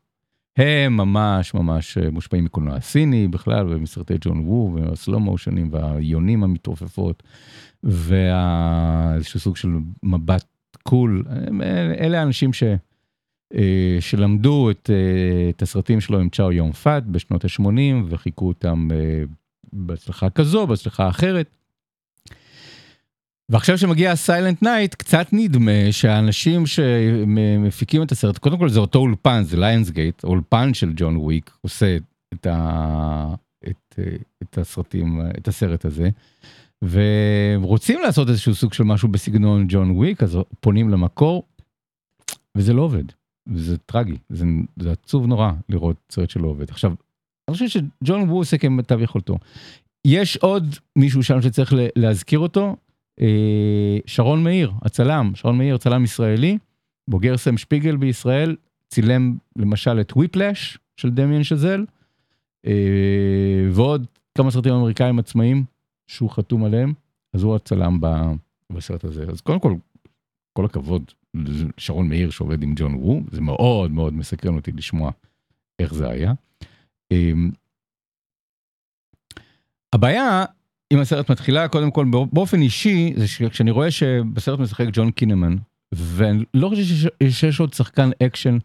הם 0.57 0.97
ממש 0.97 1.53
ממש 1.53 1.97
אה, 1.97 2.09
מושפעים 2.11 2.45
מקולנוע 2.45 2.75
הסיני 2.75 3.27
בכלל 3.27 3.65
ומסרטי 3.69 4.13
ג'ון 4.21 4.39
וו 4.39 4.75
והסלו 4.75 5.19
מושנים 5.19 5.69
והיונים 5.71 6.43
המתעופפות 6.43 7.23
ואיזשהו 7.83 9.39
סוג 9.39 9.57
של 9.57 9.69
מבט 10.03 10.45
cool. 10.83 11.23
אלה 11.99 12.19
האנשים 12.19 12.53
ש... 12.53 12.63
אה, 13.55 13.97
שלמדו 13.99 14.71
את, 14.71 14.89
אה, 14.93 15.49
את 15.49 15.61
הסרטים 15.61 16.01
שלו 16.01 16.19
עם 16.19 16.29
צ'או 16.29 16.51
יון 16.51 16.71
פאט 16.71 17.03
בשנות 17.03 17.45
ה-80 17.45 18.05
וחיקו 18.09 18.47
אותם 18.47 18.87
אה, 18.91 19.23
בהצלחה 19.73 20.29
כזו, 20.29 20.67
בהצלחה 20.67 21.09
אחרת. 21.09 21.49
ועכשיו 23.49 23.77
שמגיע 23.77 24.11
ה 24.11 24.18
Silent 24.18 24.61
Night, 24.61 24.95
קצת 24.95 25.27
נדמה 25.31 25.91
שהאנשים 25.91 26.63
שמפיקים 26.65 28.03
את 28.03 28.11
הסרט, 28.11 28.37
קודם 28.37 28.57
כל 28.57 28.69
זה 28.69 28.79
אותו 28.79 28.99
אולפן, 28.99 29.43
זה 29.43 29.57
ליונס 29.57 29.89
גייט, 29.89 30.23
אולפן 30.23 30.73
של 30.73 30.93
ג'ון 30.95 31.17
וויק, 31.17 31.51
עושה 31.61 31.97
את, 32.33 32.47
ה, 32.47 33.33
את, 33.67 33.99
את 34.43 34.57
הסרטים, 34.57 35.21
את 35.37 35.47
הסרט 35.47 35.85
הזה, 35.85 36.09
ורוצים 36.81 37.99
לעשות 38.01 38.29
איזשהו 38.29 38.55
סוג 38.55 38.73
של 38.73 38.83
משהו 38.83 39.07
בסגנון 39.07 39.65
ג'ון 39.69 39.91
וויק, 39.91 40.23
אז 40.23 40.37
פונים 40.59 40.89
למקור, 40.89 41.43
וזה 42.57 42.73
לא 42.73 42.81
עובד. 42.81 43.03
וזה 43.53 43.77
טרגי, 43.77 44.17
זה, 44.29 44.45
זה 44.79 44.91
עצוב 44.91 45.27
נורא 45.27 45.51
לראות 45.69 45.95
סרט 46.11 46.29
שלא 46.29 46.47
עובד. 46.47 46.69
עכשיו, 46.69 46.93
אני 47.47 47.53
חושב 47.53 47.67
שג'ון 47.67 48.29
וו 48.29 48.37
עושה 48.37 48.57
כמיטב 48.57 49.01
יכולתו. 49.01 49.37
יש 50.07 50.37
עוד 50.37 50.75
מישהו 50.95 51.23
שם 51.23 51.41
שצריך 51.41 51.73
להזכיר 51.95 52.39
אותו, 52.39 52.75
אה, 53.21 53.97
שרון 54.05 54.43
מאיר, 54.43 54.71
הצלם, 54.81 55.31
שרון 55.35 55.57
מאיר, 55.57 55.77
צלם 55.77 56.03
ישראלי, 56.03 56.57
בוגר 57.09 57.37
סם 57.37 57.57
שפיגל 57.57 57.95
בישראל, 57.95 58.55
צילם 58.89 59.37
למשל 59.55 59.99
את 60.01 60.13
וויפלאש 60.15 60.77
של 60.97 61.09
דמיאן 61.09 61.43
שזל, 61.43 61.85
אה, 62.65 63.67
ועוד 63.71 64.05
כמה 64.37 64.51
סרטים 64.51 64.73
אמריקאים 64.73 65.19
עצמאיים 65.19 65.63
שהוא 66.07 66.29
חתום 66.29 66.63
עליהם, 66.63 66.93
אז 67.33 67.43
הוא 67.43 67.55
הצלם 67.55 67.99
בסרט 68.71 69.03
הזה. 69.03 69.25
אז 69.29 69.41
קודם 69.41 69.59
כל, 69.59 69.73
כל 70.57 70.65
הכבוד 70.65 71.11
שרון 71.77 72.09
מאיר 72.09 72.29
שעובד 72.29 72.63
עם 72.63 72.73
ג'ון 72.77 72.95
וו, 72.95 73.21
זה 73.31 73.41
מאוד 73.41 73.91
מאוד 73.91 74.13
מסקרן 74.13 74.55
אותי 74.55 74.71
לשמוע 74.71 75.11
איך 75.79 75.93
זה 75.93 76.09
היה. 76.09 76.33
אמ, 77.11 77.51
הבעיה 79.93 80.45
אם 80.93 80.99
הסרט 80.99 81.31
מתחילה 81.31 81.67
קודם 81.67 81.91
כל 81.91 82.05
באופן 82.31 82.61
אישי 82.61 83.13
זה 83.17 83.27
שכשאני 83.27 83.71
רואה 83.71 83.91
שבסרט 83.91 84.59
משחק 84.59 84.85
ג'ון 84.93 85.11
קינמן 85.11 85.55
ואני 85.91 86.43
לא 86.53 86.69
חושב 86.69 86.83
שיש, 86.83 87.41
שיש 87.41 87.59
עוד 87.59 87.73
שחקן 87.73 88.09
אקשן 88.23 88.57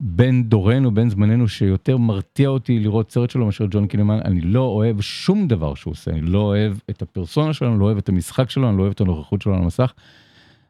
בן 0.00 0.42
דורנו 0.42 0.94
בן 0.94 1.10
זמננו 1.10 1.48
שיותר 1.48 1.96
מרתיע 1.96 2.48
אותי 2.48 2.78
לראות 2.78 3.10
סרט 3.10 3.30
שלו 3.30 3.46
מאשר 3.46 3.66
ג'ון 3.70 3.86
קינמן 3.86 4.20
אני 4.24 4.40
לא 4.40 4.60
אוהב 4.60 5.00
שום 5.00 5.48
דבר 5.48 5.74
שהוא 5.74 5.92
עושה 5.92 6.10
אני 6.10 6.20
לא 6.20 6.38
אוהב 6.38 6.76
את 6.90 7.02
הפרסונה 7.02 7.52
שלו 7.52 7.68
אני 7.68 7.80
לא 7.80 7.84
אוהב 7.84 7.98
את 7.98 8.08
המשחק 8.08 8.50
שלו 8.50 8.68
אני 8.68 8.76
לא 8.76 8.82
אוהב 8.82 8.92
את 8.92 9.00
הנוכחות 9.00 9.42
שלו 9.42 9.54
על 9.54 9.62
המסך. 9.62 9.92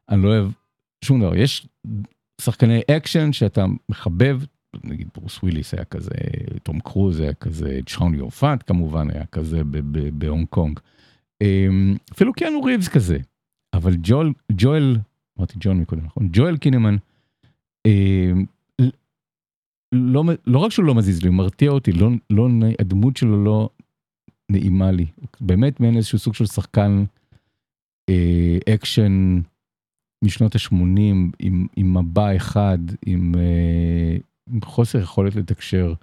אני 0.08 0.22
לא 0.22 0.28
אוהב 0.28 0.50
שום 1.04 1.20
דבר. 1.20 1.36
יש 1.36 1.66
שחקני 2.40 2.80
אקשן 2.96 3.32
שאתה 3.32 3.64
מחבב, 3.88 4.40
נגיד 4.84 5.08
ברוס 5.14 5.42
וויליס 5.42 5.74
היה 5.74 5.84
כזה, 5.84 6.14
תום 6.62 6.80
קרוז 6.80 7.20
היה 7.20 7.34
כזה, 7.34 7.80
צ'או 7.86 8.14
יון 8.14 8.38
פאט 8.38 8.62
כמובן 8.66 9.10
היה 9.10 9.26
כזה 9.26 9.62
בהונג 10.12 10.46
קונג. 10.46 10.80
אמ, 11.42 11.96
אפילו 12.12 12.32
קיאנו 12.32 12.62
ריבס 12.62 12.88
כזה, 12.88 13.18
אבל 13.74 13.92
ג'ואל, 14.02 14.32
ג'ואל, 14.52 14.96
אמרתי 15.38 15.54
ג'ון 15.60 15.78
מקודם, 15.78 16.04
נכון? 16.04 16.28
ג'ואל 16.32 16.56
קינמן, 16.56 16.96
אמ, 17.86 18.44
לא, 19.92 20.24
לא 20.46 20.58
רק 20.58 20.70
שהוא 20.70 20.84
לא 20.84 20.94
מזיז 20.94 21.22
לי, 21.22 21.28
הוא 21.28 21.36
מרתיע 21.36 21.70
אותי, 21.70 21.92
לא, 21.92 22.08
לא, 22.30 22.48
הדמות 22.80 23.16
שלו 23.16 23.44
לא 23.44 23.68
נעימה 24.50 24.90
לי. 24.90 25.06
באמת 25.40 25.80
מעין 25.80 25.96
איזשהו 25.96 26.18
סוג 26.18 26.34
של 26.34 26.46
שחקן 26.46 27.04
אה, 28.08 28.58
אקשן 28.74 29.40
משנות 30.22 30.54
ה-80 30.54 30.74
עם, 31.38 31.66
עם 31.76 31.96
מבע 31.96 32.36
אחד, 32.36 32.78
עם, 33.06 33.34
אה, 33.38 34.16
עם 34.50 34.60
חוסר 34.64 34.98
יכולת 34.98 35.36
לתקשר 35.36 35.94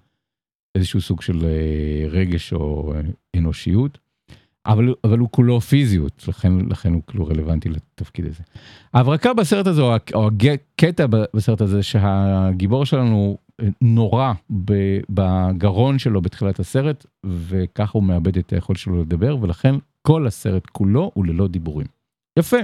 איזשהו 0.76 1.01
סוג 1.01 1.22
של 1.22 1.45
אה, 1.45 2.07
רגש 2.09 2.53
או 2.53 2.93
אה, 2.93 3.01
אנושיות. 3.36 3.97
אבל, 4.65 4.93
אבל 5.03 5.20
הוא 5.20 5.30
כולו 5.32 5.61
פיזיות, 5.61 6.28
לכן, 6.28 6.51
לכן 6.70 6.93
הוא 6.93 7.01
כאילו 7.07 7.28
רלוונטי 7.28 7.70
לתפקיד 7.70 8.26
הזה. 8.26 8.43
ההברקה 8.93 9.34
בסרט 9.34 9.67
הזה, 9.67 9.82
או, 9.82 9.95
או 10.13 10.30
הקטע 10.53 11.05
בסרט 11.34 11.61
הזה, 11.61 11.84
שהגיבור 11.84 12.86
שלנו 12.86 13.38
נורא 13.82 14.34
בגרון 15.09 15.99
שלו 15.99 16.22
בתחילת 16.22 16.59
הסרט, 16.59 17.05
וככה 17.26 17.91
הוא 17.97 18.03
מאבד 18.03 18.38
את 18.38 18.53
היכולת 18.53 18.80
שלו 18.80 19.01
לדבר, 19.01 19.38
ולכן 19.41 19.76
כל 20.01 20.28
הסרט 20.28 20.65
כולו 20.65 21.11
הוא 21.13 21.26
ללא 21.26 21.47
דיבורים. 21.47 21.88
יפה. 22.39 22.57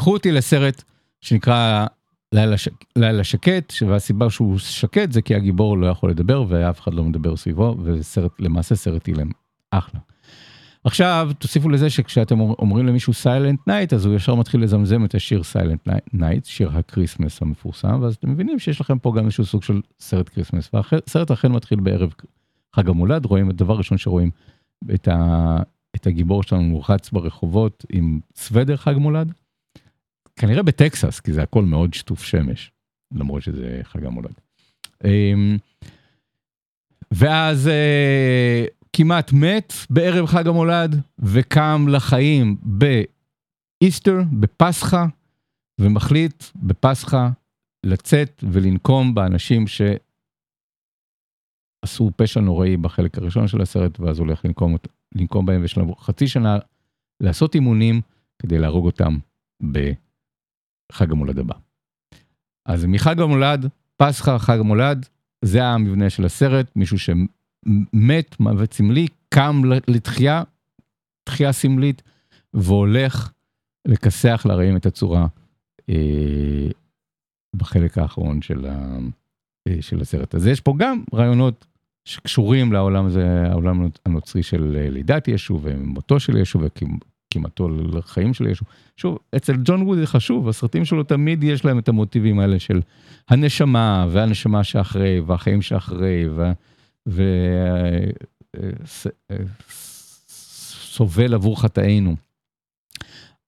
קחו 0.00 0.12
אותי 0.12 0.32
לסרט 0.32 0.82
שנקרא 1.20 1.86
לילה, 2.32 2.58
ש... 2.58 2.68
לילה 2.96 3.24
שקט, 3.24 3.72
והסיבה 3.88 4.30
שהוא 4.30 4.58
שקט 4.58 5.12
זה 5.12 5.22
כי 5.22 5.34
הגיבור 5.34 5.78
לא 5.78 5.86
יכול 5.86 6.10
לדבר 6.10 6.44
ואף 6.48 6.80
אחד 6.80 6.94
לא 6.94 7.04
מדבר 7.04 7.36
סביבו, 7.36 7.76
וסרט, 7.82 8.40
למעשה 8.40 8.74
סרט 8.74 9.08
אילם. 9.08 9.30
אחלה. 9.70 10.00
עכשיו 10.84 11.30
תוסיפו 11.38 11.68
לזה 11.68 11.90
שכשאתם 11.90 12.40
אומרים 12.40 12.86
למישהו 12.86 13.12
Silent 13.12 13.60
Night 13.66 13.92
אז 13.92 14.06
הוא 14.06 14.14
ישר 14.14 14.34
מתחיל 14.34 14.62
לזמזם 14.62 15.04
את 15.04 15.14
השיר 15.14 15.42
Silent 15.42 15.88
Night, 16.12 16.44
שיר 16.44 16.70
הקריסמס 16.74 17.42
המפורסם, 17.42 18.02
ואז 18.02 18.14
אתם 18.14 18.30
מבינים 18.30 18.58
שיש 18.58 18.80
לכם 18.80 18.98
פה 18.98 19.12
גם 19.16 19.24
איזשהו 19.24 19.44
סוג 19.44 19.62
של 19.62 19.80
סרט 20.00 20.28
קריסמס, 20.28 20.70
והסרט 20.74 21.30
אכן 21.30 21.52
מתחיל 21.52 21.80
בערב 21.80 22.14
חג 22.76 22.88
המולד, 22.88 23.24
רואים 23.24 23.50
את 23.50 23.54
הדבר 23.54 23.76
ראשון 23.76 23.98
שרואים 23.98 24.30
את, 24.94 25.08
ה, 25.08 25.56
את 25.96 26.06
הגיבור 26.06 26.42
שלנו 26.42 26.82
רץ 26.88 27.10
ברחובות 27.10 27.84
עם 27.92 28.20
סוודר 28.36 28.76
חג 28.76 28.94
מולד, 28.96 29.32
כנראה 30.40 30.62
בטקסס, 30.62 31.20
כי 31.20 31.32
זה 31.32 31.42
הכל 31.42 31.64
מאוד 31.64 31.94
שטוף 31.94 32.22
שמש, 32.22 32.72
למרות 33.14 33.42
שזה 33.42 33.80
חג 33.82 34.04
המולד. 34.04 34.34
אמ, 35.04 35.56
ואז 37.10 37.68
אה, 37.68 38.64
כמעט 38.92 39.32
מת 39.32 39.72
בערב 39.90 40.26
חג 40.26 40.46
המולד, 40.46 40.96
וקם 41.18 41.86
לחיים 41.88 42.56
באיסטר, 42.62 44.16
בפסחא, 44.40 45.04
ומחליט 45.80 46.44
בפסחא 46.56 47.28
לצאת 47.86 48.44
ולנקום 48.52 49.14
באנשים 49.14 49.64
שעשו 49.66 50.00
פשע 52.16 52.40
נוראי 52.40 52.76
בחלק 52.76 53.18
הראשון 53.18 53.48
של 53.48 53.60
הסרט, 53.60 54.00
ואז 54.00 54.18
הולך 54.18 54.44
לנקום, 54.44 54.76
לנקום 55.14 55.46
בהם, 55.46 55.60
ויש 55.60 55.78
לנו 55.78 55.94
חצי 55.94 56.28
שנה 56.28 56.58
לעשות 57.22 57.54
אימונים 57.54 58.00
כדי 58.42 58.58
להרוג 58.58 58.86
אותם 58.86 59.18
בחג 60.90 61.12
המולד 61.12 61.38
הבא. 61.38 61.54
אז 62.66 62.84
מחג 62.84 63.20
המולד, 63.20 63.66
פסחא, 63.96 64.38
חג 64.38 64.58
המולד, 64.58 65.06
זה 65.44 65.64
המבנה 65.64 66.10
של 66.10 66.24
הסרט, 66.24 66.70
מישהו 66.76 66.98
ש... 66.98 67.10
מת 67.92 68.40
מוות 68.40 68.72
סמלי, 68.72 69.06
קם 69.28 69.62
לתחייה, 69.88 70.42
תחייה 71.24 71.52
סמלית, 71.52 72.02
והולך 72.54 73.32
לכסח 73.88 74.46
לרעים 74.48 74.76
את 74.76 74.86
הצורה 74.86 75.26
אה, 75.88 76.68
בחלק 77.56 77.98
האחרון 77.98 78.42
של, 78.42 78.66
ה, 78.66 78.98
אה, 79.68 79.76
של 79.80 80.00
הסרט. 80.00 80.34
אז 80.34 80.46
יש 80.46 80.60
פה 80.60 80.74
גם 80.78 81.02
רעיונות 81.14 81.66
שקשורים 82.04 82.72
לעולם 82.72 83.06
הזה, 83.06 83.42
העולם 83.50 83.88
הנוצרי 84.06 84.42
של 84.42 84.76
אה, 84.76 84.90
לידת 84.90 85.28
ישו 85.28 85.60
ומותו 85.62 86.20
של 86.20 86.36
ישו 86.36 86.58
וכמעטו 87.30 87.68
לחיים 87.68 88.34
של 88.34 88.46
ישו. 88.46 88.64
שוב, 88.96 89.18
אצל 89.36 89.56
ג'ון 89.64 89.82
וו 89.82 89.98
זה 89.98 90.06
חשוב, 90.06 90.48
הסרטים 90.48 90.84
שלו 90.84 91.02
תמיד 91.02 91.44
יש 91.44 91.64
להם 91.64 91.78
את 91.78 91.88
המוטיבים 91.88 92.40
האלה 92.40 92.58
של 92.58 92.80
הנשמה 93.28 94.06
והנשמה 94.10 94.64
שאחרי 94.64 95.20
והחיים 95.20 95.62
שאחרי. 95.62 96.24
וסובל 100.86 101.34
עבור 101.34 101.60
חטאינו. 101.60 102.16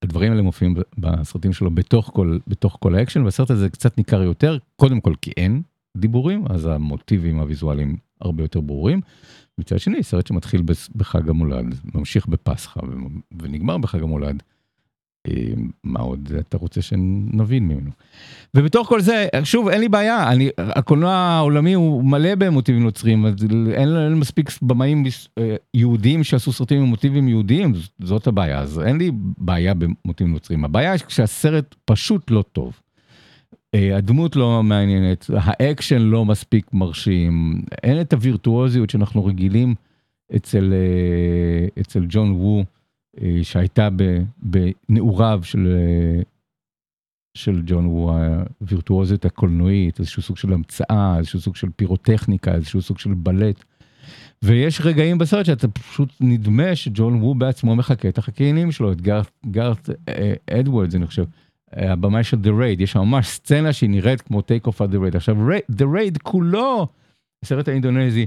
הדברים 0.02 0.32
האלה 0.32 0.42
מופיעים 0.42 0.74
בסרטים 0.98 1.52
שלו 1.52 1.70
בתוך 1.70 2.10
כל, 2.14 2.38
בתוך 2.46 2.76
כל 2.80 2.94
האקשן, 2.94 3.22
והסרט 3.22 3.50
הזה 3.50 3.68
קצת 3.68 3.98
ניכר 3.98 4.22
יותר, 4.22 4.58
קודם 4.76 5.00
כל 5.00 5.14
כי 5.22 5.30
אין 5.36 5.62
דיבורים, 5.96 6.44
אז 6.50 6.66
המוטיבים 6.66 7.38
הוויזואליים 7.38 7.96
הרבה 8.20 8.44
יותר 8.44 8.60
ברורים. 8.60 9.00
מצד 9.58 9.78
שני, 9.78 10.02
סרט 10.02 10.26
שמתחיל 10.26 10.62
בחג 10.96 11.28
המולד, 11.28 11.74
ממשיך 11.94 12.26
בפסחא 12.26 12.80
ונגמר 13.38 13.78
בחג 13.78 14.02
המולד, 14.02 14.42
אה, 15.28 15.52
מה 15.84 16.00
עוד 16.00 16.32
אתה 16.38 16.56
רוצה 16.56 16.82
שנבין 16.82 17.68
ממנו. 17.68 17.90
ובתוך 18.56 18.88
כל 18.88 19.00
זה, 19.00 19.26
שוב, 19.44 19.68
אין 19.68 19.80
לי 19.80 19.88
בעיה, 19.88 20.32
אני, 20.32 20.48
הקולנוע 20.58 21.12
העולמי 21.12 21.72
הוא 21.72 22.04
מלא 22.04 22.34
במוטיבים 22.34 22.82
נוצרים, 22.82 23.26
אין, 23.26 23.96
אין 23.96 24.14
מספיק 24.14 24.50
במאים 24.62 25.04
אה, 25.38 25.56
יהודים 25.74 26.24
שעשו 26.24 26.52
סרטים 26.52 26.82
עם 26.82 26.88
מוטיבים 26.88 27.28
יהודיים, 27.28 27.72
זאת 28.02 28.26
הבעיה, 28.26 28.60
אז 28.60 28.80
אין 28.80 28.96
לי 28.96 29.10
בעיה 29.38 29.74
במוטיבים 29.74 30.32
נוצרים. 30.32 30.64
הבעיה 30.64 30.92
היא 30.92 31.00
כשהסרט 31.00 31.74
פשוט 31.84 32.30
לא 32.30 32.42
טוב. 32.52 32.80
אה, 33.74 33.96
הדמות 33.96 34.36
לא 34.36 34.62
מעניינת, 34.62 35.30
האקשן 35.34 35.98
לא 35.98 36.24
מספיק 36.24 36.72
מרשים, 36.72 37.62
אין 37.82 38.00
את 38.00 38.12
הווירטואוזיות 38.12 38.90
שאנחנו 38.90 39.24
רגילים 39.24 39.74
אצל, 40.36 40.72
אצל 41.80 42.04
ג'ון 42.08 42.32
וו. 42.32 42.64
אה, 43.20 43.38
שהייתה 43.42 43.88
בנעוריו 44.38 45.40
של, 45.42 45.66
אה, 45.76 46.22
של 47.34 47.62
ג'ון 47.66 47.84
וו 47.84 48.12
הווירטואוזיות 48.60 49.24
הקולנועית, 49.24 50.00
איזשהו 50.00 50.22
סוג 50.22 50.36
של 50.36 50.52
המצאה, 50.52 51.18
איזשהו 51.18 51.40
סוג 51.40 51.56
של 51.56 51.68
פירוטכניקה, 51.76 52.54
איזשהו 52.54 52.82
סוג 52.82 52.98
של 52.98 53.14
בלט. 53.14 53.64
ויש 54.42 54.80
רגעים 54.84 55.18
בסרט 55.18 55.46
שאתה 55.46 55.68
פשוט 55.68 56.08
נדמה 56.20 56.76
שג'ון 56.76 57.22
וו 57.22 57.34
בעצמו 57.34 57.76
מחקה 57.76 58.08
את 58.08 58.18
החקיינים 58.18 58.72
שלו, 58.72 58.92
את 58.92 59.00
גארת 59.50 59.90
אה, 60.08 60.34
אדוורדס, 60.50 60.94
אני 60.94 61.06
חושב, 61.06 61.24
הבמאי 61.72 62.24
של 62.24 62.36
The 62.36 62.48
Raid, 62.48 62.82
יש 62.82 62.92
שם 62.92 63.00
ממש 63.00 63.28
סצנה 63.28 63.72
שהיא 63.72 63.90
נראית 63.90 64.20
כמו 64.20 64.40
take 64.40 64.68
off 64.68 64.74
of 64.74 64.92
The 64.92 64.96
Raid. 64.96 65.16
עכשיו, 65.16 65.36
The 65.72 65.84
Raid 65.84 66.18
כולו, 66.22 66.88
הסרט 67.42 67.68
האינדונזי, 67.68 68.26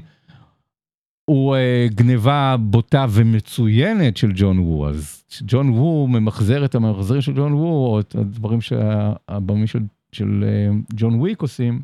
הוא 1.26 1.56
אה, 1.56 1.94
גניבה 1.94 2.56
בוטה 2.60 3.06
ומצוינת 3.10 4.18
של 4.18 4.32
ג'ון 4.36 4.60
וו, 4.60 4.90
אז 4.90 5.24
ג'ון 5.42 5.70
וו 5.70 6.08
ממחזר 6.08 6.66
את 6.66 6.76
המחזרים 6.76 7.22
של 7.22 7.34
ג'ון 7.34 7.54
וו, 7.54 7.88
או 7.88 8.00
את 8.00 8.16
הדברים 8.16 8.62
שהבמאים 8.62 9.68
של, 9.68 9.80
של 10.12 10.44
uh, 10.44 10.94
ג'ון 10.96 11.16
וויק 11.16 11.42
עושים, 11.42 11.82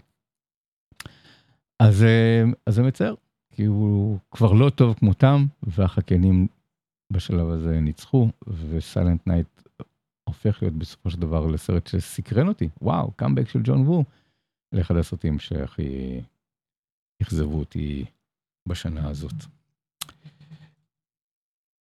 אז, 1.80 2.02
אה, 2.02 2.54
אז 2.66 2.76
זה 2.76 2.84
מצער, 2.84 3.14
כי 3.52 3.66
הוא 3.66 4.18
כבר 4.32 4.54
לא 4.54 4.70
טוב 4.70 4.94
כמותם, 4.94 5.46
והחקיינים 5.64 6.48
בשלב 7.12 7.50
הזה 7.50 7.80
ניצחו, 7.80 8.30
ו 8.70 8.78
Silent 8.78 9.28
Night 9.28 9.48
הופך 10.32 10.62
להיות 10.62 10.74
בסופו 10.74 11.10
של 11.10 11.20
דבר 11.20 11.48
לסרט 11.48 11.88
שסקרן 11.88 12.48
אותי, 12.48 12.70
וואו, 12.82 13.12
קאמבק 13.12 13.50
של 13.50 13.60
ג'ון 13.64 13.88
וו, 13.88 14.04
לאחד 14.72 14.96
הסרטים 14.96 15.40
שהכי 15.40 16.22
אכזבו 17.22 17.60
אותי. 17.60 18.06
בשנה 18.68 19.10
הזאת. 19.10 19.34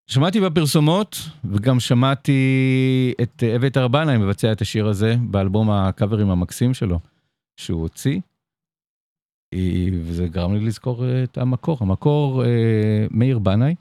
שמעתי 0.06 0.40
בפרסומות, 0.40 1.16
וגם 1.44 1.80
שמעתי 1.80 2.40
את 3.22 3.42
אביתר 3.56 3.88
בנאי 3.88 4.18
מבצע 4.18 4.52
את 4.52 4.60
השיר 4.60 4.86
הזה 4.86 5.16
באלבום 5.30 5.70
הקאברים 5.70 6.30
המקסים 6.30 6.74
שלו, 6.74 7.00
שהוא 7.56 7.82
הוציא, 7.82 8.20
וזה 10.04 10.28
גרם 10.28 10.54
לי 10.54 10.60
לזכור 10.60 11.04
את 11.24 11.38
המקור. 11.38 11.78
המקור, 11.80 12.44
אה, 12.44 13.06
מאיר 13.10 13.38
בנאי, 13.38 13.74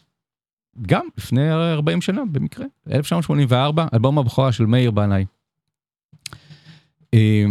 גם 0.81 1.07
לפני 1.17 1.51
40 1.51 2.01
שנה 2.01 2.21
במקרה, 2.31 2.65
1984, 2.91 3.87
אלבום 3.93 4.19
הבכורה 4.19 4.51
של 4.51 4.65
מאיר 4.65 4.91
בנאי. 4.91 5.25
אה, 7.13 7.45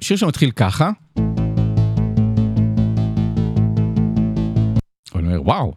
שיר 0.00 0.16
שמתחיל 0.16 0.50
ככה. 0.50 0.90
אני 5.14 5.26
אומר, 5.26 5.42
וואו, 5.42 5.72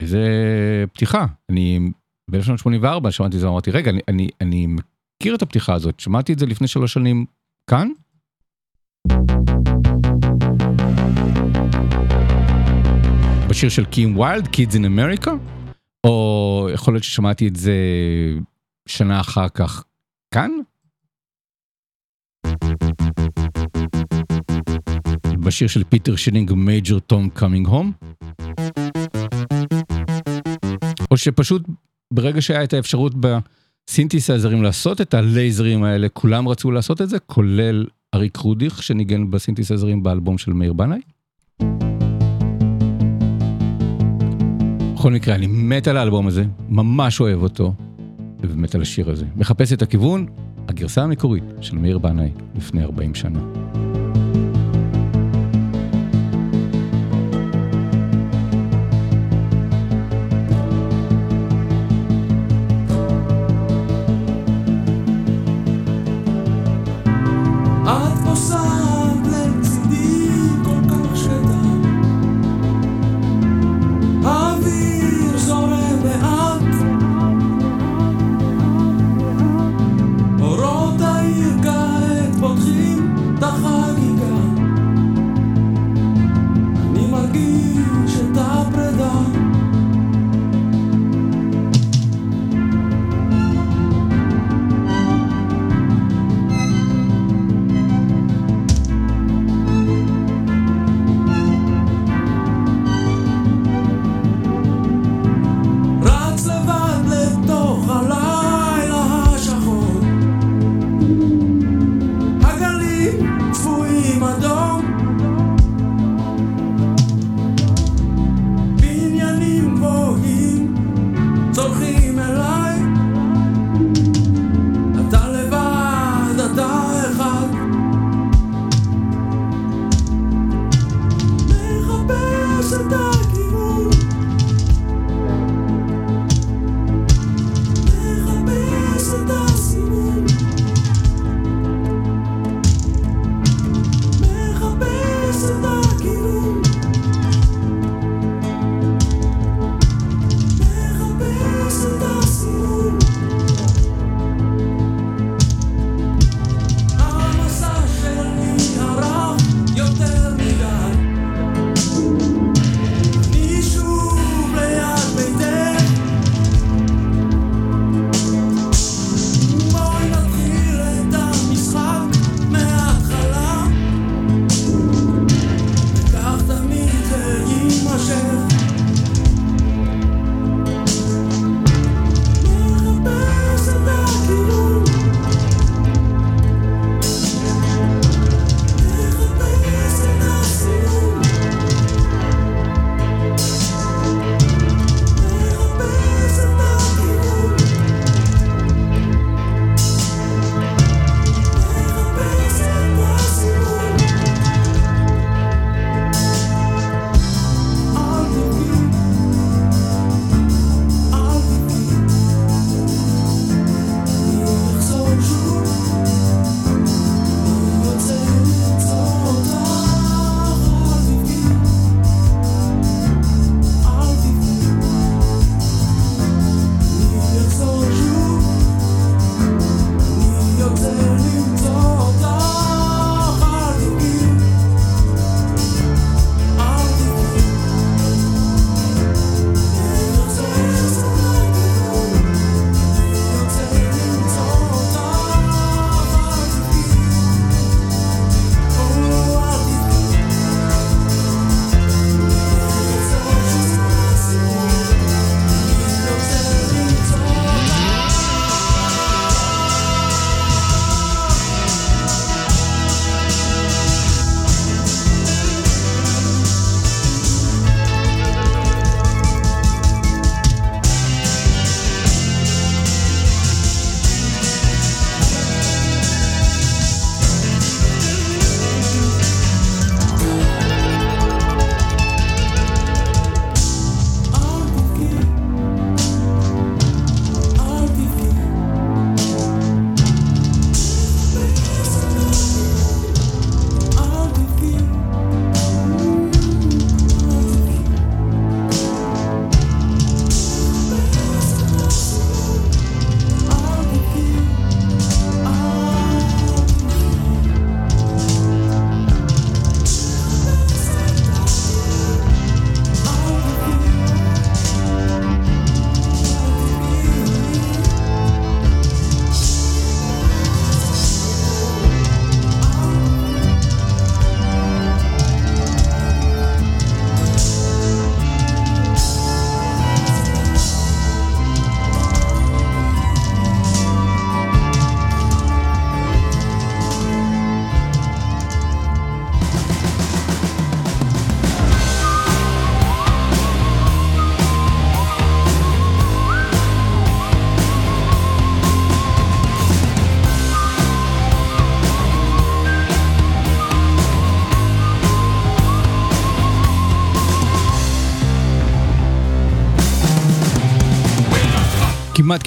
איזה 0.00 0.24
פתיחה. 0.92 1.26
אני 1.50 1.90
ב-1984 2.30 3.10
שמעתי 3.10 3.36
את 3.36 3.40
זה, 3.40 3.48
אמרתי, 3.48 3.70
רגע, 3.70 3.90
אני, 3.90 4.00
אני, 4.08 4.28
אני 4.40 4.66
מכיר 4.66 5.34
את 5.34 5.42
הפתיחה 5.42 5.74
הזאת, 5.74 6.00
שמעתי 6.00 6.32
את 6.32 6.38
זה 6.38 6.46
לפני 6.46 6.68
שלוש 6.68 6.92
שנים 6.92 7.26
כאן? 7.66 7.88
השיר 13.50 13.68
של 13.68 13.84
קים 13.84 14.18
ויילד, 14.18 14.46
Kids 14.46 14.72
in 14.72 14.84
America, 14.84 15.30
או 16.06 16.68
יכול 16.74 16.94
להיות 16.94 17.04
ששמעתי 17.04 17.48
את 17.48 17.56
זה 17.56 17.74
שנה 18.88 19.20
אחר 19.20 19.48
כך 19.48 19.84
כאן? 20.34 20.50
בשיר 25.44 25.68
של 25.68 25.84
פיטר 25.84 26.16
שילינג 26.16 26.52
Major 26.52 26.98
Tom 26.98 27.28
Coming 27.28 27.66
Home? 27.66 27.92
או 31.10 31.16
שפשוט 31.16 31.62
ברגע 32.12 32.42
שהיה 32.42 32.64
את 32.64 32.72
האפשרות 32.72 33.12
בסינתסייזרים 33.14 34.62
לעשות 34.62 35.00
את 35.00 35.14
הלייזרים 35.14 35.84
האלה, 35.84 36.08
כולם 36.08 36.48
רצו 36.48 36.70
לעשות 36.70 37.00
את 37.02 37.08
זה, 37.08 37.18
כולל 37.18 37.86
אריק 38.14 38.36
רודיך 38.36 38.82
שניגן 38.82 39.30
בסינתסייזרים 39.30 40.02
באלבום 40.02 40.38
של 40.38 40.52
מאיר 40.52 40.72
בנאי? 40.72 41.00
בכל 45.00 45.12
מקרה, 45.12 45.34
אני 45.34 45.46
מת 45.46 45.88
על 45.88 45.96
האלבום 45.96 46.26
הזה, 46.26 46.44
ממש 46.68 47.20
אוהב 47.20 47.42
אותו, 47.42 47.74
ומת 48.40 48.74
על 48.74 48.82
השיר 48.82 49.10
הזה. 49.10 49.24
מחפש 49.36 49.72
את 49.72 49.82
הכיוון, 49.82 50.26
הגרסה 50.68 51.02
המקורית 51.02 51.44
של 51.60 51.76
מאיר 51.76 51.98
בנאי 51.98 52.30
לפני 52.56 52.82
40 52.82 53.14
שנה. 53.14 53.40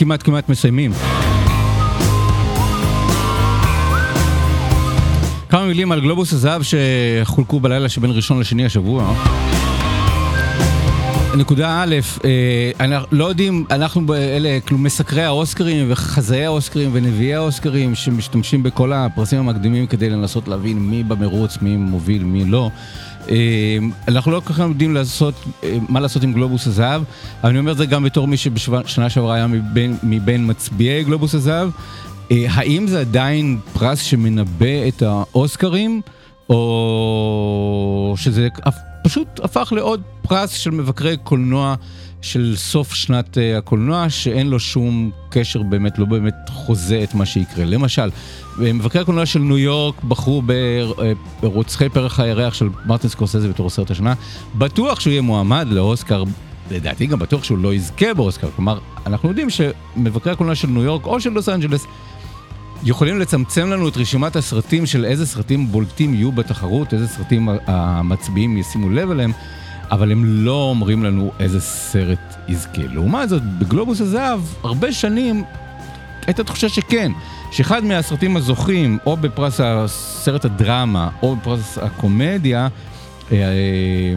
כמעט 0.04 0.24
כמעט 0.24 0.50
מסיימים. 0.50 0.92
כמה 5.50 5.66
מילים 5.66 5.92
על 5.92 6.02
גלובוס 6.02 6.34
הזהב 6.34 6.62
שחולקו 6.64 7.60
בלילה 7.60 7.90
שבין 7.90 8.12
ראשון 8.12 8.40
לשני 8.40 8.66
השבוע. 8.66 9.14
נקודה 11.38 11.84
א', 11.84 11.96
אה, 12.26 12.86
אנחנו 12.86 13.08
לא 13.18 13.26
יודעים, 13.26 13.66
אנחנו 13.72 14.14
אלה, 14.16 14.60
כלום 14.68 14.84
מסקרי 14.84 15.24
האוסקרים 15.24 15.86
וחזאי 15.90 16.46
האוסקרים 16.46 16.90
ונביאי 16.94 17.36
האוסקרים 17.36 17.96
שמשתמשים 17.96 18.64
בכל 18.64 18.94
הפרסים 18.94 19.40
המקדימים 19.40 19.88
כדי 19.88 20.10
לנסות 20.10 20.48
להבין 20.48 20.80
מי 20.80 21.04
במרוץ, 21.04 21.58
מי 21.62 21.76
מוביל, 21.76 22.24
מי 22.24 22.46
לא. 22.46 22.70
אה, 23.30 23.78
אנחנו 24.08 24.32
לא 24.32 24.40
כל 24.40 24.54
כך 24.54 24.60
יודעים 24.60 24.94
לעשות, 24.94 25.34
אה, 25.64 25.78
מה 25.90 26.00
לעשות 26.00 26.24
עם 26.24 26.34
גלובוס 26.34 26.68
הזהב, 26.68 27.02
אבל 27.42 27.50
אני 27.50 27.60
אומר 27.60 27.72
את 27.72 27.78
זה 27.78 27.86
גם 27.86 28.04
בתור 28.04 28.28
מי 28.28 28.38
שבשנה 28.38 29.10
שעברה 29.10 29.36
היה 29.36 29.48
מבין, 29.48 29.98
מבין 30.04 30.50
מצביעי 30.50 31.04
גלובוס 31.04 31.36
הזהב. 31.36 31.70
האם 32.32 32.88
זה 32.88 33.00
עדיין 33.00 33.60
פרס 33.74 34.02
שמנבא 34.02 34.88
את 34.88 35.02
האוסקרים, 35.02 36.02
או 36.50 38.14
שזה 38.18 38.48
פשוט 39.04 39.28
הפך 39.44 39.74
לעוד 39.76 40.02
פרס 40.22 40.52
של 40.52 40.72
מבקרי 40.72 41.18
קולנוע 41.18 41.76
של 42.24 42.54
סוף 42.56 42.94
שנת 42.94 43.38
uh, 43.38 43.58
הקולנוע, 43.58 44.10
שאין 44.10 44.48
לו 44.48 44.60
שום 44.60 45.12
קשר 45.30 45.64
באמת, 45.64 46.00
לא 46.00 46.06
באמת 46.06 46.34
חוזה 46.50 47.04
את 47.04 47.14
מה 47.16 47.26
שיקרה. 47.26 47.66
למשל, 47.66 48.10
מבקרי 48.58 49.02
הקולנוע 49.02 49.26
של 49.26 49.40
ניו 49.40 49.58
יורק 49.58 50.04
בחרו 50.04 50.44
ברוצחי 51.42 51.90
פרח 51.90 52.20
הירח 52.20 52.54
של 52.54 52.70
מרטין 52.86 53.10
סקורסזה 53.10 53.50
בתור 53.50 53.70
סרט 53.70 53.92
השנה, 53.92 54.14
בטוח 54.56 55.00
שהוא 55.00 55.12
יהיה 55.12 55.22
מועמד 55.22 55.68
לאוסקר. 55.70 56.24
לדעתי 56.72 57.06
גם 57.06 57.20
בטוח 57.20 57.44
שהוא 57.44 57.58
לא 57.58 57.74
יזכה 57.74 58.14
באוסקר, 58.14 58.48
כלומר, 58.56 58.80
אנחנו 59.06 59.30
יודעים 59.30 59.48
שמבקרי 59.50 60.34
הקולנוע 60.34 60.56
של 60.56 60.68
ניו 60.68 60.84
יורק 60.84 61.06
או 61.06 61.20
של 61.20 61.30
לוס 61.30 61.50
אנג'לס 61.50 61.86
יכולים 62.84 63.20
לצמצם 63.20 63.70
לנו 63.70 63.88
את 63.88 63.98
רשימת 63.98 64.36
הסרטים 64.36 64.86
של 64.86 65.06
איזה 65.06 65.26
סרטים 65.26 65.68
בולטים 65.68 66.14
יהיו 66.14 66.32
בתחרות, 66.32 66.94
איזה 66.94 67.08
סרטים 67.08 67.50
המצביעים 67.68 68.58
ישימו 68.58 68.90
לב 68.90 69.12
אליהם, 69.12 69.32
אבל 69.94 70.12
הם 70.12 70.26
לא 70.26 70.64
אומרים 70.64 71.04
לנו 71.04 71.32
איזה 71.40 71.62
סרט 71.62 72.36
יזכה. 72.48 72.82
לעומת 72.94 73.30
זאת, 73.30 73.44
בגלובוס 73.60 74.02
הזהב, 74.02 74.40
הרבה 74.64 74.92
שנים 74.92 75.44
הייתה 76.28 76.44
תחושה 76.44 76.70
שכן, 76.70 77.12
שאחד 77.52 77.84
מהסרטים 77.84 78.38
הזוכים, 78.38 78.98
או 79.06 79.18
בפרס 79.18 79.60
הסרט 79.64 80.46
הדרמה, 80.46 81.10
או 81.22 81.36
בפרס 81.36 81.78
הקומדיה, 81.78 82.68
אה, 83.32 83.38
אה, 83.38 84.14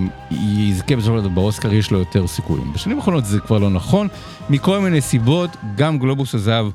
יזכה 0.59 0.97
בסופו 0.97 1.17
של 1.17 1.25
דבר 1.25 1.29
באוסקר, 1.29 1.73
יש 1.73 1.91
לו 1.91 1.99
יותר 1.99 2.27
סיכויים. 2.27 2.73
בשנים 2.73 2.99
האחרונות 2.99 3.25
זה 3.25 3.41
כבר 3.41 3.59
לא 3.59 3.71
נכון, 3.71 4.09
מכל 4.51 4.79
מיני 4.79 5.01
סיבות, 5.01 5.51
גם 5.75 5.99
גלובוס 5.99 6.35
הזהב 6.35 6.67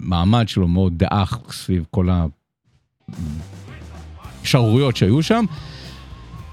המעמד 0.00 0.48
שלו 0.48 0.68
מאוד 0.68 0.92
דעך 0.96 1.38
סביב 1.50 1.84
כל 1.90 2.08
השערוריות 4.44 4.96
שהיו 4.96 5.22
שם. 5.22 5.44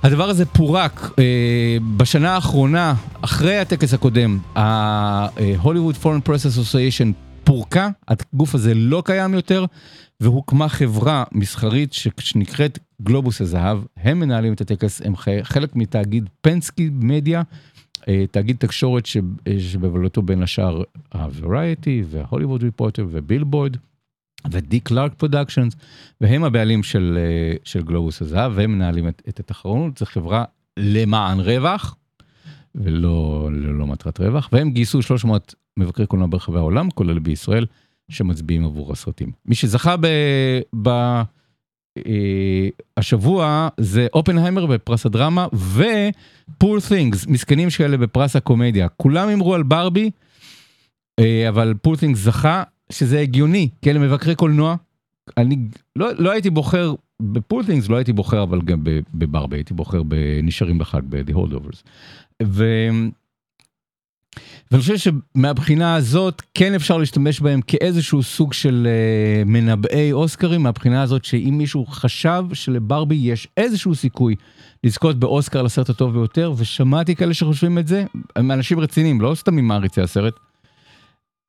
הדבר 0.03 0.29
הזה 0.29 0.45
פורק 0.45 1.11
אה, 1.19 1.77
בשנה 1.97 2.35
האחרונה, 2.35 2.93
אחרי 3.21 3.57
הטקס 3.57 3.93
הקודם, 3.93 4.39
ה-Hollywood 4.55 6.03
Foreign 6.03 6.27
Press 6.27 6.45
Association 6.55 7.07
פורקה, 7.43 7.89
הגוף 8.07 8.55
הזה 8.55 8.73
לא 8.73 9.03
קיים 9.05 9.33
יותר, 9.33 9.65
והוקמה 10.19 10.69
חברה 10.69 11.23
מסחרית 11.31 11.93
שנקראת 12.19 12.79
גלובוס 13.01 13.41
הזהב, 13.41 13.77
הם 13.97 14.19
מנהלים 14.19 14.53
את 14.53 14.61
הטקס, 14.61 15.01
הם 15.01 15.13
חלק 15.43 15.75
מתאגיד 15.75 16.29
פנסקי 16.41 16.89
מדיה, 16.93 17.41
אה, 18.07 18.25
תאגיד 18.31 18.57
תקשורת 18.59 19.05
שבבעלותו 19.59 20.21
בין 20.21 20.43
השאר 20.43 20.83
ה-Variety 21.11 22.03
וה-Hollywood 22.09 22.61
Reporter 22.61 23.01
ובילבורד 23.09 23.77
ו-D 24.51 24.91
Clark 24.91 25.23
Productions, 25.23 25.75
והם 26.21 26.43
הבעלים 26.43 26.83
של, 26.83 27.17
אה, 27.17 27.57
של 27.63 27.83
גלובוס 27.83 28.21
הזהב, 28.21 28.51
והם 28.55 28.71
מנהלים 28.71 29.07
את, 29.07 29.21
את 29.29 29.39
התחרונות, 29.39 29.97
זו 29.97 30.05
חברה 30.05 30.43
למען 30.77 31.39
רווח, 31.39 31.95
ולא 32.75 33.49
ללא 33.51 33.87
מטרת 33.87 34.19
רווח, 34.19 34.49
והם 34.51 34.71
גייסו 34.71 35.01
300 35.01 35.55
מבקרי 35.77 36.07
קולנוע 36.07 36.27
ברחבי 36.31 36.57
העולם, 36.57 36.89
כולל 36.89 37.19
בישראל, 37.19 37.65
שמצביעים 38.09 38.65
עבור 38.65 38.91
הסרטים. 38.91 39.31
מי 39.45 39.55
שזכה 39.55 39.95
ב... 39.97 40.07
ב 40.83 40.89
אה, 41.97 42.67
השבוע 42.97 43.67
זה 43.77 44.07
אופנהיימר 44.13 44.65
בפרס 44.65 45.05
הדרמה 45.05 45.47
ופול 45.53 46.81
תינגס, 46.81 47.27
מסכנים 47.27 47.69
כאלה 47.77 47.97
בפרס 47.97 48.35
הקומדיה. 48.35 48.87
כולם 48.89 49.29
אמרו 49.29 49.55
על 49.55 49.63
ברבי, 49.63 50.11
אה, 51.19 51.49
אבל 51.49 51.73
פול 51.81 51.97
תינגס 51.97 52.19
זכה, 52.19 52.63
שזה 52.89 53.19
הגיוני, 53.19 53.69
כי 53.81 53.91
אלה 53.91 53.99
מבקרי 53.99 54.35
קולנוע. 54.35 54.75
אני 55.37 55.57
לא, 55.95 56.07
לא 56.17 56.31
הייתי 56.31 56.49
בוחר 56.49 56.93
בפול 57.21 57.65
תינגס, 57.65 57.89
לא 57.89 57.95
הייתי 57.95 58.13
בוחר 58.13 58.43
אבל 58.43 58.61
גם 58.61 58.83
בברבי, 59.13 59.57
הייתי 59.57 59.73
בוחר 59.73 60.03
בנשארים 60.03 60.77
בחג, 60.77 61.01
ב-The 61.09 61.33
Holdovers. 61.33 61.83
ואני 62.43 63.11
חושב 64.77 64.95
שמהבחינה 64.97 65.95
הזאת 65.95 66.41
כן 66.53 66.73
אפשר 66.73 66.97
להשתמש 66.97 67.39
בהם 67.39 67.61
כאיזשהו 67.61 68.23
סוג 68.23 68.53
של 68.53 68.87
uh, 68.87 69.49
מנבאי 69.49 70.11
אוסקרים, 70.11 70.63
מהבחינה 70.63 71.01
הזאת 71.01 71.25
שאם 71.25 71.55
מישהו 71.57 71.85
חשב 71.85 72.43
שלברבי 72.53 73.15
יש 73.15 73.47
איזשהו 73.57 73.95
סיכוי 73.95 74.35
לזכות 74.83 75.19
באוסקר 75.19 75.61
לסרט 75.61 75.89
הטוב 75.89 76.13
ביותר, 76.13 76.53
ושמעתי 76.57 77.15
כאלה 77.15 77.33
שחושבים 77.33 77.77
את 77.77 77.87
זה, 77.87 78.05
הם 78.35 78.51
אנשים 78.51 78.79
רציניים, 78.79 79.21
לא 79.21 79.35
סתם 79.35 79.55
ממעריצי 79.55 80.01
הסרט. 80.01 80.33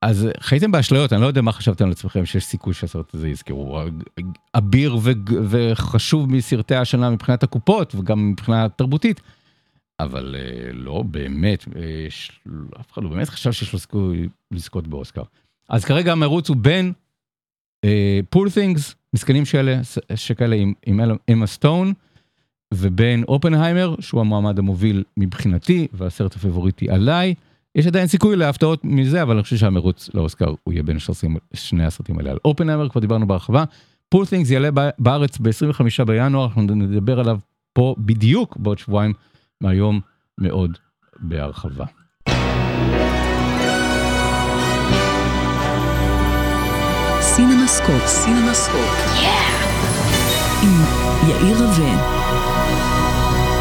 אז 0.01 0.27
חייתם 0.39 0.71
באשליות, 0.71 1.13
אני 1.13 1.21
לא 1.21 1.27
יודע 1.27 1.41
מה 1.41 1.51
חשבתם 1.51 1.85
על 1.85 1.91
עצמכם 1.91 2.25
שיש 2.25 2.45
סיכוי 2.45 2.73
שהסרט 2.73 3.13
הזה 3.13 3.29
יזכרו. 3.29 3.81
אביר 4.55 4.97
וחשוב 5.49 6.31
מסרטי 6.31 6.75
השנה 6.75 7.09
מבחינת 7.09 7.43
הקופות 7.43 7.95
וגם 7.95 8.31
מבחינה 8.31 8.69
תרבותית. 8.69 9.21
אבל 9.99 10.35
uh, 10.35 10.73
לא 10.73 11.03
באמת, 11.11 11.63
uh, 11.63 11.69
ש... 12.09 12.31
אף 12.79 12.91
אחד 12.91 13.03
לא 13.03 13.09
באמת 13.09 13.29
חשב 13.29 13.51
שיש 13.51 13.73
לו 13.73 13.79
סיכוי 13.79 14.29
לזכות 14.51 14.87
באוסקר. 14.87 15.23
אז 15.69 15.85
כרגע 15.85 16.11
המרוץ 16.11 16.49
הוא 16.49 16.57
בין 16.57 16.93
פול 18.29 18.47
uh, 18.47 18.53
תינגס, 18.53 18.95
מסכנים 19.13 19.45
שאלה, 19.45 19.79
שכאלה 20.15 20.55
עם, 20.55 20.73
עם 20.87 20.99
אמה 21.31 21.47
סטון, 21.47 21.93
ובין 22.73 23.23
אופנהיימר, 23.23 23.95
שהוא 23.99 24.21
המועמד 24.21 24.59
המוביל 24.59 25.03
מבחינתי, 25.17 25.87
והסרט 25.93 26.35
הפבוריטי 26.35 26.89
עליי. 26.89 27.33
יש 27.77 27.87
עדיין 27.87 28.07
סיכוי 28.07 28.35
להפתעות 28.35 28.79
מזה, 28.83 29.21
אבל 29.21 29.33
אני 29.33 29.43
חושב 29.43 29.57
שהמרוץ 29.57 30.09
לאוסקר 30.13 30.53
הוא 30.63 30.73
יהיה 30.73 30.83
בין 30.83 30.99
שני, 30.99 31.13
שני 31.53 31.85
הסרטים 31.85 32.19
האלה. 32.19 32.31
על 32.31 32.37
אופנהיימר 32.45 32.89
כבר 32.89 33.01
דיברנו 33.01 33.27
בהרחבה. 33.27 33.63
Poor 34.09 34.25
Things 34.25 34.49
יעלה 34.49 34.69
בארץ 34.99 35.37
ב-25 35.37 36.05
בינואר, 36.05 36.45
אנחנו 36.45 36.61
נדבר 36.61 37.19
עליו 37.19 37.39
פה 37.73 37.95
בדיוק 37.97 38.57
בעוד 38.57 38.77
שבועיים. 38.77 39.13
מהיום 39.61 39.99
מאוד 40.37 40.77
בהרחבה. 41.19 41.85
סינמה 47.21 47.67
סקופ, 47.67 48.05
סינמה 48.05 48.53
סקופ. 48.53 49.17
עם 50.63 50.81
יאיר 51.29 51.57
רווה. 51.57 52.17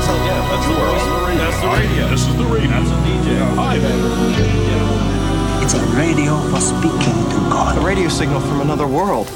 So 0.02 0.10
yeah, 0.10 0.50
that's 0.50 0.66
the 0.66 0.74
world. 0.74 1.05
radio. 1.72 2.08
This 2.08 2.26
is 2.26 2.36
the 2.36 2.44
radio. 2.44 2.70
That's 2.70 2.90
a 2.90 2.98
DJ. 3.06 3.38
Hi. 3.56 3.76
It's 5.62 5.74
a 5.74 5.82
radio 5.96 6.38
for 6.50 6.60
speaking 6.60 7.16
to 7.30 7.38
God. 7.50 7.78
A 7.78 7.80
radio 7.80 8.08
signal 8.08 8.40
from 8.40 8.60
another 8.60 8.86
world. 8.86 9.28